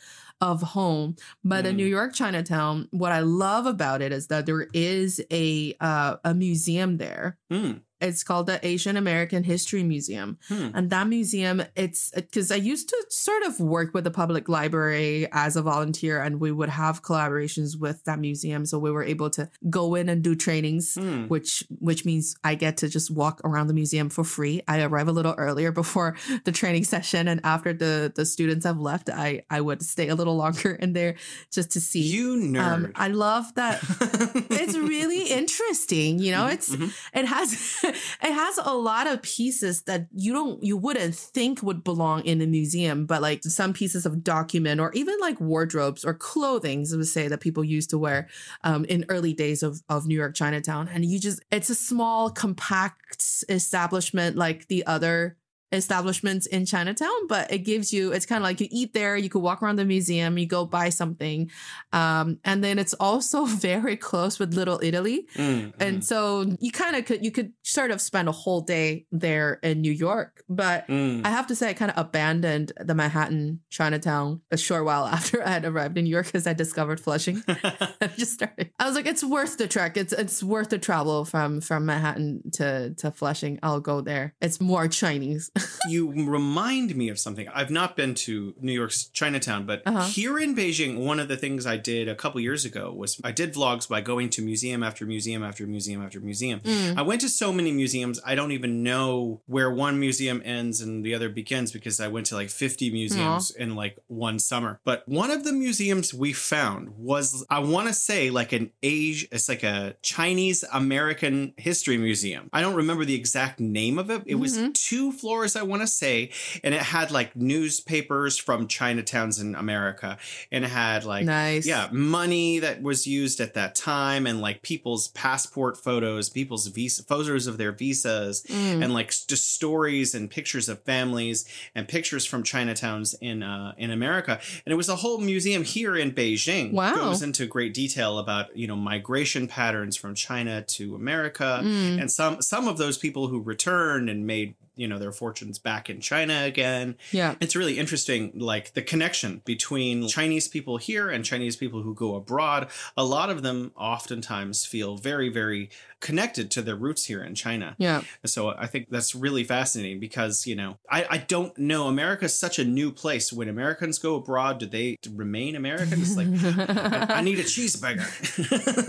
of 0.41 0.61
home. 0.61 1.15
But 1.43 1.65
in 1.65 1.75
Mm. 1.75 1.77
New 1.77 1.85
York 1.85 2.13
Chinatown, 2.13 2.87
what 2.91 3.11
I 3.11 3.21
love 3.21 3.65
about 3.65 4.01
it 4.01 4.11
is 4.11 4.27
that 4.27 4.45
there 4.45 4.67
is 4.73 5.21
a 5.31 5.75
uh, 5.79 6.17
a 6.23 6.33
museum 6.33 6.97
there. 6.97 7.37
Mm. 7.51 7.81
It's 8.03 8.23
called 8.23 8.47
the 8.47 8.59
Asian 8.65 8.97
American 8.97 9.43
History 9.43 9.83
Museum. 9.83 10.37
Hmm. 10.47 10.69
And 10.73 10.89
that 10.89 11.07
museum, 11.07 11.63
it's 11.75 12.11
because 12.11 12.51
I 12.51 12.55
used 12.55 12.89
to 12.89 13.05
sort 13.09 13.43
of 13.43 13.59
work 13.59 13.93
with 13.93 14.03
the 14.03 14.11
public 14.11 14.49
library 14.49 15.27
as 15.31 15.55
a 15.55 15.61
volunteer, 15.61 16.21
and 16.21 16.39
we 16.39 16.51
would 16.51 16.69
have 16.69 17.01
collaborations 17.01 17.79
with 17.79 18.03
that 18.05 18.19
museum. 18.19 18.65
So 18.65 18.77
we 18.79 18.91
were 18.91 19.03
able 19.03 19.29
to 19.31 19.49
go 19.69 19.95
in 19.95 20.09
and 20.09 20.21
do 20.21 20.35
trainings, 20.35 20.95
Hmm. 20.95 21.27
which 21.27 21.63
which 21.79 22.05
means 22.05 22.35
I 22.43 22.55
get 22.55 22.77
to 22.77 22.89
just 22.89 23.09
walk 23.11 23.41
around 23.43 23.67
the 23.67 23.73
museum 23.73 24.09
for 24.09 24.23
free. 24.23 24.61
I 24.67 24.81
arrive 24.81 25.07
a 25.07 25.11
little 25.11 25.35
earlier 25.37 25.71
before 25.71 26.15
the 26.45 26.51
training 26.51 26.83
session, 26.83 27.27
and 27.27 27.39
after 27.43 27.73
the 27.73 28.11
the 28.15 28.25
students 28.25 28.65
have 28.65 28.79
left, 28.79 29.09
I 29.09 29.43
I 29.49 29.61
would 29.61 29.81
stay 29.81 30.09
a 30.09 30.15
little 30.15 30.35
longer 30.35 30.73
in 30.83 30.93
there 30.93 31.15
just 31.51 31.71
to 31.71 31.79
see. 31.81 32.01
You 32.01 32.35
nerd. 32.37 32.59
Um, 32.59 32.91
I 32.95 33.07
love 33.07 33.53
that 33.55 33.81
it's 34.49 34.77
really 34.77 35.23
interesting 35.29 36.19
you 36.19 36.31
know 36.31 36.47
it's 36.47 36.75
mhm. 36.75 36.91
it 37.13 37.25
has 37.25 37.49
it 38.23 38.31
has 38.33 38.59
a 38.63 38.75
lot 38.75 39.07
of 39.07 39.21
pieces 39.21 39.83
that 39.83 40.07
you 40.13 40.33
don't 40.33 40.63
you 40.63 40.77
wouldn't 40.77 41.15
think 41.15 41.63
would 41.63 41.83
belong 41.83 42.23
in 42.25 42.41
a 42.41 42.47
museum 42.47 43.05
but 43.05 43.21
like 43.21 43.43
some 43.43 43.73
pieces 43.73 44.05
of 44.05 44.23
document 44.23 44.79
or 44.79 44.91
even 44.93 45.15
like 45.19 45.39
wardrobes 45.39 46.03
or 46.03 46.13
clothing 46.13 46.73
I 46.73 46.97
would 46.97 47.07
say 47.07 47.27
that 47.27 47.39
people 47.39 47.63
used 47.63 47.89
to 47.91 47.97
wear 47.97 48.27
um, 48.63 48.85
in 48.85 49.05
early 49.09 49.33
days 49.33 49.63
of, 49.63 49.81
of 49.89 50.07
New 50.07 50.15
York 50.15 50.35
Chinatown. 50.35 50.87
And 50.87 51.05
you 51.05 51.19
just 51.19 51.41
it's 51.51 51.69
a 51.69 51.75
small 51.75 52.29
compact 52.29 53.43
establishment 53.49 54.35
like 54.35 54.67
the 54.67 54.85
other 54.85 55.37
establishments 55.73 56.45
in 56.45 56.65
Chinatown, 56.65 57.27
but 57.27 57.51
it 57.51 57.59
gives 57.59 57.91
you, 57.91 58.11
it's 58.11 58.25
kind 58.25 58.37
of 58.37 58.43
like 58.43 58.61
you 58.61 58.67
eat 58.71 58.93
there, 58.93 59.17
you 59.17 59.29
could 59.29 59.41
walk 59.41 59.61
around 59.61 59.77
the 59.77 59.85
museum, 59.85 60.37
you 60.37 60.45
go 60.45 60.65
buy 60.65 60.89
something. 60.89 61.49
Um, 61.91 62.39
and 62.43 62.63
then 62.63 62.79
it's 62.79 62.93
also 62.95 63.45
very 63.69 63.97
close 63.97 64.39
with 64.39 64.53
Little 64.53 64.79
Italy. 64.83 65.27
Mm, 65.35 65.73
And 65.79 65.97
mm, 65.99 66.03
so 66.03 66.45
you 66.59 66.71
kind 66.71 66.95
of 66.95 67.05
could, 67.05 67.23
you 67.23 67.31
could 67.31 67.53
sort 67.63 67.91
of 67.91 68.01
spend 68.01 68.27
a 68.29 68.31
whole 68.31 68.61
day 68.61 69.05
there 69.11 69.59
in 69.63 69.81
New 69.81 69.91
York. 69.91 70.43
But 70.49 70.87
mm. 70.87 71.25
I 71.25 71.29
have 71.29 71.47
to 71.47 71.55
say, 71.55 71.69
I 71.69 71.73
kind 71.73 71.91
of 71.91 71.97
abandoned 71.97 72.71
the 72.79 72.93
Manhattan 72.93 73.61
Chinatown 73.69 74.41
a 74.51 74.57
short 74.57 74.85
while 74.85 75.05
after 75.17 75.45
I 75.45 75.49
had 75.49 75.65
arrived 75.65 75.97
in 75.97 76.05
New 76.05 76.09
York 76.09 76.27
because 76.27 76.47
I 76.47 76.53
discovered 76.53 76.99
Flushing. 76.99 77.43
I 77.47 78.07
just 78.17 78.33
started. 78.33 78.71
I 78.79 78.85
was 78.85 78.95
like, 78.95 79.05
it's 79.05 79.23
worth 79.23 79.57
the 79.57 79.67
trek. 79.67 79.97
It's 79.97 80.13
it's 80.13 80.43
worth 80.43 80.69
the 80.69 80.77
travel 80.77 81.25
from 81.25 81.61
from 81.61 81.85
Manhattan 81.85 82.51
to 82.53 82.93
to 82.95 83.11
Flushing. 83.11 83.59
I'll 83.63 83.79
go 83.79 84.01
there. 84.01 84.35
It's 84.41 84.59
more 84.61 84.87
Chinese. 84.87 85.51
You 85.89 86.11
remind 86.11 86.95
me 86.95 87.09
of 87.09 87.19
something. 87.19 87.47
I've 87.49 87.69
not 87.71 87.95
been 87.95 88.13
to 88.15 88.53
New 88.61 88.71
York's 88.71 89.05
Chinatown, 89.05 89.65
but 89.65 89.81
Uh-huh. 89.85 90.05
here 90.07 90.39
in 90.39 90.55
Beijing, 90.55 90.97
one 90.97 91.19
of 91.19 91.27
the 91.27 91.37
things 91.37 91.65
I 91.65 91.77
did 91.77 92.07
a 92.07 92.15
couple 92.15 92.39
years 92.41 92.65
ago 92.65 92.91
was 92.93 93.19
I 93.23 93.31
did 93.31 93.53
vlogs 93.53 93.87
by 93.87 94.01
going 94.01 94.29
to 94.31 94.41
museum 94.41 94.83
after 94.83 95.05
museum 95.05 95.43
after 95.43 95.65
museum 95.67 96.01
after 96.03 96.19
museum. 96.19 96.59
Mm. 96.61 96.97
I 96.97 97.01
went 97.01 97.21
to 97.21 97.29
so 97.29 97.51
many 97.53 97.71
museums, 97.71 98.19
I 98.25 98.35
don't 98.35 98.51
even 98.51 98.83
know 98.83 99.41
where 99.45 99.69
one 99.71 99.99
museum 99.99 100.41
ends 100.45 100.81
and 100.81 101.03
the 101.05 101.13
other 101.15 101.29
begins 101.29 101.71
because 101.71 101.99
I 101.99 102.07
went 102.07 102.25
to 102.27 102.35
like 102.35 102.49
50 102.49 102.91
museums 102.91 103.51
in 103.51 103.75
like 103.75 103.97
one 104.07 104.39
summer. 104.39 104.79
But 104.83 105.07
one 105.07 105.31
of 105.31 105.43
the 105.43 105.53
museums 105.53 106.13
we 106.13 106.33
found 106.33 106.89
was, 106.97 107.45
I 107.49 107.59
want 107.59 107.87
to 107.87 107.93
say, 107.93 108.29
like 108.29 108.51
an 108.53 108.71
Asia, 108.81 109.27
it's 109.31 109.49
like 109.49 109.63
a 109.63 109.95
Chinese 110.01 110.63
American 110.71 111.53
history 111.57 111.97
museum. 111.97 112.49
I 112.53 112.61
don't 112.61 112.75
remember 112.75 113.05
the 113.05 113.15
exact 113.15 113.59
name 113.59 113.97
of 113.99 114.09
it. 114.09 114.23
It 114.25 114.35
was 114.35 114.57
Mhm. 114.57 114.73
two 114.73 115.11
floors, 115.11 115.52
I 115.55 115.63
want 115.63 115.81
to 115.81 115.87
say, 115.87 116.31
and 116.63 116.73
it 116.73 116.81
had 116.81 117.11
like 117.11 117.35
newspapers 117.35 118.37
from 118.37 118.67
Chinatowns 118.67 119.41
in 119.41 119.55
America, 119.55 120.17
and 120.51 120.63
it 120.65 120.69
had 120.69 121.05
like 121.05 121.25
nice. 121.25 121.65
yeah, 121.65 121.87
money 121.91 122.59
that 122.59 122.81
was 122.81 123.07
used 123.07 123.39
at 123.39 123.53
that 123.55 123.75
time, 123.75 124.27
and 124.27 124.41
like 124.41 124.61
people's 124.61 125.07
passport 125.09 125.77
photos, 125.77 126.29
people's 126.29 126.67
visa 126.67 127.03
photos 127.03 127.47
of 127.47 127.57
their 127.57 127.71
visas, 127.71 128.43
Mm. 128.43 128.83
and 128.83 128.93
like 128.93 129.09
just 129.27 129.53
stories 129.53 130.13
and 130.13 130.29
pictures 130.29 130.69
of 130.69 130.81
families 130.83 131.45
and 131.75 131.87
pictures 131.87 132.25
from 132.25 132.43
Chinatowns 132.43 133.15
in 133.21 133.43
uh, 133.43 133.73
in 133.77 133.91
America. 133.91 134.39
And 134.65 134.71
it 134.73 134.75
was 134.75 134.89
a 134.89 134.97
whole 134.97 135.19
museum 135.19 135.63
here 135.63 135.95
in 135.95 136.11
Beijing. 136.11 136.71
Wow. 136.73 136.95
goes 136.95 137.21
into 137.21 137.45
great 137.45 137.73
detail 137.73 138.19
about 138.19 138.55
you 138.57 138.67
know 138.67 138.75
migration 138.75 139.47
patterns 139.47 139.95
from 139.97 140.15
China 140.15 140.61
to 140.61 140.95
America, 140.95 141.61
Mm. 141.63 142.01
and 142.01 142.11
some 142.11 142.41
some 142.41 142.67
of 142.67 142.77
those 142.77 142.97
people 142.97 143.27
who 143.27 143.39
returned 143.41 144.09
and 144.09 144.25
made 144.27 144.55
you 144.75 144.87
know 144.87 144.97
their 144.97 145.11
fortunes 145.11 145.59
back 145.59 145.89
in 145.89 145.99
China 146.01 146.43
again. 146.43 146.95
Yeah. 147.11 147.35
It's 147.39 147.55
really 147.55 147.77
interesting, 147.77 148.31
like 148.35 148.73
the 148.73 148.81
connection 148.81 149.41
between 149.45 150.07
Chinese 150.07 150.47
people 150.47 150.77
here 150.77 151.09
and 151.09 151.23
Chinese 151.23 151.55
people 151.55 151.81
who 151.81 151.93
go 151.93 152.15
abroad. 152.15 152.69
A 152.97 153.03
lot 153.03 153.29
of 153.29 153.43
them 153.43 153.71
oftentimes 153.75 154.65
feel 154.65 154.97
very, 154.97 155.29
very 155.29 155.69
connected 156.03 156.51
to 156.51 156.61
their 156.61 156.75
roots 156.75 157.05
here 157.05 157.23
in 157.23 157.33
China. 157.33 157.75
Yeah. 157.79 158.01
So 158.25 158.49
I 158.49 158.67
think 158.67 158.89
that's 158.89 159.15
really 159.15 159.45
fascinating 159.45 160.01
because, 160.01 160.45
you 160.45 160.53
know, 160.53 160.77
I, 160.89 161.05
I 161.09 161.17
don't 161.17 161.57
know. 161.57 161.87
America's 161.87 162.37
such 162.37 162.59
a 162.59 162.65
new 162.65 162.91
place. 162.91 163.31
When 163.31 163.47
Americans 163.47 163.97
go 163.99 164.15
abroad, 164.15 164.59
do 164.59 164.65
they 164.65 164.97
remain 165.09 165.55
American? 165.55 166.01
It's 166.01 166.17
like, 166.17 166.27
I, 166.27 167.19
I 167.19 167.21
need 167.21 167.39
a 167.39 167.43
cheeseburger. 167.43 168.03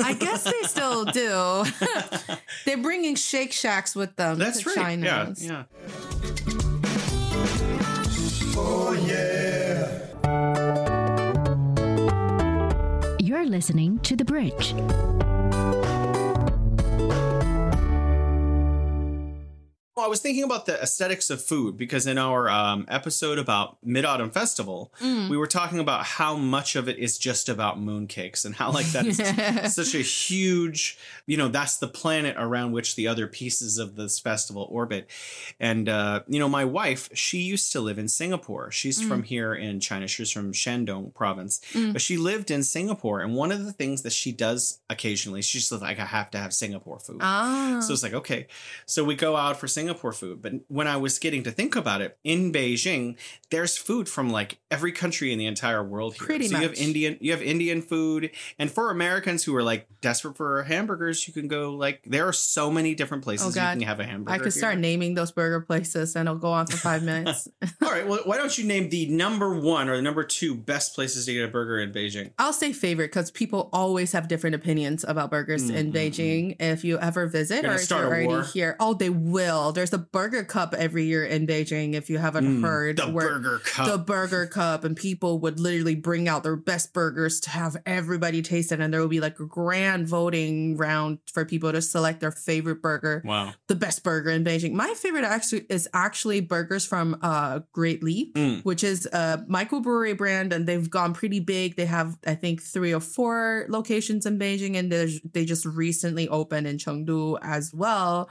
I 0.04 0.14
guess 0.14 0.42
they 0.42 0.62
still 0.64 1.04
do. 1.04 1.64
They're 2.66 2.82
bringing 2.82 3.14
Shake 3.14 3.52
Shacks 3.52 3.94
with 3.94 4.16
them 4.16 4.36
That's 4.36 4.62
to 4.62 4.70
right. 4.70 4.74
China. 4.74 5.34
Yeah. 5.38 5.64
Oh 8.56 8.92
yeah. 9.06 10.00
You're 13.20 13.46
listening 13.46 14.00
to 14.00 14.16
The 14.16 14.24
Bridge. 14.24 14.74
Well, 19.96 20.04
I 20.04 20.08
was 20.08 20.18
thinking 20.18 20.42
about 20.42 20.66
the 20.66 20.82
aesthetics 20.82 21.30
of 21.30 21.40
food 21.40 21.76
because 21.76 22.08
in 22.08 22.18
our 22.18 22.48
um, 22.50 22.84
episode 22.88 23.38
about 23.38 23.76
Mid 23.84 24.04
Autumn 24.04 24.30
Festival, 24.32 24.92
Mm. 25.00 25.28
we 25.28 25.36
were 25.36 25.46
talking 25.46 25.78
about 25.78 26.04
how 26.04 26.34
much 26.36 26.74
of 26.74 26.88
it 26.88 26.98
is 26.98 27.16
just 27.16 27.48
about 27.48 27.78
mooncakes 27.78 28.44
and 28.44 28.56
how, 28.56 28.72
like, 28.72 28.86
that 28.86 29.06
is 29.06 29.18
such 29.74 29.94
a 29.94 29.98
huge, 30.02 30.98
you 31.26 31.36
know, 31.36 31.46
that's 31.46 31.76
the 31.76 31.86
planet 31.86 32.34
around 32.36 32.72
which 32.72 32.96
the 32.96 33.06
other 33.06 33.28
pieces 33.28 33.78
of 33.78 33.94
this 33.94 34.18
festival 34.18 34.66
orbit. 34.68 35.08
And, 35.60 35.88
uh, 35.88 36.22
you 36.26 36.40
know, 36.40 36.48
my 36.48 36.64
wife, 36.64 37.08
she 37.14 37.38
used 37.38 37.70
to 37.72 37.80
live 37.80 37.96
in 37.98 38.08
Singapore. 38.08 38.72
She's 38.72 39.00
from 39.00 39.22
here 39.22 39.54
in 39.54 39.78
China. 39.78 40.08
She's 40.08 40.30
from 40.32 40.52
Shandong 40.52 41.14
province, 41.14 41.60
but 41.92 42.00
she 42.00 42.16
lived 42.16 42.50
in 42.50 42.64
Singapore. 42.64 43.20
And 43.20 43.36
one 43.36 43.52
of 43.52 43.64
the 43.64 43.72
things 43.72 44.02
that 44.02 44.12
she 44.12 44.32
does 44.32 44.80
occasionally, 44.90 45.42
she's 45.42 45.70
like, 45.70 46.00
I 46.00 46.04
have 46.04 46.32
to 46.32 46.38
have 46.38 46.52
Singapore 46.52 46.98
food. 46.98 47.18
Ah. 47.20 47.78
So 47.80 47.92
it's 47.92 48.02
like, 48.02 48.14
okay. 48.14 48.48
So 48.86 49.04
we 49.04 49.14
go 49.14 49.36
out 49.36 49.56
for 49.56 49.68
Singapore 49.68 49.83
food. 49.92 50.40
But 50.40 50.52
when 50.68 50.86
I 50.86 50.96
was 50.96 51.18
getting 51.18 51.42
to 51.44 51.50
think 51.50 51.76
about 51.76 52.00
it, 52.00 52.18
in 52.24 52.52
Beijing, 52.52 53.16
there's 53.50 53.76
food 53.76 54.08
from 54.08 54.30
like 54.30 54.58
every 54.70 54.92
country 54.92 55.32
in 55.32 55.38
the 55.38 55.46
entire 55.46 55.82
world 55.82 56.14
here. 56.14 56.26
Pretty 56.26 56.48
so 56.48 56.56
you 56.56 56.62
have. 56.62 56.74
Indian 56.74 57.18
you 57.20 57.32
have 57.32 57.42
Indian 57.42 57.82
food. 57.82 58.30
And 58.58 58.70
for 58.70 58.90
Americans 58.90 59.44
who 59.44 59.54
are 59.56 59.62
like 59.62 59.88
desperate 60.00 60.36
for 60.36 60.62
hamburgers, 60.62 61.26
you 61.26 61.34
can 61.34 61.48
go 61.48 61.72
like 61.72 62.02
there 62.06 62.26
are 62.26 62.32
so 62.32 62.70
many 62.70 62.94
different 62.94 63.22
oh, 63.22 63.26
places 63.26 63.56
Oh, 63.56 63.60
you 63.60 63.78
can 63.78 63.80
have 63.82 64.00
a 64.00 64.04
hamburger. 64.04 64.34
I 64.34 64.38
could 64.38 64.52
start 64.52 64.78
naming 64.78 65.14
those 65.14 65.32
burger 65.32 65.60
places 65.60 66.16
and 66.16 66.28
it'll 66.28 66.38
go 66.38 66.52
on 66.52 66.66
for 66.66 66.76
five 66.76 67.02
minutes. 67.02 67.48
All 67.82 67.90
right, 67.90 68.06
well, 68.06 68.20
why 68.24 68.36
don't 68.36 68.56
you 68.56 68.64
name 68.64 68.88
the 68.88 69.06
number 69.06 69.58
one 69.58 69.88
or 69.88 69.96
the 69.96 70.02
number 70.02 70.24
two 70.24 70.54
best 70.54 70.94
places 70.94 71.26
to 71.26 71.32
get 71.32 71.44
a 71.44 71.48
burger 71.48 71.78
in 71.78 71.92
Beijing? 71.92 72.32
I'll 72.38 72.52
say 72.52 72.72
favorite 72.72 73.08
because 73.08 73.30
people 73.30 73.68
always 73.72 74.12
have 74.12 74.28
different 74.28 74.56
opinions 74.56 75.04
about 75.04 75.30
burgers 75.30 75.68
in 75.68 75.92
mm-hmm, 75.92 75.96
mm-hmm. 75.96 75.96
Beijing. 75.96 76.56
If 76.60 76.84
you 76.84 76.98
ever 76.98 77.26
visit 77.26 77.64
or 77.64 77.74
if 77.74 77.80
start 77.82 78.02
you're 78.02 78.08
already 78.08 78.26
war? 78.26 78.42
here, 78.42 78.76
oh, 78.80 78.94
they 78.94 79.10
will. 79.10 79.72
There's 79.74 79.92
a 79.92 79.98
burger 79.98 80.44
cup 80.44 80.74
every 80.76 81.04
year 81.04 81.24
in 81.24 81.46
Beijing. 81.46 81.94
If 81.94 82.08
you 82.10 82.18
haven't 82.18 82.62
heard, 82.62 82.96
The 82.98 83.06
Burger 83.06 83.58
Cup. 83.64 83.86
the 83.86 83.98
burger 83.98 84.46
cup, 84.46 84.84
and 84.84 84.96
people 84.96 85.38
would 85.40 85.60
literally 85.60 85.94
bring 85.94 86.28
out 86.28 86.42
their 86.42 86.56
best 86.56 86.92
burgers 86.92 87.40
to 87.40 87.50
have 87.50 87.76
everybody 87.86 88.42
taste 88.42 88.72
it, 88.72 88.80
and 88.80 88.92
there 88.92 89.00
will 89.00 89.08
be 89.08 89.20
like 89.20 89.38
a 89.40 89.46
grand 89.46 90.06
voting 90.08 90.76
round 90.76 91.18
for 91.32 91.44
people 91.44 91.72
to 91.72 91.82
select 91.82 92.20
their 92.20 92.30
favorite 92.32 92.80
burger 92.82 93.22
wow. 93.24 93.52
the 93.68 93.74
best 93.74 94.02
burger 94.04 94.30
in 94.30 94.44
Beijing. 94.44 94.72
My 94.72 94.94
favorite 94.94 95.24
actually 95.24 95.66
is 95.68 95.88
actually 95.92 96.40
burgers 96.40 96.84
from 96.86 97.16
uh 97.22 97.60
Great 97.72 98.02
Leap, 98.02 98.34
Mm. 98.34 98.64
which 98.64 98.82
is 98.82 99.06
a 99.06 99.44
microbrewery 99.48 100.16
brand, 100.16 100.52
and 100.52 100.66
they've 100.66 100.88
gone 100.90 101.12
pretty 101.14 101.40
big. 101.40 101.76
They 101.76 101.86
have 101.86 102.18
I 102.26 102.34
think 102.34 102.62
three 102.62 102.92
or 102.92 103.00
four 103.00 103.66
locations 103.68 104.26
in 104.26 104.38
Beijing, 104.38 104.76
and 104.76 104.90
they 104.90 105.44
just 105.44 105.64
recently 105.66 106.28
opened 106.28 106.66
in 106.66 106.76
Chengdu 106.78 107.38
as 107.42 107.72
well. 107.74 108.28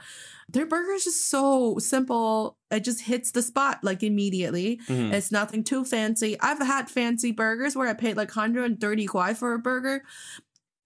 Their 0.50 0.66
burger 0.66 0.92
is 0.92 1.04
just 1.04 1.28
so 1.30 1.78
simple. 1.78 2.56
It 2.70 2.80
just 2.84 3.00
hits 3.02 3.30
the 3.32 3.42
spot 3.42 3.78
like 3.82 4.02
immediately. 4.02 4.80
Mhm. 4.88 5.12
It's 5.12 5.32
nothing 5.32 5.64
too 5.64 5.84
fancy. 5.84 6.36
I've 6.40 6.58
had 6.60 6.90
fancy 6.90 7.32
burgers 7.32 7.74
where 7.76 7.88
I 7.88 7.94
paid 7.94 8.16
like 8.16 8.30
130 8.30 9.06
kuai 9.06 9.36
for 9.36 9.54
a 9.54 9.58
burger. 9.58 10.02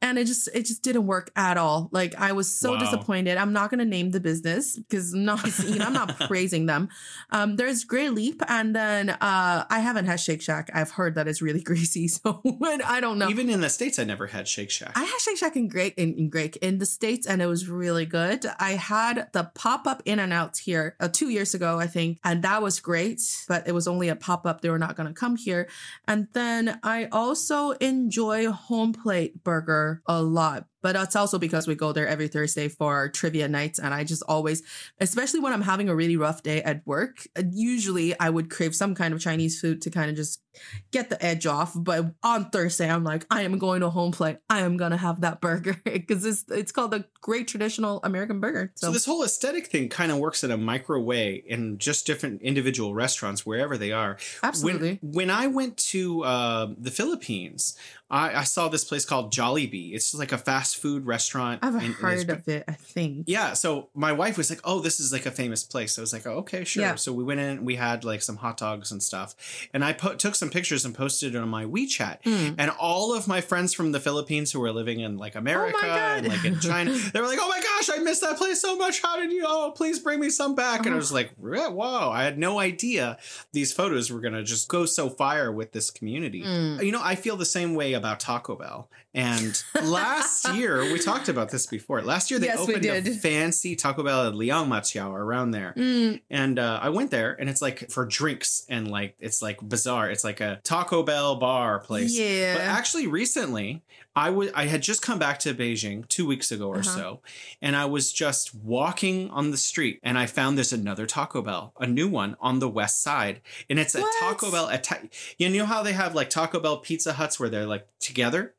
And 0.01 0.17
it 0.19 0.27
just 0.27 0.49
it 0.55 0.65
just 0.65 0.83
didn't 0.83 1.07
work 1.07 1.31
at 1.35 1.57
all. 1.57 1.89
Like 1.93 2.15
I 2.17 2.33
was 2.33 2.49
so 2.57 2.73
Wow. 2.73 2.79
disappointed. 2.79 3.37
I'm 3.37 3.53
not 3.53 3.71
gonna 3.71 3.85
name 3.85 4.11
the 4.11 4.21
business 4.21 4.77
because 4.79 5.13
I'm 5.13 5.25
not 5.25 5.45
you 5.65 5.79
know, 5.81 5.87
I'm 5.87 5.93
not 5.93 6.17
praising 6.29 6.67
them. 6.67 6.89
Um, 7.31 7.57
there's 7.57 7.83
Great 7.85 8.13
Leap, 8.13 8.41
and 8.49 8.75
then 8.77 9.11
uh, 9.11 9.65
I 9.69 9.81
haven't 9.81 10.07
had 10.07 10.21
Shake 10.21 10.41
Shack. 10.43 10.71
I've 10.73 10.93
heard 10.93 11.17
that 11.17 11.27
it's 11.27 11.43
really 11.43 11.63
greasy, 11.71 12.07
so 12.09 12.43
I 12.87 13.01
don't 13.01 13.19
know. 13.19 13.29
Even 13.29 13.51
in 13.51 13.61
the 13.61 13.71
States, 13.71 13.99
I 13.99 14.05
never 14.05 14.27
had 14.29 14.47
Shake 14.47 14.71
Shack. 14.71 14.93
I 14.95 15.03
had 15.03 15.19
Shake 15.21 15.37
Shack 15.39 15.57
in 15.57 15.69
Great 15.69 15.95
in, 15.95 16.15
in 16.15 16.29
Great 16.31 16.57
in 16.57 16.79
the 16.79 16.87
States 16.87 17.27
and 17.27 17.43
it 17.43 17.47
was 17.47 17.69
really 17.69 18.07
good. 18.07 18.47
I 18.61 18.73
had 18.73 19.29
the 19.33 19.51
pop-up 19.55 20.03
In-N-Out 20.05 20.59
here 20.59 20.95
uh, 21.01 21.09
two 21.09 21.29
years 21.29 21.55
ago, 21.55 21.79
I 21.81 21.87
think, 21.87 22.19
and 22.25 22.43
that 22.45 22.63
was 22.63 22.79
great, 22.81 23.21
but 23.49 23.67
it 23.67 23.73
was 23.73 23.89
only 23.89 24.09
a 24.09 24.17
pop-up. 24.17 24.61
They 24.61 24.71
were 24.71 24.79
not 24.79 24.95
gonna 24.97 25.13
come 25.13 25.37
here. 25.37 25.69
And 26.07 26.29
then 26.35 26.79
I 26.83 27.07
also 27.11 27.71
enjoy 27.73 28.51
home 28.51 28.93
plate 28.93 29.43
burger 29.43 29.88
a 30.07 30.23
lot. 30.23 30.67
But 30.83 30.93
that's 30.93 31.17
also 31.17 31.39
because 31.39 31.67
we 31.67 31.75
go 31.75 31.93
there 31.93 32.07
every 32.07 32.29
Thursday 32.29 32.69
for 32.69 33.09
trivia 33.09 33.49
nights. 33.49 33.79
And 33.79 33.95
I 33.95 34.05
just 34.05 34.23
always, 34.29 34.63
especially 35.01 35.41
when 35.41 35.53
I'm 35.53 35.63
having 35.63 35.89
a 35.89 35.95
really 35.95 36.17
rough 36.17 36.43
day 36.43 36.63
at 36.63 36.87
work, 36.87 37.27
uh, 37.37 37.43
usually 37.51 38.19
I 38.19 38.31
would 38.31 38.51
crave 38.51 38.75
some 38.75 38.95
kind 38.95 39.15
of 39.15 39.21
Chinese 39.21 39.61
food 39.61 39.83
to 39.83 39.91
kind 39.91 40.11
of 40.11 40.17
just 40.17 40.43
get 40.91 41.11
the 41.11 41.25
edge 41.25 41.47
off. 41.47 41.73
But 41.75 42.15
on 42.23 42.51
Thursday, 42.51 42.91
I'm 42.91 43.05
like, 43.05 43.27
I 43.31 43.43
am 43.43 43.59
going 43.59 43.81
to 43.81 43.91
home 43.91 44.13
plate. 44.13 44.39
I 44.51 44.61
am 44.61 44.77
gonna 44.77 44.97
have 44.97 45.21
that 45.21 45.41
burger 45.41 45.77
because 45.85 46.25
it's 46.25 46.45
it's 46.51 46.73
called 46.73 46.91
the 46.91 47.05
Great 47.21 47.49
Traditional 47.49 48.01
American 48.03 48.41
Burger. 48.41 48.73
So 48.75 48.89
So, 48.89 48.93
this 48.93 49.05
whole 49.05 49.23
aesthetic 49.23 49.67
thing 49.67 49.89
kind 49.89 50.11
of 50.11 50.19
works 50.19 50.43
in 50.45 50.51
a 50.51 50.57
micro 50.57 51.01
way 51.01 51.43
in 51.47 51.79
just 51.79 52.07
different 52.07 52.43
individual 52.43 52.95
restaurants 52.95 53.45
wherever 53.45 53.77
they 53.77 53.93
are. 53.93 54.19
absolutely. 54.43 54.99
When, 55.03 55.13
when 55.13 55.31
I 55.31 55.47
went 55.47 55.77
to 55.89 56.25
uh, 56.25 56.69
the 56.79 56.91
Philippines, 56.91 57.77
I, 58.11 58.41
I 58.41 58.45
saw 58.45 58.69
this 58.69 58.85
place 58.85 59.05
called 59.05 59.33
Jollibee. 59.33 59.95
It's 59.95 60.15
like 60.15 60.33
a 60.33 60.39
fast 60.39 60.68
food 60.75 61.07
restaurant. 61.07 61.61
I've 61.63 61.75
in- 61.77 61.83
in 61.83 61.93
heard 61.93 62.17
Lisbon. 62.19 62.37
of 62.37 62.49
it. 62.49 62.65
I 62.69 62.73
think. 62.73 63.25
Yeah, 63.27 63.53
so 63.55 63.89
my 63.95 64.13
wife 64.13 64.37
was 64.37 64.51
like, 64.51 64.61
"Oh, 64.65 64.81
this 64.81 65.01
is 65.01 65.13
like 65.13 65.27
a 65.27 65.31
famous 65.31 65.65
place." 65.65 65.99
I 65.99 66.01
was 66.01 66.13
like, 66.13 66.27
"Oh, 66.27 66.39
okay, 66.39 66.65
sure." 66.65 66.83
Yeah. 66.83 66.95
So 66.97 67.13
we 67.13 67.25
went 67.25 67.41
in, 67.41 67.65
we 67.65 67.77
had 67.77 68.05
like 68.05 68.23
some 68.23 68.37
hot 68.37 68.57
dogs 68.57 68.93
and 68.93 69.03
stuff, 69.03 69.35
and 69.73 69.85
I 69.85 69.93
put 69.93 70.19
took 70.19 70.35
some 70.35 70.51
pictures 70.51 70.85
and 70.85 70.95
posted 70.95 71.35
it 71.35 71.39
on 71.39 71.49
my 71.49 71.65
WeChat. 71.65 72.23
Mm. 72.23 72.55
And 72.59 72.71
all 72.73 73.15
of 73.15 73.27
my 73.29 73.41
friends 73.41 73.73
from 73.75 73.93
the 73.93 74.01
Philippines 74.01 74.53
who 74.53 74.61
were 74.61 74.73
living 74.73 75.01
in 75.01 75.17
like 75.19 75.35
America 75.35 75.79
Oh 75.83 75.87
and 75.87 76.29
like 76.29 76.45
in 76.45 76.59
China, 76.61 76.93
they 77.13 77.21
were 77.21 77.27
like, 77.27 77.39
"Oh 77.41 77.49
my 77.49 77.61
gosh, 77.61 77.91
I 77.97 78.03
missed 78.03 78.21
that 78.23 78.37
place 78.37 78.61
so 78.61 78.77
much. 78.77 79.01
How 79.03 79.17
did 79.17 79.33
you? 79.33 79.45
Oh, 79.47 79.73
please 79.75 79.99
bring 79.99 80.21
me 80.21 80.31
some 80.31 80.55
back." 80.55 80.81
And 80.81 80.91
I 80.91 80.93
Oh. 80.93 80.97
was 80.97 81.13
like, 81.13 81.31
"Re- 81.39 81.69
"Wow, 81.69 82.11
I 82.11 82.23
had 82.25 82.39
no 82.39 82.59
idea 82.59 83.19
these 83.53 83.73
photos 83.73 84.11
were 84.11 84.21
gonna 84.21 84.43
just 84.43 84.69
go 84.69 84.87
so 84.87 85.09
fire 85.09 85.51
with 85.53 85.73
this 85.73 85.91
community." 85.91 86.43
Mm. 86.43 86.83
You 86.85 86.93
know, 86.93 87.01
I 87.03 87.15
feel 87.15 87.37
the 87.37 87.45
same 87.47 87.75
way 87.75 87.93
about 87.95 88.21
Taco 88.21 88.57
Bell. 88.57 88.91
And 89.15 89.61
last 89.83 90.47
year, 90.59 90.93
we 90.93 90.99
talked 90.99 91.29
about 91.29 91.51
this 91.51 91.67
before. 91.67 92.03
Last 92.03 92.31
year, 92.31 92.39
they 92.41 92.47
Yes, 92.47 92.59
opened 92.59 92.85
a 92.85 93.03
fancy 93.13 93.77
Taco 93.77 94.03
Bell 94.03 94.27
at 94.27 94.35
Liangmaqiao 94.35 95.11
around 95.13 95.53
there. 95.53 95.75
Mm. 95.77 96.21
And 96.31 96.59
uh, 96.59 96.79
I 96.83 96.89
went 96.91 97.11
there, 97.11 97.37
and 97.39 97.49
it's 97.49 97.63
like 97.63 97.91
for 97.91 98.05
drinks, 98.07 98.65
and 98.69 98.91
like 98.91 99.15
it's 99.21 99.41
like 99.43 99.61
bizarre. 99.67 100.11
It's 100.11 100.25
like 100.25 100.41
a 100.41 100.61
Taco 100.65 101.03
Bell 101.03 101.37
bar 101.37 101.79
place. 101.79 102.19
Yeah. 102.19 102.55
But 102.55 102.63
actually, 102.63 103.07
recently, 103.07 103.83
I 104.17 104.31
was 104.31 104.51
I 104.55 104.67
had 104.67 104.83
just 104.83 105.01
come 105.03 105.19
back 105.19 105.39
to 105.41 105.55
Beijing 105.55 106.07
two 106.09 106.27
weeks 106.27 106.51
ago 106.51 106.69
or 106.69 106.79
Uh-huh. 106.79 106.97
so, 106.97 107.21
and 107.63 107.77
I 107.77 107.85
was 107.85 108.13
just 108.13 108.55
walking 108.55 109.31
on 109.31 109.51
the 109.51 109.57
street, 109.57 110.01
and 110.03 110.19
I 110.19 110.27
found 110.27 110.57
there's 110.57 110.73
another 110.73 111.07
Taco 111.07 111.43
Bell, 111.43 111.73
a 111.79 111.87
new 111.87 112.09
one 112.09 112.37
on 112.41 112.59
the 112.59 112.69
west 112.69 113.03
side, 113.03 113.41
and 113.71 113.79
it's 113.79 113.95
a 113.95 114.03
Taco 114.21 114.51
Bell. 114.51 114.69
Atta- 114.71 115.09
you 115.39 115.49
know 115.51 115.67
how 115.67 115.83
they 115.83 115.93
have 115.93 116.15
like 116.15 116.31
Taco 116.31 116.59
Bell 116.61 116.79
Pizza 116.79 117.13
Huts 117.13 117.39
where 117.39 117.49
they're 117.49 117.67
like 117.67 117.87
together. 118.01 118.55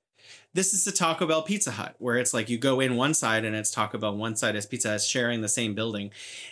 This 0.54 0.74
is 0.74 0.84
the 0.84 0.92
Taco 0.92 1.28
Bell 1.28 1.44
Pizza 1.44 1.72
Hut 1.72 1.96
where 2.00 2.18
it's 2.18 2.34
like 2.34 2.50
you 2.50 2.58
go 2.58 2.80
in 2.80 2.96
one 2.96 3.14
side 3.14 3.46
and 3.46 3.56
it's 3.56 3.70
Taco 3.70 4.00
Bell, 4.00 4.16
one 4.16 4.36
side 4.36 4.56
is 4.56 4.66
Pizza 4.66 4.90
Hut, 4.90 5.02
sharing 5.02 5.42
the 5.42 5.48
same 5.48 5.76
building, 5.76 6.12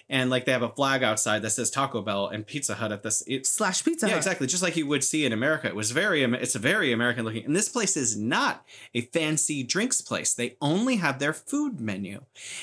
and 0.09 0.30
like 0.30 0.45
they 0.45 0.51
have 0.51 0.61
a 0.61 0.70
flag 0.70 1.03
outside 1.03 1.41
that 1.41 1.49
says 1.49 1.72
Taco 1.72 2.01
Bell 2.01 2.28
and 2.28 2.45
Pizza 2.45 2.76
Hut 2.76 2.91
at 2.91 3.03
this. 3.03 3.24
It's 3.28 3.49
Slash 3.49 3.84
Pizza 3.84 4.05
yeah, 4.05 4.11
Hut. 4.11 4.18
exactly. 4.18 4.47
Just 4.47 4.63
like 4.63 4.78
you 4.78 4.88
would 4.88 5.03
see 5.03 5.26
in 5.26 5.34
America. 5.34 5.68
It 5.68 5.76
was 5.76 5.91
very, 5.91 6.24
it's 6.24 6.55
a 6.55 6.59
very 6.59 6.91
American 6.91 7.26
looking. 7.26 7.45
And 7.45 7.55
this 7.55 7.70
place 7.70 7.97
is 7.97 8.15
not 8.15 8.65
a 8.93 9.01
fancy 9.01 9.63
drinks 9.63 10.01
place. 10.01 10.34
They 10.34 10.57
only 10.61 10.97
have 10.97 11.20
their 11.20 11.34
food 11.34 11.80
menu. 11.82 12.22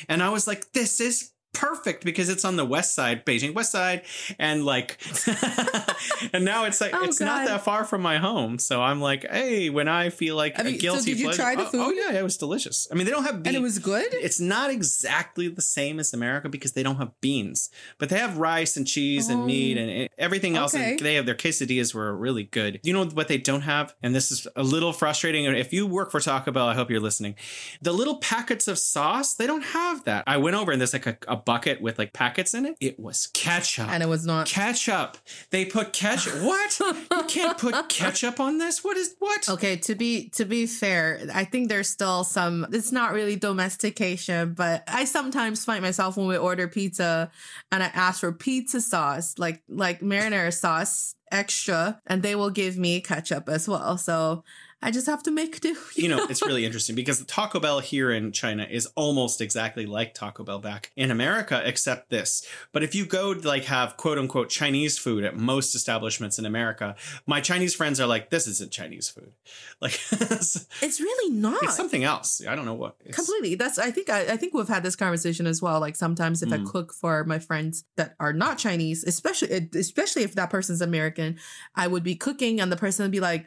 And 0.08 0.22
I 0.22 0.28
was 0.28 0.46
like, 0.46 0.72
this 0.72 1.00
is 1.00 1.32
perfect 1.54 2.04
because 2.04 2.28
it's 2.28 2.44
on 2.44 2.56
the 2.56 2.64
west 2.64 2.94
side, 2.94 3.24
Beijing 3.24 3.54
west 3.54 3.72
side, 3.72 4.02
and 4.38 4.64
like, 4.66 4.98
and 6.32 6.44
now 6.44 6.64
it's 6.64 6.80
like 6.80 6.92
Oh, 6.94 7.04
it's 7.04 7.20
not 7.20 7.46
that 7.46 7.64
far 7.64 7.84
from 7.84 8.02
my 8.02 8.18
home. 8.18 8.58
So 8.58 8.82
I'm 8.82 9.00
like, 9.00 9.24
hey, 9.30 9.70
when 9.70 9.88
I 9.88 10.10
feel 10.10 10.36
like 10.36 10.56
Have 10.56 10.66
a 10.66 10.72
you- 10.72 10.78
so 10.78 10.82
guilty 10.82 11.12
did 11.12 11.20
you 11.20 11.26
pleasure- 11.26 11.42
try 11.42 11.54
the 11.54 11.62
oh, 11.64 11.70
oh, 11.72 11.88
food? 11.90 11.96
yeah, 11.96 12.18
it 12.18 12.22
was 12.22 12.36
delicious. 12.36 12.86
I 12.90 12.94
mean, 12.94 13.04
they 13.06 13.10
don't 13.12 13.24
have 13.24 13.42
beans. 13.42 13.46
And 13.48 13.56
it 13.56 13.62
was 13.62 13.78
good? 13.78 14.12
It's 14.12 14.40
not 14.40 14.70
exactly 14.70 15.48
the 15.48 15.62
same 15.62 15.98
as 16.00 16.12
America 16.12 16.48
because 16.48 16.72
they 16.72 16.82
don't 16.82 16.96
have 16.96 17.12
beans, 17.20 17.70
but 17.98 18.08
they 18.08 18.18
have 18.18 18.36
rice 18.38 18.76
and 18.76 18.86
cheese 18.86 19.28
and 19.28 19.46
meat 19.46 19.76
Oh. 19.78 19.80
and 19.80 19.90
eh, 19.90 20.08
everything 20.18 20.56
else. 20.56 20.74
Okay. 20.74 20.90
And 20.92 20.98
they 21.00 21.14
have 21.14 21.26
their 21.26 21.34
quesadillas 21.34 21.94
were 21.94 22.14
really 22.16 22.44
good. 22.44 22.80
You 22.82 22.92
know 22.92 23.04
what 23.06 23.28
they 23.28 23.38
don't 23.38 23.62
have, 23.62 23.94
and 24.02 24.14
this 24.14 24.30
is 24.30 24.46
a 24.56 24.62
little 24.62 24.92
frustrating. 24.92 25.44
If 25.46 25.72
you 25.72 25.86
work 25.86 26.10
for 26.10 26.20
Taco 26.20 26.50
Bell, 26.52 26.66
I 26.68 26.74
hope 26.74 26.90
you're 26.90 27.00
listening. 27.00 27.34
The 27.80 27.92
little 27.92 28.16
packets 28.18 28.68
of 28.68 28.78
sauce, 28.78 29.34
they 29.34 29.46
don't 29.46 29.62
have 29.64 30.04
that. 30.04 30.24
I 30.26 30.36
went 30.36 30.56
over 30.56 30.72
and 30.72 30.80
there's 30.80 30.92
like 30.92 31.06
a, 31.06 31.16
a 31.28 31.36
bucket 31.44 31.80
with 31.80 31.98
like 31.98 32.12
packets 32.12 32.54
in 32.54 32.66
it. 32.66 32.76
It 32.80 32.98
was 32.98 33.28
ketchup. 33.28 33.88
and 33.88 34.02
it 34.02 34.08
was 34.08 34.24
not. 34.26 34.46
ketchup. 34.46 35.16
They 35.50 35.64
put 35.64 35.92
ketchup. 35.92 36.34
What? 36.44 36.78
you 36.80 37.24
can't 37.28 37.56
put 37.58 37.88
ketchup 37.88 38.40
on 38.40 38.58
this. 38.58 38.84
What 38.84 38.96
is 38.96 39.14
what? 39.18 39.48
Okay, 39.48 39.76
to 39.76 39.94
be 39.94 40.28
to 40.30 40.44
be 40.44 40.66
fair, 40.66 41.20
I 41.32 41.44
think 41.44 41.68
there's 41.68 41.88
still 41.88 42.24
some 42.24 42.66
it's 42.72 42.92
not 42.92 43.12
really 43.12 43.36
domestication, 43.36 44.54
but 44.54 44.84
I 44.88 45.04
sometimes 45.04 45.64
find 45.64 45.82
myself 45.82 46.16
when 46.16 46.26
we 46.26 46.36
order 46.36 46.68
pizza 46.68 47.30
and 47.72 47.82
I 47.82 47.86
ask 47.86 48.20
for 48.20 48.32
pizza 48.32 48.80
sauce, 48.80 49.38
like 49.38 49.62
like 49.68 50.00
marinara 50.00 50.52
sauce 50.52 51.14
extra, 51.32 52.00
and 52.06 52.22
they 52.22 52.34
will 52.34 52.50
give 52.50 52.76
me 52.76 53.00
ketchup 53.00 53.48
as 53.48 53.68
well. 53.68 53.96
So 53.98 54.44
I 54.84 54.90
just 54.90 55.06
have 55.06 55.22
to 55.24 55.30
make 55.30 55.60
do. 55.60 55.76
you 55.96 56.08
know, 56.08 56.26
it's 56.28 56.42
really 56.42 56.64
interesting 56.64 56.94
because 56.94 57.24
Taco 57.24 57.58
Bell 57.58 57.80
here 57.80 58.12
in 58.12 58.30
China 58.32 58.66
is 58.70 58.86
almost 58.94 59.40
exactly 59.40 59.86
like 59.86 60.12
Taco 60.14 60.44
Bell 60.44 60.58
back 60.58 60.92
in 60.94 61.10
America, 61.10 61.62
except 61.64 62.10
this. 62.10 62.46
But 62.70 62.82
if 62.84 62.94
you 62.94 63.06
go 63.06 63.34
to 63.34 63.48
like 63.48 63.64
have 63.64 63.96
quote 63.96 64.18
unquote 64.18 64.50
Chinese 64.50 64.98
food 64.98 65.24
at 65.24 65.36
most 65.36 65.74
establishments 65.74 66.38
in 66.38 66.44
America, 66.46 66.94
my 67.26 67.40
Chinese 67.40 67.74
friends 67.74 67.98
are 67.98 68.06
like, 68.06 68.28
this 68.30 68.46
isn't 68.46 68.70
Chinese 68.70 69.08
food. 69.08 69.32
Like, 69.80 69.98
it's 70.10 71.00
really 71.00 71.34
not. 71.34 71.62
It's 71.62 71.76
something 71.76 72.04
else. 72.04 72.40
I 72.46 72.54
don't 72.54 72.64
know 72.64 72.74
what. 72.74 72.96
It's, 73.04 73.16
completely 73.16 73.54
that's 73.54 73.78
i 73.78 73.90
think 73.90 74.08
I, 74.08 74.32
I 74.32 74.36
think 74.36 74.54
we've 74.54 74.68
had 74.68 74.82
this 74.82 74.96
conversation 74.96 75.46
as 75.46 75.60
well 75.60 75.80
like 75.80 75.96
sometimes 75.96 76.42
if 76.42 76.52
i 76.52 76.58
Mm. 76.58 76.66
cook 76.70 76.92
for 76.92 77.24
my 77.24 77.38
friends 77.38 77.84
that 77.96 78.14
are 78.20 78.32
not 78.32 78.56
chinese 78.58 79.04
especially 79.04 79.68
especially 79.74 80.22
if 80.22 80.34
that 80.36 80.48
person's 80.50 80.80
american 80.80 81.36
i 81.74 81.86
would 81.86 82.02
be 82.02 82.14
cooking 82.14 82.60
and 82.60 82.70
the 82.70 82.76
person 82.76 83.04
would 83.04 83.10
be 83.12 83.20
like 83.20 83.46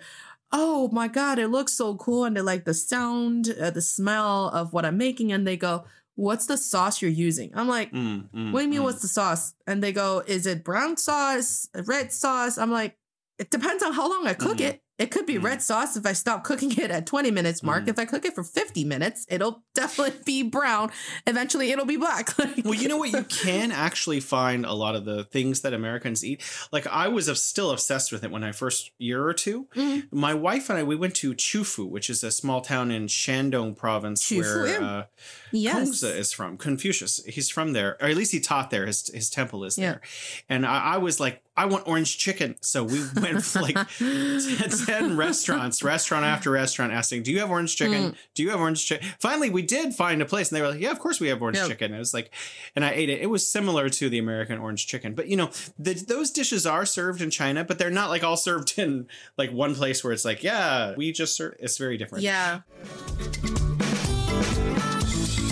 oh 0.51 0.89
my 0.91 1.07
god 1.07 1.39
it 1.39 1.47
looks 1.49 1.73
so 1.73 1.95
cool 1.95 2.23
and 2.25 2.35
they 2.37 2.41
like 2.41 2.65
the 2.65 2.73
sound 2.73 3.53
uh, 3.59 3.69
the 3.69 3.81
smell 3.81 4.47
of 4.49 4.71
what 4.73 4.85
i'm 4.85 4.97
making 4.97 5.31
and 5.31 5.45
they 5.45 5.57
go 5.57 5.83
what's 6.15 6.45
the 6.47 6.57
sauce 6.57 7.01
you're 7.01 7.11
using 7.11 7.51
i'm 7.53 7.67
like 7.67 7.91
Mm, 7.91 8.29
mm, 8.31 8.51
what 8.51 8.59
do 8.59 8.63
you 8.65 8.69
mean 8.71 8.79
mm. 8.79 8.83
what's 8.85 9.01
the 9.01 9.07
sauce 9.09 9.53
and 9.67 9.83
they 9.83 9.91
go 9.91 10.23
is 10.25 10.45
it 10.45 10.63
brown 10.63 10.95
sauce 10.97 11.67
red 11.85 12.11
sauce 12.13 12.57
i'm 12.57 12.71
like 12.71 12.97
it 13.37 13.49
depends 13.51 13.83
on 13.83 13.93
how 13.93 14.09
long 14.09 14.25
i 14.25 14.33
cook 14.33 14.57
Mhm. 14.57 14.69
it 14.69 14.81
it 14.97 15.11
could 15.11 15.25
be 15.25 15.35
Mhm. 15.35 15.43
red 15.43 15.61
sauce 15.61 15.95
if 15.95 16.05
I 16.05 16.13
stop 16.13 16.43
cooking 16.43 16.71
it 16.77 16.89
at 16.91 17.05
20 17.05 17.31
minutes 17.31 17.61
mark. 17.63 17.85
Mhm. 17.85 17.89
If 17.89 17.99
I 17.99 18.05
cook 18.05 18.25
it 18.25 18.33
for 18.35 18.43
50 18.43 18.83
minutes, 18.83 19.25
it'll 19.29 19.63
definitely 19.75 20.19
be 20.25 20.43
brown. 20.43 20.91
Eventually 21.25 21.71
it'll 21.71 21.85
be 21.85 21.97
black. 21.97 22.33
Well, 22.63 22.73
you 22.73 22.87
know 22.87 22.97
what? 22.97 23.11
You 23.11 23.23
can 23.29 23.71
actually 23.71 24.19
find 24.19 24.65
a 24.65 24.73
lot 24.73 24.95
of 24.95 25.05
the 25.05 25.23
things 25.25 25.61
that 25.61 25.73
Americans 25.73 26.23
eat. 26.25 26.41
Like 26.71 26.87
I 26.87 27.07
was 27.07 27.27
still 27.43 27.71
obsessed 27.71 28.11
with 28.11 28.23
it 28.23 28.31
when 28.31 28.43
I 28.43 28.51
first 28.51 28.91
year 28.97 29.23
or 29.25 29.33
two. 29.33 29.67
Mhm. 29.75 30.07
My 30.11 30.33
wife 30.33 30.69
and 30.69 30.79
I 30.79 30.83
we 30.83 30.95
went 30.95 31.15
to 31.17 31.33
Qufu, 31.33 31.87
which 31.89 32.09
is 32.09 32.23
a 32.23 32.31
small 32.31 32.61
town 32.61 32.91
in 32.91 33.07
Shandong 33.07 33.75
province 33.75 34.25
Qufu, 34.25 34.39
where 34.39 34.67
yeah. 34.67 34.87
uh, 34.87 35.03
yes. 35.51 36.03
Is 36.03 36.33
from. 36.33 36.57
Confucius, 36.57 37.21
he's 37.27 37.49
from 37.49 37.73
there, 37.73 37.97
or 38.01 38.07
at 38.09 38.17
least 38.17 38.31
he 38.31 38.39
taught 38.39 38.69
there. 38.71 38.85
His 38.85 39.07
his 39.13 39.29
temple 39.29 39.63
is 39.63 39.77
Yeah. 39.77 39.91
there. 39.93 40.01
And 40.49 40.65
I, 40.65 40.95
I 40.95 40.97
was 40.97 41.19
like, 41.19 41.43
I 41.55 41.65
want 41.65 41.87
orange 41.87 42.17
chicken. 42.17 42.55
So 42.61 42.83
we 42.83 42.99
went 43.19 43.43
for 43.43 43.61
like 43.61 43.75
10 43.97 44.39
restaurants, 45.17 45.83
restaurant 45.83 46.25
after 46.25 46.51
restaurant, 46.51 46.91
asking, 46.93 47.23
Do 47.23 47.31
you 47.31 47.39
have 47.39 47.49
orange 47.49 47.75
chicken? 47.75 48.11
Mm. 48.11 48.15
Do 48.33 48.43
you 48.43 48.49
have 48.51 48.59
orange 48.59 48.85
chicken? 48.85 49.07
Finally, 49.19 49.49
we 49.49 49.61
did 49.61 49.93
find 49.93 50.21
a 50.21 50.25
place, 50.25 50.49
and 50.51 50.57
they 50.57 50.61
were 50.61 50.69
like, 50.71 50.79
Yeah, 50.81 50.91
of 50.91 50.99
course 50.99 51.19
we 51.19 51.27
have 51.27 51.41
orange 51.41 51.57
Yeah. 51.57 51.67
chicken. 51.67 51.93
It 51.93 51.99
was 51.99 52.13
like, 52.13 52.31
and 52.75 52.83
I 52.85 52.91
ate 52.91 53.09
it. 53.09 53.21
It 53.21 53.27
was 53.27 53.47
similar 53.47 53.89
to 53.89 54.09
the 54.09 54.17
American 54.19 54.57
orange 54.59 54.88
chicken. 54.88 55.13
But 55.15 55.27
you 55.27 55.38
know, 55.38 55.49
the, 55.77 55.93
those 55.93 56.31
dishes 56.31 56.65
are 56.65 56.85
served 56.85 57.21
in 57.21 57.29
China, 57.31 57.63
but 57.63 57.77
they're 57.79 57.89
not 57.89 58.09
like 58.09 58.23
all 58.23 58.38
served 58.38 58.77
in 58.77 59.07
like 59.38 59.51
one 59.51 59.75
place 59.75 60.03
where 60.03 60.13
it's 60.13 60.25
like, 60.25 60.43
Yeah, 60.43 60.93
we 60.95 61.11
just 61.11 61.35
serve. 61.35 61.55
It's 61.59 61.77
very 61.77 61.97
different. 61.97 62.23
Yeah. 62.23 62.61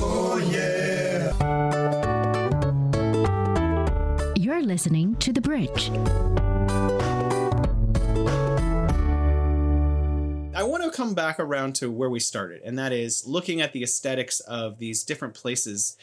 Oh 0.07 0.37
yeah. 0.51 1.33
You're 4.37 4.61
listening 4.61 5.15
to 5.15 5.33
The 5.33 5.41
Bridge. 5.41 5.89
I 10.55 10.63
want 10.63 10.83
to 10.83 10.89
come 10.89 11.13
back 11.13 11.37
around 11.37 11.75
to 11.75 11.91
where 11.91 12.09
we 12.09 12.21
started, 12.21 12.61
and 12.63 12.79
that 12.79 12.93
is 12.93 13.27
looking 13.27 13.59
at 13.59 13.73
the 13.73 13.83
aesthetics 13.83 14.39
of 14.39 14.79
these 14.79 15.03
different 15.03 15.33
places, 15.33 15.97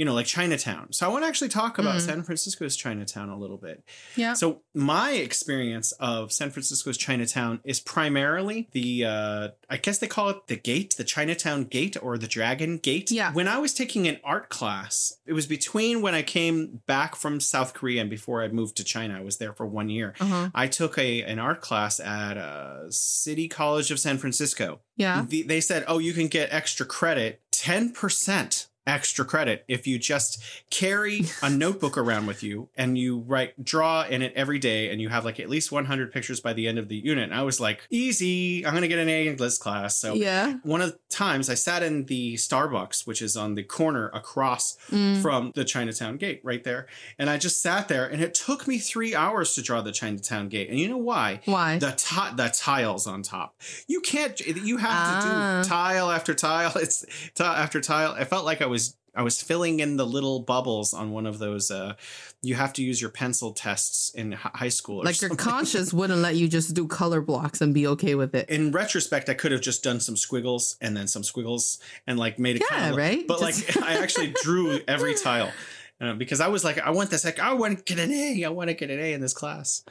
you 0.00 0.06
know, 0.06 0.14
like 0.14 0.24
Chinatown. 0.24 0.86
So 0.92 1.04
I 1.06 1.10
want 1.12 1.24
to 1.24 1.28
actually 1.28 1.50
talk 1.50 1.78
about 1.78 1.96
Mm. 1.96 2.00
San 2.00 2.22
Francisco's 2.22 2.74
Chinatown 2.74 3.28
a 3.28 3.36
little 3.38 3.58
bit. 3.58 3.84
Yeah. 4.16 4.32
So 4.32 4.62
my 4.74 5.10
experience 5.12 5.92
of 6.00 6.32
San 6.32 6.50
Francisco's 6.50 6.96
Chinatown 6.96 7.60
is 7.64 7.80
primarily 7.80 8.68
the, 8.72 9.04
uh, 9.04 9.48
I 9.68 9.76
guess 9.76 9.98
they 9.98 10.06
call 10.06 10.30
it 10.30 10.46
the 10.46 10.56
gate, 10.56 10.94
the 10.96 11.04
Chinatown 11.04 11.64
gate 11.64 11.98
or 12.02 12.16
the 12.16 12.26
Dragon 12.26 12.78
Gate. 12.78 13.10
Yeah. 13.10 13.30
When 13.34 13.46
I 13.46 13.58
was 13.58 13.74
taking 13.74 14.08
an 14.08 14.18
art 14.24 14.48
class, 14.48 15.18
it 15.26 15.34
was 15.34 15.46
between 15.46 16.00
when 16.00 16.14
I 16.14 16.22
came 16.22 16.80
back 16.86 17.14
from 17.14 17.38
South 17.38 17.74
Korea 17.74 18.00
and 18.00 18.08
before 18.08 18.42
I 18.42 18.48
moved 18.48 18.76
to 18.78 18.84
China. 18.84 19.18
I 19.18 19.20
was 19.22 19.36
there 19.36 19.52
for 19.52 19.66
one 19.66 19.90
year. 19.90 20.14
Uh-huh. 20.18 20.48
I 20.54 20.66
took 20.66 20.96
a 20.96 21.22
an 21.22 21.38
art 21.38 21.60
class 21.60 22.00
at 22.00 22.38
uh, 22.38 22.90
City 22.90 23.48
College 23.48 23.90
of 23.90 24.00
San 24.00 24.16
Francisco. 24.16 24.80
Yeah. 24.96 25.26
The- 25.28 25.42
they 25.42 25.60
said, 25.60 25.84
"Oh, 25.86 25.98
you 25.98 26.14
can 26.14 26.28
get 26.28 26.48
extra 26.50 26.86
credit, 26.86 27.42
ten 27.50 27.92
percent 27.92 28.68
extra 28.90 29.24
credit 29.24 29.64
if 29.68 29.86
you 29.86 29.98
just 29.98 30.42
carry 30.70 31.22
a 31.42 31.48
notebook 31.64 31.96
around 31.96 32.26
with 32.26 32.42
you 32.42 32.68
and 32.76 32.98
you 32.98 33.20
write 33.20 33.64
draw 33.64 34.02
in 34.02 34.20
it 34.22 34.32
every 34.34 34.58
day 34.58 34.90
and 34.90 35.00
you 35.00 35.08
have 35.08 35.24
like 35.24 35.38
at 35.40 35.48
least 35.48 35.70
100 35.72 36.12
pictures 36.12 36.40
by 36.40 36.52
the 36.52 36.66
end 36.68 36.78
of 36.78 36.88
the 36.88 36.96
unit." 36.96 37.24
And 37.24 37.34
I 37.34 37.42
was 37.42 37.60
like, 37.60 37.86
"Easy, 37.90 38.66
I'm 38.66 38.74
gonna 38.74 38.88
get 38.88 38.98
an 38.98 39.08
A 39.08 39.28
in 39.28 39.36
this 39.36 39.58
class." 39.58 39.96
So 40.00 40.14
yeah. 40.14 40.54
one 40.62 40.80
of 40.82 40.90
the 40.92 40.98
times 41.08 41.48
I 41.48 41.54
sat 41.54 41.82
in 41.82 42.04
the 42.06 42.34
Starbucks, 42.34 43.06
which 43.06 43.22
is 43.22 43.36
on 43.36 43.54
the 43.54 43.62
corner 43.62 44.08
across 44.12 44.76
Mm. 44.90 45.20
from 45.22 45.52
the 45.54 45.64
Chinatown 45.64 46.16
gate 46.16 46.40
right 46.42 46.64
there. 46.64 46.86
And 47.18 47.28
I 47.30 47.36
just 47.38 47.62
sat 47.62 47.88
there 47.88 48.06
and 48.06 48.20
it 48.22 48.34
took 48.34 48.66
me 48.66 48.78
three 48.78 49.14
hours 49.14 49.54
to 49.54 49.62
draw 49.62 49.80
the 49.82 49.92
Chinatown 49.92 50.48
gate. 50.48 50.68
And 50.70 50.78
you 50.78 50.88
know 50.88 50.96
why? 50.96 51.40
Why? 51.44 51.78
The 51.78 51.92
ti- 51.92 52.34
the 52.36 52.48
tiles 52.52 53.06
on 53.06 53.22
top. 53.22 53.54
You 53.86 54.00
can't 54.00 54.38
you 54.40 54.78
have 54.78 54.90
Ah. 54.92 55.20
to 55.20 55.64
do 55.64 55.68
tile 55.68 56.10
after 56.10 56.34
tile. 56.34 56.72
It's 56.76 57.04
tile 57.34 57.52
after 57.64 57.80
tile. 57.80 58.12
I 58.12 58.24
felt 58.24 58.44
like 58.44 58.60
I 58.62 58.66
was 58.66 58.79
I 59.14 59.22
was 59.22 59.42
filling 59.42 59.80
in 59.80 59.96
the 59.96 60.06
little 60.06 60.40
bubbles 60.40 60.94
on 60.94 61.10
one 61.12 61.26
of 61.26 61.38
those 61.38 61.70
uh 61.70 61.94
you 62.42 62.54
have 62.54 62.72
to 62.74 62.82
use 62.82 63.00
your 63.00 63.10
pencil 63.10 63.52
tests 63.52 64.10
in 64.14 64.32
high 64.32 64.68
school 64.70 65.02
or 65.02 65.04
like 65.04 65.20
your 65.20 65.34
conscience 65.36 65.92
wouldn't 65.92 66.20
let 66.20 66.36
you 66.36 66.48
just 66.48 66.74
do 66.74 66.86
color 66.86 67.20
blocks 67.20 67.60
and 67.60 67.74
be 67.74 67.86
okay 67.86 68.14
with 68.14 68.34
it. 68.34 68.48
in 68.48 68.72
retrospect, 68.72 69.28
I 69.28 69.34
could 69.34 69.52
have 69.52 69.60
just 69.60 69.82
done 69.82 70.00
some 70.00 70.16
squiggles 70.16 70.76
and 70.80 70.96
then 70.96 71.06
some 71.06 71.22
squiggles 71.22 71.78
and 72.06 72.18
like 72.18 72.38
made 72.38 72.56
it 72.56 72.62
Yeah, 72.70 72.76
kind 72.78 72.90
of 72.92 72.96
right? 72.96 73.26
But 73.26 73.40
Just- 73.40 73.76
like 73.76 73.84
I 73.90 74.02
actually 74.02 74.32
drew 74.42 74.80
every 74.88 75.14
tile 75.14 75.52
uh, 76.00 76.14
because 76.14 76.40
I 76.40 76.48
was 76.48 76.64
like, 76.64 76.78
I 76.78 76.90
want 76.90 77.10
this. 77.10 77.24
Like 77.24 77.38
I 77.38 77.52
want 77.52 77.78
to 77.78 77.84
get 77.84 78.02
an 78.02 78.10
A. 78.10 78.44
I 78.44 78.48
want 78.48 78.68
to 78.68 78.74
get 78.74 78.90
an 78.90 78.98
A 78.98 79.12
in 79.12 79.20
this 79.20 79.34
class. 79.34 79.82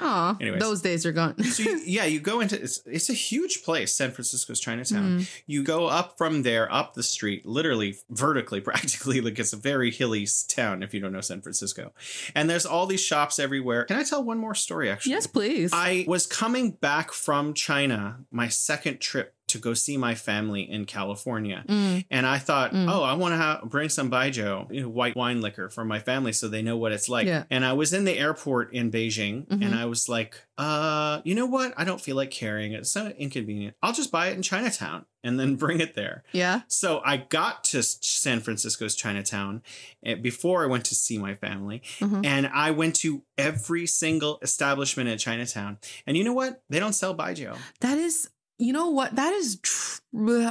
Anyways. 0.41 0.59
those 0.59 0.81
days 0.81 1.05
are 1.05 1.11
gone. 1.11 1.41
So 1.43 1.63
you, 1.63 1.77
yeah, 1.85 2.05
you 2.05 2.19
go 2.19 2.39
into 2.39 2.59
it's 2.59 2.81
it's 2.85 3.09
a 3.09 3.13
huge 3.13 3.63
place, 3.63 3.93
San 3.93 4.11
Francisco's 4.11 4.59
Chinatown. 4.59 5.19
Mm. 5.19 5.29
You 5.45 5.63
go 5.63 5.87
up 5.87 6.17
from 6.17 6.41
there, 6.41 6.71
up 6.73 6.95
the 6.95 7.03
street, 7.03 7.45
literally 7.45 7.97
vertically, 8.09 8.59
practically, 8.69 9.21
like 9.21 9.37
it's 9.37 9.53
a 9.53 9.57
very 9.57 9.91
hilly 9.91 10.27
town 10.47 10.81
if 10.81 10.93
you 10.93 10.99
don't 10.99 11.13
know 11.13 11.21
San 11.21 11.41
Francisco. 11.41 11.93
And 12.33 12.49
there's 12.49 12.65
all 12.65 12.87
these 12.87 13.01
shops 13.01 13.37
everywhere. 13.37 13.85
Can 13.85 13.97
I 13.97 14.03
tell 14.03 14.23
one 14.23 14.39
more 14.39 14.55
story? 14.55 14.89
Actually, 14.89 15.11
yes, 15.11 15.27
please. 15.27 15.71
I 15.73 16.05
was 16.07 16.25
coming 16.25 16.71
back 16.71 17.11
from 17.11 17.53
China, 17.53 18.21
my 18.31 18.47
second 18.47 18.99
trip 18.99 19.35
to 19.49 19.57
go 19.59 19.73
see 19.73 19.97
my 19.97 20.15
family 20.15 20.61
in 20.69 20.85
California. 20.85 21.63
Mm. 21.67 22.05
And 22.09 22.25
I 22.25 22.37
thought, 22.37 22.71
Mm. 22.73 22.89
oh, 22.91 23.03
I 23.03 23.13
want 23.13 23.33
to 23.33 23.37
have, 23.37 23.61
bring 23.63 23.89
some 23.89 24.09
baijiu, 24.11 24.71
you 24.73 24.81
know, 24.81 24.89
white 24.89 25.15
wine 25.15 25.41
liquor 25.41 25.69
for 25.69 25.83
my 25.85 25.99
family 25.99 26.33
so 26.33 26.47
they 26.47 26.61
know 26.61 26.77
what 26.77 26.91
it's 26.91 27.09
like. 27.09 27.27
Yeah. 27.27 27.43
And 27.49 27.65
I 27.65 27.73
was 27.73 27.93
in 27.93 28.05
the 28.05 28.17
airport 28.17 28.73
in 28.73 28.91
Beijing 28.91 29.47
Mhm. 29.47 29.65
and 29.65 29.75
I 29.75 29.85
was 29.85 30.07
like, 30.09 30.45
uh, 30.57 31.21
you 31.23 31.35
know 31.35 31.45
what? 31.45 31.73
I 31.77 31.83
don't 31.85 32.01
feel 32.01 32.15
like 32.15 32.31
carrying 32.31 32.73
it. 32.73 32.79
It's 32.81 32.91
so 32.91 33.07
inconvenient. 33.17 33.75
I'll 33.81 33.93
just 33.93 34.11
buy 34.11 34.27
it 34.27 34.35
in 34.35 34.41
Chinatown 34.41 35.05
and 35.23 35.39
then 35.39 35.55
bring 35.63 35.79
it 35.79 35.95
there. 35.95 36.23
yeah. 36.31 36.61
So 36.67 37.01
I 37.05 37.17
got 37.17 37.63
to 37.65 37.81
San 37.83 38.39
Francisco's 38.41 38.95
Chinatown 38.95 39.61
eh, 40.03 40.15
before 40.15 40.63
I 40.63 40.67
went 40.67 40.85
to 40.85 40.95
see 40.95 41.17
my 41.17 41.35
family. 41.35 41.81
Mhm. 41.99 42.25
And 42.25 42.47
I 42.47 42.71
went 42.71 42.95
to 42.97 43.23
every 43.37 43.85
single 43.87 44.39
establishment 44.41 45.09
in 45.09 45.17
Chinatown. 45.17 45.77
And 46.05 46.17
you 46.17 46.23
know 46.23 46.33
what? 46.33 46.61
They 46.69 46.79
don't 46.79 46.93
sell 46.93 47.15
baijiu. 47.15 47.57
That 47.79 47.97
is, 47.97 48.29
you 48.59 48.73
know 48.73 48.89
what? 48.89 49.15
That 49.15 49.33
is 49.33 49.57
tr- 49.61 50.01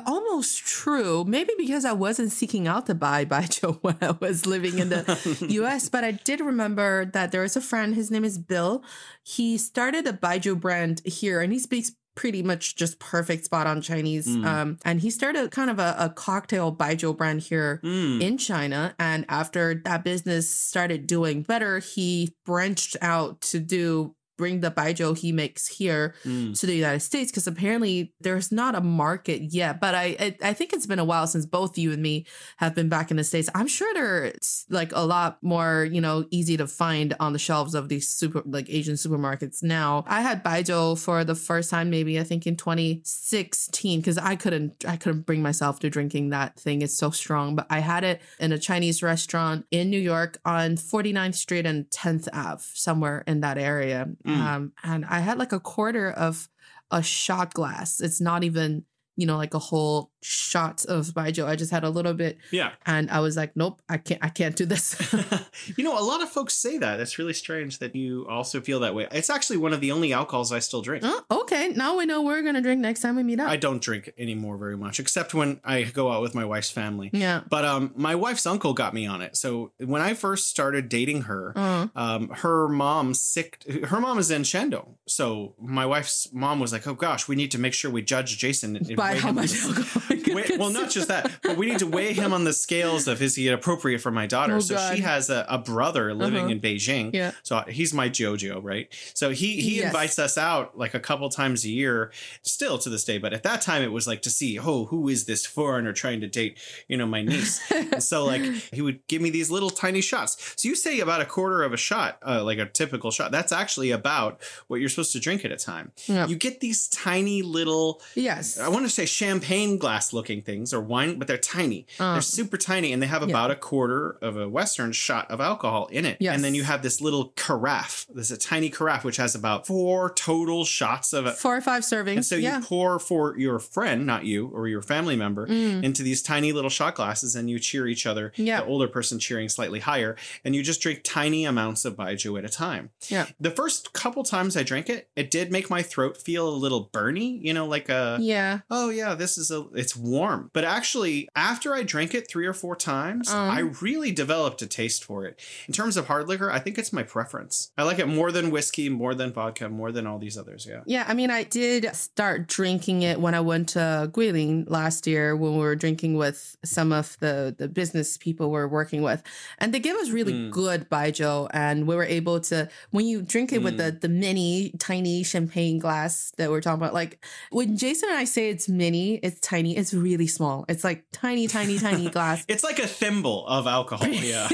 almost 0.06 0.64
true. 0.66 1.24
Maybe 1.26 1.52
because 1.58 1.84
I 1.84 1.92
wasn't 1.92 2.32
seeking 2.32 2.66
out 2.66 2.86
to 2.86 2.94
buy 2.94 3.24
baijiu 3.24 3.78
when 3.82 3.96
I 4.00 4.12
was 4.12 4.46
living 4.46 4.78
in 4.78 4.88
the 4.88 5.46
US, 5.62 5.88
but 5.88 6.04
I 6.04 6.12
did 6.12 6.40
remember 6.40 7.04
that 7.04 7.32
there 7.32 7.44
is 7.44 7.54
a 7.56 7.60
friend, 7.60 7.94
his 7.94 8.10
name 8.10 8.24
is 8.24 8.38
Bill. 8.38 8.82
He 9.22 9.58
started 9.58 10.06
a 10.06 10.12
baijiu 10.12 10.58
brand 10.58 11.02
here 11.04 11.40
and 11.40 11.52
he 11.52 11.58
speaks 11.58 11.92
pretty 12.14 12.42
much 12.42 12.74
just 12.74 12.98
perfect 12.98 13.44
spot 13.44 13.68
on 13.68 13.80
Chinese. 13.80 14.26
Mm. 14.26 14.44
Um, 14.44 14.78
and 14.84 15.00
he 15.00 15.08
started 15.08 15.52
kind 15.52 15.70
of 15.70 15.78
a, 15.78 15.94
a 16.00 16.08
cocktail 16.10 16.74
baijiu 16.74 17.16
brand 17.16 17.42
here 17.42 17.80
Mm. 17.84 18.20
in 18.20 18.38
China. 18.38 18.92
And 18.98 19.24
after 19.28 19.80
that 19.84 20.02
business 20.02 20.50
started 20.50 21.06
doing 21.06 21.42
better, 21.42 21.78
he 21.78 22.34
branched 22.44 22.96
out 23.00 23.40
to 23.42 23.60
do 23.60 24.16
bring 24.38 24.60
the 24.60 24.70
baijiu 24.70 25.18
he 25.18 25.30
makes 25.32 25.66
here 25.66 26.14
Mm. 26.24 26.58
to 26.58 26.64
the 26.66 26.74
United 26.74 27.00
States 27.00 27.30
because 27.30 27.46
apparently 27.46 28.14
there's 28.20 28.50
not 28.50 28.74
a 28.74 28.80
market 28.80 29.40
yet. 29.52 29.80
But 29.80 29.94
I, 29.94 30.06
I 30.24 30.36
I 30.50 30.52
think 30.54 30.72
it's 30.72 30.86
been 30.86 30.98
a 30.98 31.04
while 31.04 31.26
since 31.26 31.44
both 31.44 31.76
you 31.76 31.92
and 31.92 32.02
me 32.02 32.24
have 32.56 32.74
been 32.74 32.88
back 32.88 33.10
in 33.10 33.16
the 33.18 33.24
states. 33.24 33.50
I'm 33.54 33.66
sure 33.68 33.92
there's 33.94 34.64
like 34.70 34.92
a 34.94 35.04
lot 35.04 35.38
more 35.42 35.86
you 35.90 36.00
know 36.00 36.24
easy 36.30 36.56
to 36.56 36.66
find 36.66 37.14
on 37.20 37.32
the 37.34 37.38
shelves 37.38 37.74
of 37.74 37.88
these 37.88 38.08
super 38.08 38.42
like 38.46 38.68
Asian 38.70 38.94
supermarkets 38.94 39.62
now. 39.62 40.04
I 40.06 40.20
had 40.22 40.42
baijiu 40.44 40.98
for 40.98 41.24
the 41.24 41.34
first 41.34 41.68
time 41.70 41.90
maybe 41.90 42.18
I 42.20 42.24
think 42.24 42.46
in 42.46 42.56
2016 42.56 44.00
because 44.00 44.18
I 44.18 44.36
couldn't 44.36 44.84
I 44.86 44.96
couldn't 44.96 45.22
bring 45.26 45.42
myself 45.42 45.80
to 45.80 45.90
drinking 45.90 46.30
that 46.30 46.58
thing. 46.58 46.82
It's 46.82 46.96
so 46.96 47.10
strong. 47.10 47.56
But 47.56 47.66
I 47.70 47.80
had 47.80 48.04
it 48.04 48.20
in 48.38 48.52
a 48.52 48.58
Chinese 48.58 49.02
restaurant 49.02 49.66
in 49.70 49.90
New 49.90 49.98
York 50.00 50.38
on 50.44 50.76
49th 50.76 51.34
Street 51.34 51.66
and 51.66 51.86
10th 51.90 52.28
Ave 52.32 52.62
somewhere 52.74 53.24
in 53.26 53.40
that 53.40 53.58
area. 53.58 54.08
Mm. 54.28 54.40
Um, 54.40 54.72
and 54.84 55.04
I 55.06 55.20
had 55.20 55.38
like 55.38 55.52
a 55.52 55.60
quarter 55.60 56.10
of 56.10 56.48
a 56.90 57.02
shot 57.02 57.54
glass. 57.54 58.00
It's 58.00 58.20
not 58.20 58.44
even, 58.44 58.84
you 59.16 59.26
know, 59.26 59.36
like 59.36 59.54
a 59.54 59.58
whole 59.58 60.10
shot 60.20 60.84
of 60.86 61.06
baijiu. 61.08 61.46
I 61.46 61.56
just 61.56 61.70
had 61.70 61.84
a 61.84 61.90
little 61.90 62.14
bit 62.14 62.38
Yeah. 62.50 62.72
and 62.86 63.10
I 63.10 63.20
was 63.20 63.36
like, 63.36 63.56
nope, 63.56 63.80
I 63.88 63.98
can't 63.98 64.22
I 64.24 64.28
can't 64.28 64.56
do 64.56 64.66
this. 64.66 64.96
you 65.76 65.84
know, 65.84 65.98
a 65.98 66.02
lot 66.02 66.22
of 66.22 66.28
folks 66.28 66.54
say 66.54 66.78
that. 66.78 67.00
It's 67.00 67.18
really 67.18 67.32
strange 67.34 67.78
that 67.78 67.94
you 67.94 68.26
also 68.28 68.60
feel 68.60 68.80
that 68.80 68.94
way. 68.94 69.06
It's 69.12 69.30
actually 69.30 69.58
one 69.58 69.72
of 69.72 69.80
the 69.80 69.92
only 69.92 70.12
alcohols 70.12 70.52
I 70.52 70.58
still 70.58 70.82
drink. 70.82 71.04
oh, 71.06 71.22
okay, 71.42 71.68
now 71.68 71.96
we 71.96 72.06
know 72.06 72.22
we're 72.22 72.42
gonna 72.42 72.60
drink 72.60 72.80
next 72.80 73.00
time 73.00 73.16
we 73.16 73.22
meet 73.22 73.40
up. 73.40 73.48
I 73.48 73.56
don't 73.56 73.80
drink 73.82 74.12
anymore 74.18 74.56
very 74.58 74.76
much, 74.76 74.98
except 75.00 75.34
when 75.34 75.60
I 75.64 75.82
go 75.84 76.10
out 76.10 76.22
with 76.22 76.34
my 76.34 76.44
wife's 76.44 76.70
family. 76.70 77.10
yeah. 77.12 77.42
But 77.48 77.64
um, 77.64 77.92
my 77.96 78.14
wife's 78.14 78.46
uncle 78.46 78.74
got 78.74 78.94
me 78.94 79.06
on 79.06 79.22
it. 79.22 79.36
So 79.36 79.72
when 79.78 80.02
I 80.02 80.14
first 80.14 80.48
started 80.48 80.88
dating 80.88 81.22
her, 81.22 81.52
Uh, 81.56 81.86
um, 81.94 82.28
her 82.30 82.68
mom 82.68 83.14
sick. 83.14 83.62
Her 83.84 84.00
mom 84.00 84.18
is 84.18 84.30
in 84.30 84.42
Shandong, 84.42 84.94
so 85.06 85.54
my 85.60 85.86
wife's 85.86 86.28
mom 86.32 86.60
was 86.60 86.72
like, 86.72 86.86
"Oh 86.86 86.94
gosh, 86.94 87.28
we 87.28 87.36
need 87.36 87.50
to 87.52 87.58
make 87.58 87.72
sure 87.74 87.90
we 87.90 88.02
judge 88.02 88.38
Jason 88.38 88.78
by 88.96 89.16
how 89.16 89.32
much 89.32 89.52
alcohol 89.62 90.02
Weigh- 90.34 90.56
well, 90.58 90.70
not 90.70 90.90
just 90.90 91.08
that, 91.08 91.30
but 91.42 91.56
we 91.56 91.66
need 91.66 91.78
to 91.80 91.86
weigh 91.86 92.12
him 92.12 92.32
on 92.32 92.44
the 92.44 92.52
scales 92.52 93.08
of 93.08 93.20
is 93.22 93.34
he 93.36 93.48
appropriate 93.48 94.00
for 94.00 94.10
my 94.10 94.26
daughter? 94.26 94.56
Oh, 94.56 94.60
so 94.60 94.74
God. 94.74 94.94
she 94.96 95.02
has 95.02 95.30
a, 95.30 95.46
a 95.48 95.58
brother 95.58 96.14
living 96.14 96.44
Uh-huh. 96.44 96.52
in 96.52 96.60
Beijing. 96.60 97.14
Yeah. 97.14 97.32
So 97.42 97.62
he's 97.68 97.92
my 97.94 98.08
jiujiu, 98.08 98.62
right? 98.62 98.88
So 99.14 99.30
he 99.30 99.60
he 99.60 99.76
Yes. 99.78 99.86
invites 99.86 100.18
us 100.18 100.36
out 100.38 100.76
like 100.78 100.94
a 100.94 101.00
couple 101.00 101.28
times 101.30 101.64
a 101.64 101.68
year, 101.70 102.12
still 102.42 102.78
to 102.78 102.88
this 102.90 103.04
day. 103.04 103.18
But 103.18 103.32
at 103.32 103.42
that 103.44 103.60
time, 103.62 103.82
it 103.82 103.92
was 103.92 104.06
like 104.06 104.22
to 104.22 104.30
see, 104.30 104.58
oh, 104.58 104.86
who 104.86 105.08
is 105.08 105.24
this 105.26 105.46
foreigner 105.46 105.92
trying 105.92 106.20
to 106.20 106.26
date, 106.28 106.58
you 106.88 106.96
know, 106.96 107.06
my 107.06 107.22
niece? 107.22 107.60
And 107.72 108.02
so 108.02 108.24
like 108.24 108.42
he 108.72 108.82
would 108.82 109.06
give 109.08 109.22
me 109.22 109.30
these 109.30 109.50
little 109.50 109.70
tiny 109.70 110.00
shots. 110.00 110.54
So 110.56 110.68
you 110.68 110.74
say 110.74 111.00
about 111.00 111.20
a 111.20 111.24
quarter 111.24 111.62
of 111.62 111.72
a 111.72 111.76
shot, 111.76 112.18
uh, 112.26 112.42
like 112.44 112.58
a 112.58 112.66
typical 112.66 113.10
shot. 113.10 113.30
That's 113.30 113.52
actually 113.52 113.90
about 113.90 114.40
what 114.68 114.80
you're 114.80 114.88
supposed 114.88 115.12
to 115.12 115.20
drink 115.20 115.44
at 115.44 115.52
a 115.52 115.56
time. 115.56 115.92
Yeah. 116.06 116.26
You 116.26 116.36
get 116.36 116.60
these 116.60 116.88
tiny 116.88 117.42
little 117.42 118.00
yes. 118.14 118.58
I 118.58 118.68
want 118.68 118.84
to 118.86 118.90
say 118.90 119.06
champagne 119.06 119.78
glass 119.78 120.12
looking 120.18 120.42
things 120.42 120.74
or 120.74 120.80
wine, 120.80 121.18
but 121.18 121.26
they're 121.28 121.38
tiny. 121.58 121.86
Uh, 121.98 122.12
they're 122.14 122.22
super 122.22 122.56
tiny 122.56 122.92
and 122.92 123.00
they 123.02 123.06
have 123.06 123.22
yeah. 123.22 123.28
about 123.34 123.50
a 123.50 123.56
quarter 123.56 124.18
of 124.28 124.36
a 124.36 124.48
Western 124.48 124.92
shot 124.92 125.30
of 125.30 125.40
alcohol 125.40 125.86
in 125.98 126.04
it. 126.04 126.16
Yes. 126.20 126.34
And 126.34 126.44
then 126.44 126.54
you 126.54 126.64
have 126.64 126.82
this 126.82 127.00
little 127.00 127.32
carafe. 127.36 128.06
There's 128.12 128.30
a 128.30 128.36
tiny 128.36 128.68
carafe 128.70 129.04
which 129.04 129.16
has 129.16 129.34
about 129.34 129.66
four 129.66 130.12
total 130.14 130.64
shots 130.64 131.12
of 131.12 131.26
it. 131.26 131.34
Four 131.36 131.56
or 131.56 131.60
five 131.60 131.82
servings. 131.82 132.16
And 132.16 132.26
so 132.26 132.36
you 132.36 132.60
pour 132.62 132.98
for 132.98 133.38
your 133.38 133.58
friend, 133.58 134.06
not 134.06 134.24
you, 134.24 134.48
or 134.48 134.68
your 134.68 134.82
family 134.82 135.16
member, 135.16 135.46
Mm. 135.48 135.82
into 135.84 136.02
these 136.02 136.20
tiny 136.22 136.52
little 136.52 136.70
shot 136.70 136.94
glasses 136.94 137.34
and 137.36 137.48
you 137.48 137.58
cheer 137.58 137.86
each 137.86 138.06
other, 138.06 138.32
Yeah. 138.36 138.60
the 138.60 138.66
older 138.66 138.88
person 138.88 139.18
cheering 139.18 139.48
slightly 139.48 139.80
higher, 139.80 140.16
and 140.44 140.54
you 140.54 140.62
just 140.62 140.80
drink 140.80 141.00
tiny 141.04 141.44
amounts 141.44 141.84
of 141.84 141.96
baijiu 141.96 142.38
at 142.38 142.44
a 142.44 142.48
time. 142.48 142.90
Yeah. 143.08 143.26
The 143.40 143.50
first 143.50 143.92
couple 143.92 144.24
times 144.24 144.56
I 144.56 144.62
drank 144.62 144.88
it, 144.90 145.08
it 145.16 145.30
did 145.30 145.50
make 145.52 145.70
my 145.70 145.82
throat 145.82 146.16
feel 146.16 146.48
a 146.48 146.58
little 146.64 146.90
burny, 146.92 147.38
you 147.42 147.54
know, 147.54 147.66
like 147.66 147.88
a 147.88 148.18
Yeah. 148.20 148.60
oh 148.70 148.90
yeah 148.90 149.14
this 149.14 149.38
is 149.38 149.50
a 149.50 149.66
it's 149.74 149.96
warm 150.08 150.50
but 150.52 150.64
actually 150.64 151.28
after 151.36 151.74
i 151.74 151.82
drank 151.82 152.14
it 152.14 152.28
three 152.30 152.46
or 152.46 152.52
four 152.54 152.74
times 152.76 153.30
Um. 153.30 153.50
i 153.50 153.60
really 153.80 154.10
developed 154.12 154.62
a 154.62 154.66
taste 154.66 155.04
for 155.04 155.24
it 155.26 155.38
in 155.68 155.74
terms 155.74 155.96
of 155.96 156.06
hard 156.06 156.28
liquor 156.28 156.50
i 156.50 156.58
think 156.58 156.78
it's 156.78 156.92
my 156.92 157.02
preference 157.02 157.70
i 157.78 157.82
like 157.82 157.98
it 157.98 158.06
more 158.08 158.30
than 158.32 158.50
whiskey 158.50 158.88
more 158.88 159.14
than 159.14 159.32
vodka 159.32 159.68
more 159.68 159.92
than 159.92 160.06
all 160.06 160.18
these 160.18 160.36
others 160.38 160.66
yeah 160.68 160.80
Yeah, 160.86 161.04
I 161.06 161.14
mean, 161.14 161.30
I 161.30 161.42
did 161.44 161.82
start 161.94 162.46
drinking 162.48 163.02
it 163.02 163.20
when 163.20 163.34
I 163.34 163.40
went 163.40 163.68
to 163.70 164.10
Guilin 164.12 164.64
last 164.70 165.06
year 165.06 165.36
when 165.36 165.52
we 165.52 165.58
were 165.68 165.76
drinking 165.76 166.12
with 166.16 166.56
some 166.64 166.92
of 166.92 167.16
the, 167.20 167.54
the 167.56 167.68
business 167.68 168.16
people 168.16 168.50
we're 168.50 168.66
working 168.80 169.02
with. 169.02 169.20
And 169.58 169.72
they 169.74 169.80
gave 169.80 169.96
us 169.96 170.08
really 170.10 170.32
Mm. 170.32 170.50
good 170.50 170.88
baijiu. 170.90 171.48
And 171.52 171.86
we 171.88 171.94
were 171.96 172.04
able 172.18 172.38
to, 172.50 172.68
when 172.90 173.06
you 173.06 173.22
drink 173.22 173.52
it 173.52 173.62
with 173.62 173.76
the, 173.76 173.90
the 174.04 174.08
mini, 174.08 174.72
tiny 174.78 175.22
champagne 175.24 175.78
glass 175.78 176.32
that 176.38 176.50
we're 176.50 176.60
talking 176.60 176.80
about, 176.82 176.94
like 176.94 177.12
when 177.50 177.76
Jason 177.76 178.08
and 178.10 178.18
I 178.18 178.24
say 178.24 178.50
it's 178.50 178.68
mini, 178.68 179.16
it's 179.26 179.40
tiny, 179.40 179.76
it's 179.76 179.92
really 179.98 180.26
small. 180.26 180.64
It's 180.68 180.84
like 180.84 181.04
tiny, 181.12 181.46
tiny, 181.46 181.78
tiny 181.78 182.08
glass. 182.16 182.44
it's 182.48 182.64
like 182.64 182.78
a 182.78 182.86
thimble 182.86 183.46
of 183.46 183.66
alcohol 183.66 184.08
yeah 184.32 184.48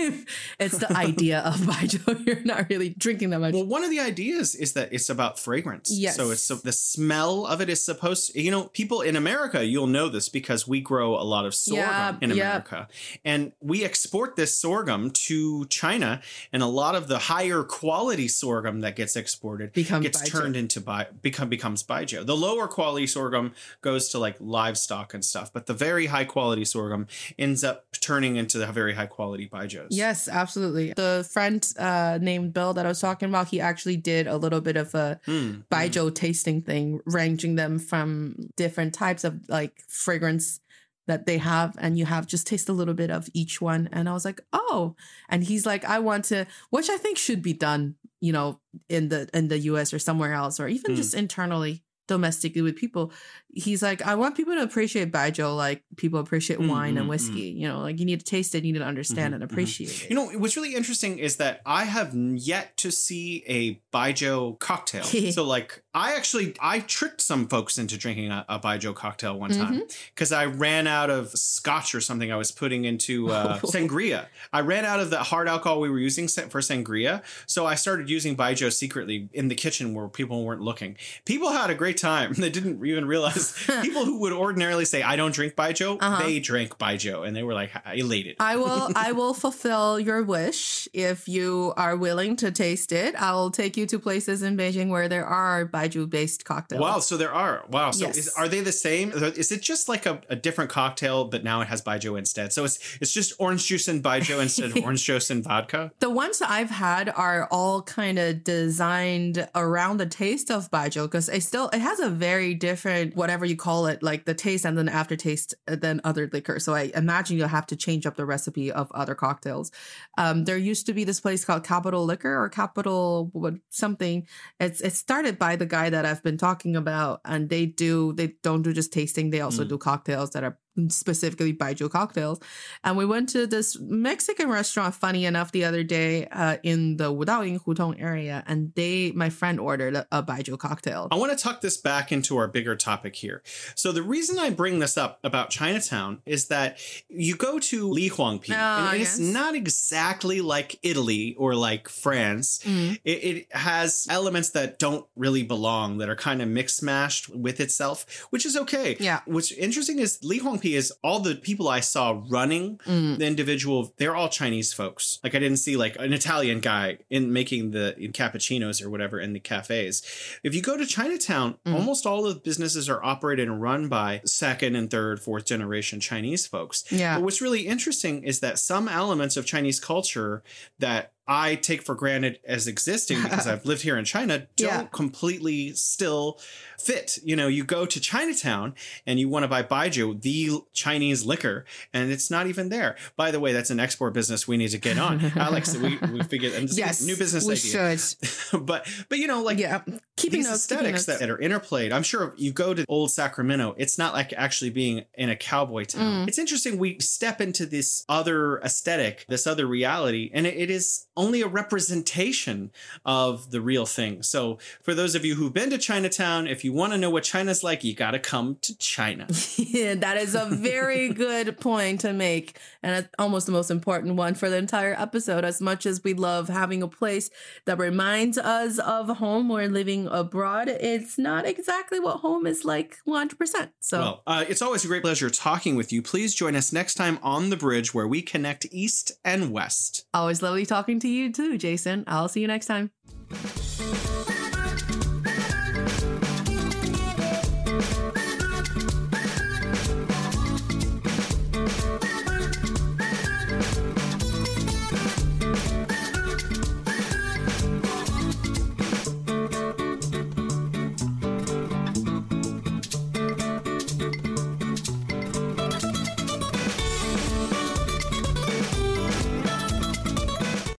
it's 0.58 0.78
the 0.78 0.92
idea 0.96 1.40
of 1.40 1.54
baijiu. 1.70 2.26
You're 2.26 2.40
not 2.44 2.68
really 2.70 2.90
drinking 2.90 3.30
that 3.30 3.40
much. 3.40 3.54
Well, 3.54 3.66
one 3.66 3.84
of 3.84 3.90
the 3.90 4.00
ideas 4.00 4.54
is 4.54 4.72
that 4.74 4.92
it's 4.92 5.08
about 5.10 5.38
fragrance. 5.38 5.90
Yes. 5.92 6.16
So 6.16 6.30
it's 6.30 6.42
so 6.42 6.54
the 6.56 6.72
smell 6.72 7.46
of 7.46 7.60
it 7.60 7.68
is 7.68 7.84
supposed 7.84 8.32
to, 8.32 8.40
you 8.40 8.50
know, 8.50 8.64
people 8.64 9.00
in 9.02 9.16
America, 9.16 9.64
you'll 9.64 9.86
know 9.86 10.08
this 10.08 10.28
because 10.28 10.66
we 10.66 10.80
grow 10.80 11.14
a 11.14 11.24
lot 11.24 11.44
of 11.46 11.54
sorghum 11.54 11.84
Yeah, 11.84 12.16
in 12.20 12.30
yeah. 12.30 12.34
America. 12.50 12.88
And 13.24 13.52
we 13.60 13.84
export 13.84 14.36
this 14.36 14.56
sorghum 14.56 15.10
to 15.10 15.66
China. 15.66 16.20
And 16.52 16.62
a 16.62 16.66
lot 16.66 16.94
of 16.94 17.08
the 17.08 17.18
higher 17.18 17.62
quality 17.62 18.28
sorghum 18.28 18.80
that 18.80 18.96
gets 18.96 19.16
exported 19.16 19.72
Become 19.72 20.02
gets 20.02 20.22
baijiu. 20.22 20.30
turned 20.30 20.56
into 20.56 20.80
bi- 20.80 21.08
become 21.22 21.48
becomes 21.48 21.82
baijiu. 21.82 22.24
The 22.24 22.36
lower 22.36 22.68
quality 22.68 23.06
sorghum 23.06 23.52
goes 23.82 24.08
to 24.10 24.18
like 24.18 24.36
livestock 24.40 25.14
and 25.14 25.24
stuff, 25.24 25.33
but 25.52 25.66
the 25.66 25.74
very 25.74 26.06
high 26.06 26.24
quality 26.24 26.64
sorghum 26.64 27.06
ends 27.38 27.64
up 27.64 27.86
turning 28.00 28.36
into 28.36 28.58
the 28.58 28.66
very 28.66 28.94
high 28.94 29.06
quality 29.06 29.48
baijus. 29.48 29.88
Yes, 29.90 30.28
absolutely. 30.28 30.92
The 30.94 31.26
friend 31.30 31.66
uh, 31.78 32.18
named 32.20 32.52
Bill 32.54 32.72
that 32.74 32.84
I 32.86 32.88
was 32.88 33.00
talking 33.00 33.28
about, 33.28 33.48
he 33.48 33.60
actually 33.60 33.96
did 33.96 34.26
a 34.26 34.36
little 34.36 34.60
bit 34.60 34.76
of 34.76 34.94
a 34.94 35.20
Mm, 35.26 35.64
baijiu 35.70 36.14
tasting 36.14 36.62
thing, 36.62 37.00
ranging 37.06 37.54
them 37.56 37.78
from 37.78 38.48
different 38.56 38.94
types 38.94 39.24
of 39.24 39.48
like 39.48 39.80
fragrance 39.88 40.60
that 41.06 41.26
they 41.26 41.36
have, 41.38 41.76
and 41.78 41.98
you 41.98 42.06
have 42.06 42.26
just 42.26 42.46
taste 42.46 42.68
a 42.68 42.72
little 42.72 42.94
bit 42.94 43.10
of 43.10 43.28
each 43.34 43.60
one. 43.60 43.88
And 43.92 44.08
I 44.08 44.12
was 44.12 44.24
like, 44.24 44.40
oh, 44.52 44.96
and 45.28 45.44
he's 45.44 45.66
like, 45.66 45.84
I 45.84 45.98
want 45.98 46.24
to, 46.26 46.46
which 46.70 46.88
I 46.88 46.96
think 46.96 47.18
should 47.18 47.42
be 47.42 47.52
done, 47.52 47.96
you 48.20 48.32
know, 48.32 48.58
in 48.88 49.10
the 49.10 49.28
in 49.34 49.48
the 49.48 49.58
U.S. 49.70 49.92
or 49.92 49.98
somewhere 49.98 50.32
else, 50.32 50.58
or 50.58 50.66
even 50.68 50.92
Mm. 50.92 50.96
just 50.96 51.14
internally. 51.14 51.83
Domestically 52.06 52.60
with 52.62 52.76
people, 52.76 53.12
he's 53.48 53.82
like, 53.82 54.02
I 54.02 54.14
want 54.14 54.36
people 54.36 54.54
to 54.54 54.62
appreciate 54.62 55.10
baijiu 55.12 55.56
like 55.56 55.84
people 55.96 56.20
appreciate 56.20 56.58
Mm, 56.58 56.68
wine 56.68 56.96
and 56.98 57.08
whiskey. 57.08 57.40
You 57.56 57.68
know, 57.68 57.80
like 57.80 57.98
you 57.98 58.04
need 58.04 58.20
to 58.20 58.26
taste 58.26 58.54
it, 58.54 58.64
you 58.64 58.72
need 58.72 58.80
to 58.80 58.84
understand 58.84 59.32
Mhm, 59.32 59.36
and 59.36 59.44
mhm. 59.44 59.50
appreciate 59.50 60.02
it. 60.02 60.10
You 60.10 60.16
know, 60.16 60.26
what's 60.38 60.56
really 60.56 60.74
interesting 60.74 61.18
is 61.18 61.36
that 61.36 61.60
I 61.64 61.84
have 61.84 62.14
yet 62.14 62.76
to 62.78 62.90
see 62.90 63.44
a 63.46 63.80
Baijiu 63.92 64.58
cocktail. 64.58 65.04
so, 65.32 65.44
like, 65.44 65.83
I 65.94 66.14
actually 66.16 66.54
I 66.60 66.80
tricked 66.80 67.20
some 67.20 67.46
folks 67.46 67.78
into 67.78 67.96
drinking 67.96 68.30
a, 68.32 68.44
a 68.48 68.58
Baijiu 68.58 68.94
cocktail 68.94 69.38
one 69.38 69.50
time 69.52 69.74
Mm-hmm. 69.74 69.82
because 70.14 70.32
I 70.32 70.46
ran 70.46 70.86
out 70.86 71.08
of 71.10 71.30
scotch 71.30 71.94
or 71.94 72.00
something 72.00 72.32
I 72.32 72.36
was 72.36 72.50
putting 72.50 72.84
into 72.84 73.30
uh, 73.30 73.58
sangria. 73.60 74.26
I 74.52 74.60
ran 74.60 74.84
out 74.84 74.98
of 75.00 75.10
the 75.10 75.18
hard 75.18 75.48
alcohol 75.48 75.80
we 75.80 75.88
were 75.88 75.98
using 75.98 76.26
for 76.26 76.60
sangria, 76.60 77.22
so 77.46 77.64
I 77.66 77.76
started 77.76 78.10
using 78.10 78.36
Baijiu 78.36 78.72
secretly 78.72 79.28
in 79.32 79.48
the 79.48 79.54
kitchen 79.54 79.94
where 79.94 80.08
people 80.08 80.44
weren't 80.44 80.60
looking. 80.62 80.96
People 81.24 81.50
had 81.52 81.70
a 81.70 81.74
great 81.74 81.96
time. 81.96 82.34
They 82.44 82.50
didn't 82.50 82.84
even 82.84 83.06
realize 83.06 83.52
people 83.82 84.04
who 84.04 84.18
would 84.20 84.32
ordinarily 84.32 84.84
say 84.84 85.02
I 85.02 85.14
don't 85.16 85.32
drink 85.34 85.54
Baijiu, 85.54 85.98
Uh-huh. 86.00 86.22
they 86.22 86.40
drank 86.40 86.76
Baijiu, 86.78 87.26
and 87.26 87.34
they 87.36 87.42
were 87.44 87.54
like 87.54 87.70
elated. 87.94 88.36
I 88.40 88.56
will 88.56 88.90
I 88.96 89.12
will 89.12 89.32
fulfill 89.34 90.00
your 90.00 90.22
wish 90.24 90.88
if 90.92 91.28
you 91.28 91.72
are 91.76 91.96
willing 91.96 92.34
to 92.36 92.50
taste 92.50 92.90
it. 92.92 93.14
I 93.14 93.32
will 93.32 93.50
take 93.52 93.76
you 93.76 93.86
to 93.86 93.98
places 94.00 94.42
in 94.42 94.56
Beijing 94.56 94.88
where 94.88 95.08
there 95.08 95.24
are 95.24 95.64
baijiu 95.64 95.83
based 96.10 96.44
cocktails. 96.44 96.80
Wow, 96.80 96.98
so 97.00 97.16
there 97.16 97.32
are. 97.32 97.64
Wow, 97.68 97.90
so 97.90 98.06
Yes. 98.06 98.16
is, 98.16 98.28
are 98.30 98.48
they 98.48 98.60
the 98.60 98.72
same? 98.72 99.12
Is 99.12 99.52
it 99.52 99.62
just 99.62 99.88
like 99.88 100.06
a, 100.06 100.20
a 100.28 100.36
different 100.36 100.70
cocktail, 100.70 101.24
but 101.26 101.44
now 101.44 101.60
it 101.60 101.68
has 101.68 101.82
baijiu 101.82 102.18
instead? 102.18 102.52
So 102.52 102.64
it's 102.64 102.78
it's 103.00 103.12
just 103.12 103.32
orange 103.38 103.66
juice 103.66 103.88
and 103.88 104.02
baijiu 104.02 104.40
instead 104.40 104.76
of 104.76 104.76
orange 104.84 105.04
juice 105.04 105.30
and 105.30 105.44
vodka. 105.44 105.92
The 106.00 106.10
ones 106.10 106.38
that 106.38 106.50
I've 106.50 106.70
had 106.70 107.08
are 107.10 107.46
all 107.50 107.82
kind 107.82 108.18
of 108.18 108.44
designed 108.44 109.48
around 109.54 109.98
the 109.98 110.06
taste 110.06 110.50
of 110.50 110.70
baijiu 110.70 111.04
because 111.04 111.28
it 111.28 111.42
still 111.42 111.68
it 111.72 111.80
has 111.80 112.00
a 112.00 112.10
very 112.10 112.54
different, 112.54 113.16
whatever 113.16 113.44
you 113.44 113.56
call 113.56 113.86
it, 113.86 114.02
like 114.02 114.24
the 114.24 114.34
taste 114.34 114.64
and 114.64 114.76
then 114.76 114.88
aftertaste 114.88 115.54
uh, 115.68 115.76
than 115.76 116.00
other 116.04 116.28
liquor. 116.32 116.58
So 116.58 116.74
I 116.74 116.90
imagine 116.94 117.36
you'll 117.38 117.48
have 117.48 117.66
to 117.68 117.76
change 117.76 118.06
up 118.06 118.16
the 118.16 118.26
recipe 118.26 118.72
of 118.72 118.90
other 118.92 119.14
cocktails. 119.14 119.70
Um, 120.18 120.44
there 120.44 120.56
used 120.56 120.86
to 120.86 120.92
be 120.92 121.04
this 121.04 121.20
place 121.20 121.44
called 121.44 121.64
Capital 121.64 122.04
Liquor 122.04 122.42
or 122.42 122.48
Capital 122.48 123.30
something. 123.70 124.26
It's 124.60 124.80
it 124.80 124.92
started 124.92 125.38
by 125.38 125.56
the 125.56 125.66
guy 125.74 125.90
that 125.94 126.06
I've 126.10 126.22
been 126.28 126.38
talking 126.38 126.76
about, 126.82 127.20
and 127.24 127.48
they 127.54 127.64
do 127.84 128.12
they 128.18 128.28
don't 128.48 128.62
do 128.62 128.72
just 128.80 128.92
tasting. 128.92 129.30
They 129.30 129.40
also 129.46 129.64
Mm. 129.64 129.68
do 129.72 129.78
cocktails 129.78 130.30
that 130.34 130.44
are 130.48 130.56
specifically 130.88 131.52
baijiu 131.52 131.90
cocktails. 131.90 132.40
And 132.82 132.96
we 132.96 133.06
went 133.06 133.28
to 133.30 133.46
this 133.46 133.78
Mexican 133.80 134.48
restaurant, 134.48 134.94
funny 134.94 135.24
enough, 135.24 135.52
the 135.52 135.64
other 135.64 135.82
day 135.82 136.26
uh, 136.26 136.56
in 136.62 136.96
the 136.96 137.12
Wudaoying 137.12 137.62
Hutong 137.64 138.00
area, 138.00 138.42
and 138.46 138.72
they, 138.74 139.12
my 139.12 139.30
friend 139.30 139.60
ordered 139.60 139.94
a, 139.94 140.06
a 140.10 140.22
baijiu 140.22 140.58
cocktail. 140.58 141.08
I 141.10 141.16
want 141.16 141.32
to 141.36 141.38
tuck 141.38 141.60
this 141.60 141.76
back 141.76 142.12
into 142.12 142.36
our 142.36 142.48
bigger 142.48 142.76
topic 142.76 143.16
here. 143.16 143.42
So 143.74 143.92
the 143.92 144.02
reason 144.02 144.38
I 144.38 144.50
bring 144.50 144.78
this 144.78 144.96
up 144.98 145.18
about 145.24 145.50
Chinatown 145.50 146.22
is 146.26 146.48
that 146.48 146.78
you 147.08 147.36
go 147.36 147.58
to 147.58 147.88
Li 147.88 148.10
Huangpi, 148.10 148.52
Ah, 148.52 148.90
and 148.92 149.00
it's 149.00 149.18
yes. 149.18 149.32
not 149.32 149.54
exactly 149.54 150.40
like 150.40 150.78
Italy 150.82 151.34
or 151.38 151.54
like 151.54 151.88
France. 151.88 152.60
Mm. 152.64 152.98
It, 153.04 153.10
it 153.10 153.56
has 153.56 154.06
elements 154.10 154.50
that 154.50 154.78
don't 154.78 155.06
really 155.16 155.42
belong, 155.42 155.98
that 155.98 156.08
are 156.08 156.16
kind 156.16 156.42
of 156.42 156.48
mixed 156.48 156.82
mashed 156.82 157.28
with 157.28 157.60
itself, 157.60 158.26
which 158.30 158.44
is 158.46 158.56
okay. 158.56 158.96
Yeah. 158.98 159.20
What's 159.26 159.52
interesting 159.52 159.98
is 159.98 160.18
Li 160.22 160.40
Huangpi 160.40 160.63
is 160.72 160.92
all 161.02 161.20
the 161.20 161.34
people 161.34 161.68
I 161.68 161.80
saw 161.80 162.22
running 162.28 162.78
Mm. 162.86 163.18
the 163.18 163.26
individual, 163.26 163.92
they're 163.98 164.16
all 164.16 164.28
Chinese 164.28 164.72
folks. 164.72 165.18
Like 165.22 165.34
I 165.34 165.38
didn't 165.38 165.58
see 165.58 165.76
like 165.76 165.96
an 165.98 166.12
Italian 166.12 166.60
guy 166.60 166.98
in 167.10 167.32
making 167.32 167.72
the 167.72 167.94
in 167.98 168.12
cappuccinos 168.12 168.82
or 168.82 168.88
whatever 168.90 169.20
in 169.20 169.32
the 169.32 169.40
cafes. 169.40 170.02
If 170.42 170.54
you 170.54 170.62
go 170.62 170.76
to 170.76 170.86
Chinatown, 170.86 171.56
Mm. 171.66 171.74
almost 171.74 172.06
all 172.06 172.26
of 172.26 172.34
the 172.34 172.40
businesses 172.40 172.88
are 172.88 173.02
operated 173.04 173.48
and 173.48 173.60
run 173.60 173.88
by 173.88 174.20
second 174.24 174.76
and 174.76 174.90
third, 174.90 175.20
fourth 175.20 175.44
generation 175.46 176.00
Chinese 176.00 176.46
folks. 176.46 176.84
Yeah. 176.90 177.16
But 177.16 177.24
what's 177.24 177.40
really 177.40 177.66
interesting 177.66 178.22
is 178.22 178.40
that 178.40 178.58
some 178.58 178.88
elements 178.88 179.36
of 179.36 179.44
Chinese 179.46 179.80
culture 179.80 180.42
that 180.78 181.12
I 181.26 181.54
take 181.54 181.82
for 181.82 181.94
granted 181.94 182.38
as 182.46 182.66
existing 182.66 183.22
because 183.22 183.46
I've 183.50 183.64
lived 183.64 183.82
here 183.82 183.96
in 183.96 184.04
China 184.04 184.46
don't 184.56 184.68
Yeah. 184.68 184.82
completely 184.92 185.72
still 185.72 186.38
fit. 186.78 187.18
You 187.24 187.34
know, 187.34 187.48
you 187.48 187.64
go 187.64 187.86
to 187.86 187.98
Chinatown 188.00 188.74
and 189.06 189.18
you 189.18 189.28
want 189.28 189.44
to 189.44 189.48
buy 189.48 189.62
baijiu, 189.62 190.20
the 190.20 190.60
Chinese 190.74 191.24
liquor, 191.24 191.64
and 191.94 192.12
it's 192.12 192.30
not 192.30 192.46
even 192.46 192.68
there. 192.68 192.96
By 193.16 193.30
the 193.30 193.40
way, 193.40 193.52
that's 193.52 193.70
an 193.70 193.80
export 193.80 194.12
business 194.12 194.46
we 194.46 194.56
need 194.58 194.68
to 194.68 194.78
get 194.78 194.98
on. 194.98 195.20
Alex, 195.36 195.74
we, 195.76 195.96
we 196.12 196.22
figured 196.24 196.52
and 196.52 196.64
this 196.64 196.72
is 196.72 196.78
a 196.78 196.80
Yes. 196.80 197.02
new 197.02 197.16
business 197.16 197.46
we 197.46 197.54
idea. 197.54 197.96
should. 197.96 198.66
but 198.66 198.86
but 199.08 199.18
you 199.18 199.26
know, 199.26 199.42
like 199.42 199.58
yeah. 199.58 199.80
Keeping 200.16 200.40
these 200.40 200.46
keeping 200.46 200.54
aesthetics 200.54 201.06
notes. 201.08 201.18
that, 201.18 201.26
that 201.26 201.30
are 201.30 201.38
interplayed. 201.38 201.92
I'm 201.92 202.04
sure 202.04 202.28
if 202.28 202.40
you 202.40 202.52
go 202.52 202.72
to 202.72 202.84
old 202.88 203.10
Sacramento, 203.10 203.74
it's 203.78 203.98
not 203.98 204.14
like 204.14 204.32
actually 204.32 204.70
being 204.70 205.04
in 205.14 205.28
a 205.28 205.34
cowboy 205.34 205.84
town. 205.84 206.24
Mm. 206.24 206.28
It's 206.28 206.38
interesting. 206.38 206.78
We 206.78 207.00
step 207.00 207.40
into 207.40 207.66
this 207.66 208.04
other 208.08 208.58
aesthetic, 208.60 209.26
this 209.28 209.46
other 209.46 209.66
reality, 209.66 210.30
and 210.32 210.46
it, 210.46 210.70
is 210.70 211.06
only 211.16 211.42
a 211.42 211.46
representation 211.46 212.70
of 213.04 213.50
the 213.50 213.60
real 213.60 213.86
thing. 213.86 214.22
So 214.22 214.58
for 214.82 214.94
those 214.94 215.14
of 215.14 215.24
you 215.24 215.34
who've 215.34 215.52
been 215.52 215.70
to 215.70 215.78
Chinatown, 215.78 216.46
if 216.46 216.64
you 216.64 216.72
want 216.72 216.92
to 216.92 216.98
know 216.98 217.10
what 217.10 217.24
China's 217.24 217.62
like, 217.62 217.84
you 217.84 217.94
got 217.94 218.12
to 218.12 218.18
come 218.18 218.58
to 218.62 218.76
China. 218.78 219.26
Yeah, 219.56 219.94
that 219.96 220.16
is 220.18 220.34
a 220.34 220.46
very 220.46 221.08
good 221.14 221.58
point 221.58 222.00
to 222.00 222.12
make. 222.12 222.58
And 222.82 222.96
it's 222.96 223.08
almost 223.18 223.46
the 223.46 223.52
most 223.52 223.70
important 223.70 224.14
one 224.14 224.34
for 224.34 224.48
the 224.48 224.56
entire 224.56 224.94
episode. 224.96 225.44
As 225.44 225.60
much 225.60 225.84
as 225.86 226.04
we 226.04 226.14
love 226.14 226.48
having 226.48 226.82
a 226.82 226.88
place 226.88 227.30
that 227.64 227.78
reminds 227.78 228.38
us 228.38 228.78
of 228.78 229.08
home 229.08 229.48
we're 229.48 229.68
living 229.68 230.03
abroad, 230.08 230.68
it's 230.68 231.18
not 231.18 231.46
exactly 231.46 231.98
what 232.00 232.18
home 232.20 232.46
is 232.46 232.64
like 232.64 232.98
100%. 233.06 233.70
So, 233.80 233.98
Well, 233.98 234.22
uh, 234.26 234.44
it's 234.48 234.62
always 234.62 234.84
a 234.84 234.88
great 234.88 235.02
pleasure 235.02 235.30
talking 235.30 235.76
with 235.76 235.92
you. 235.92 236.02
Please 236.02 236.34
join 236.34 236.56
us 236.56 236.72
next 236.72 236.94
time 236.94 237.18
on 237.22 237.50
The 237.50 237.56
Bridge 237.56 237.94
where 237.94 238.08
we 238.08 238.22
connect 238.22 238.66
East 238.70 239.12
and 239.24 239.50
West. 239.52 240.06
always 240.14 240.42
lovely 240.42 240.66
talking 240.66 240.98
to 241.00 241.08
you 241.08 241.32
too, 241.32 241.58
Jason. 241.58 242.04
I'll 242.06 242.28
see 242.28 242.40
you 242.40 242.46
next 242.48 242.66
time. 242.66 242.90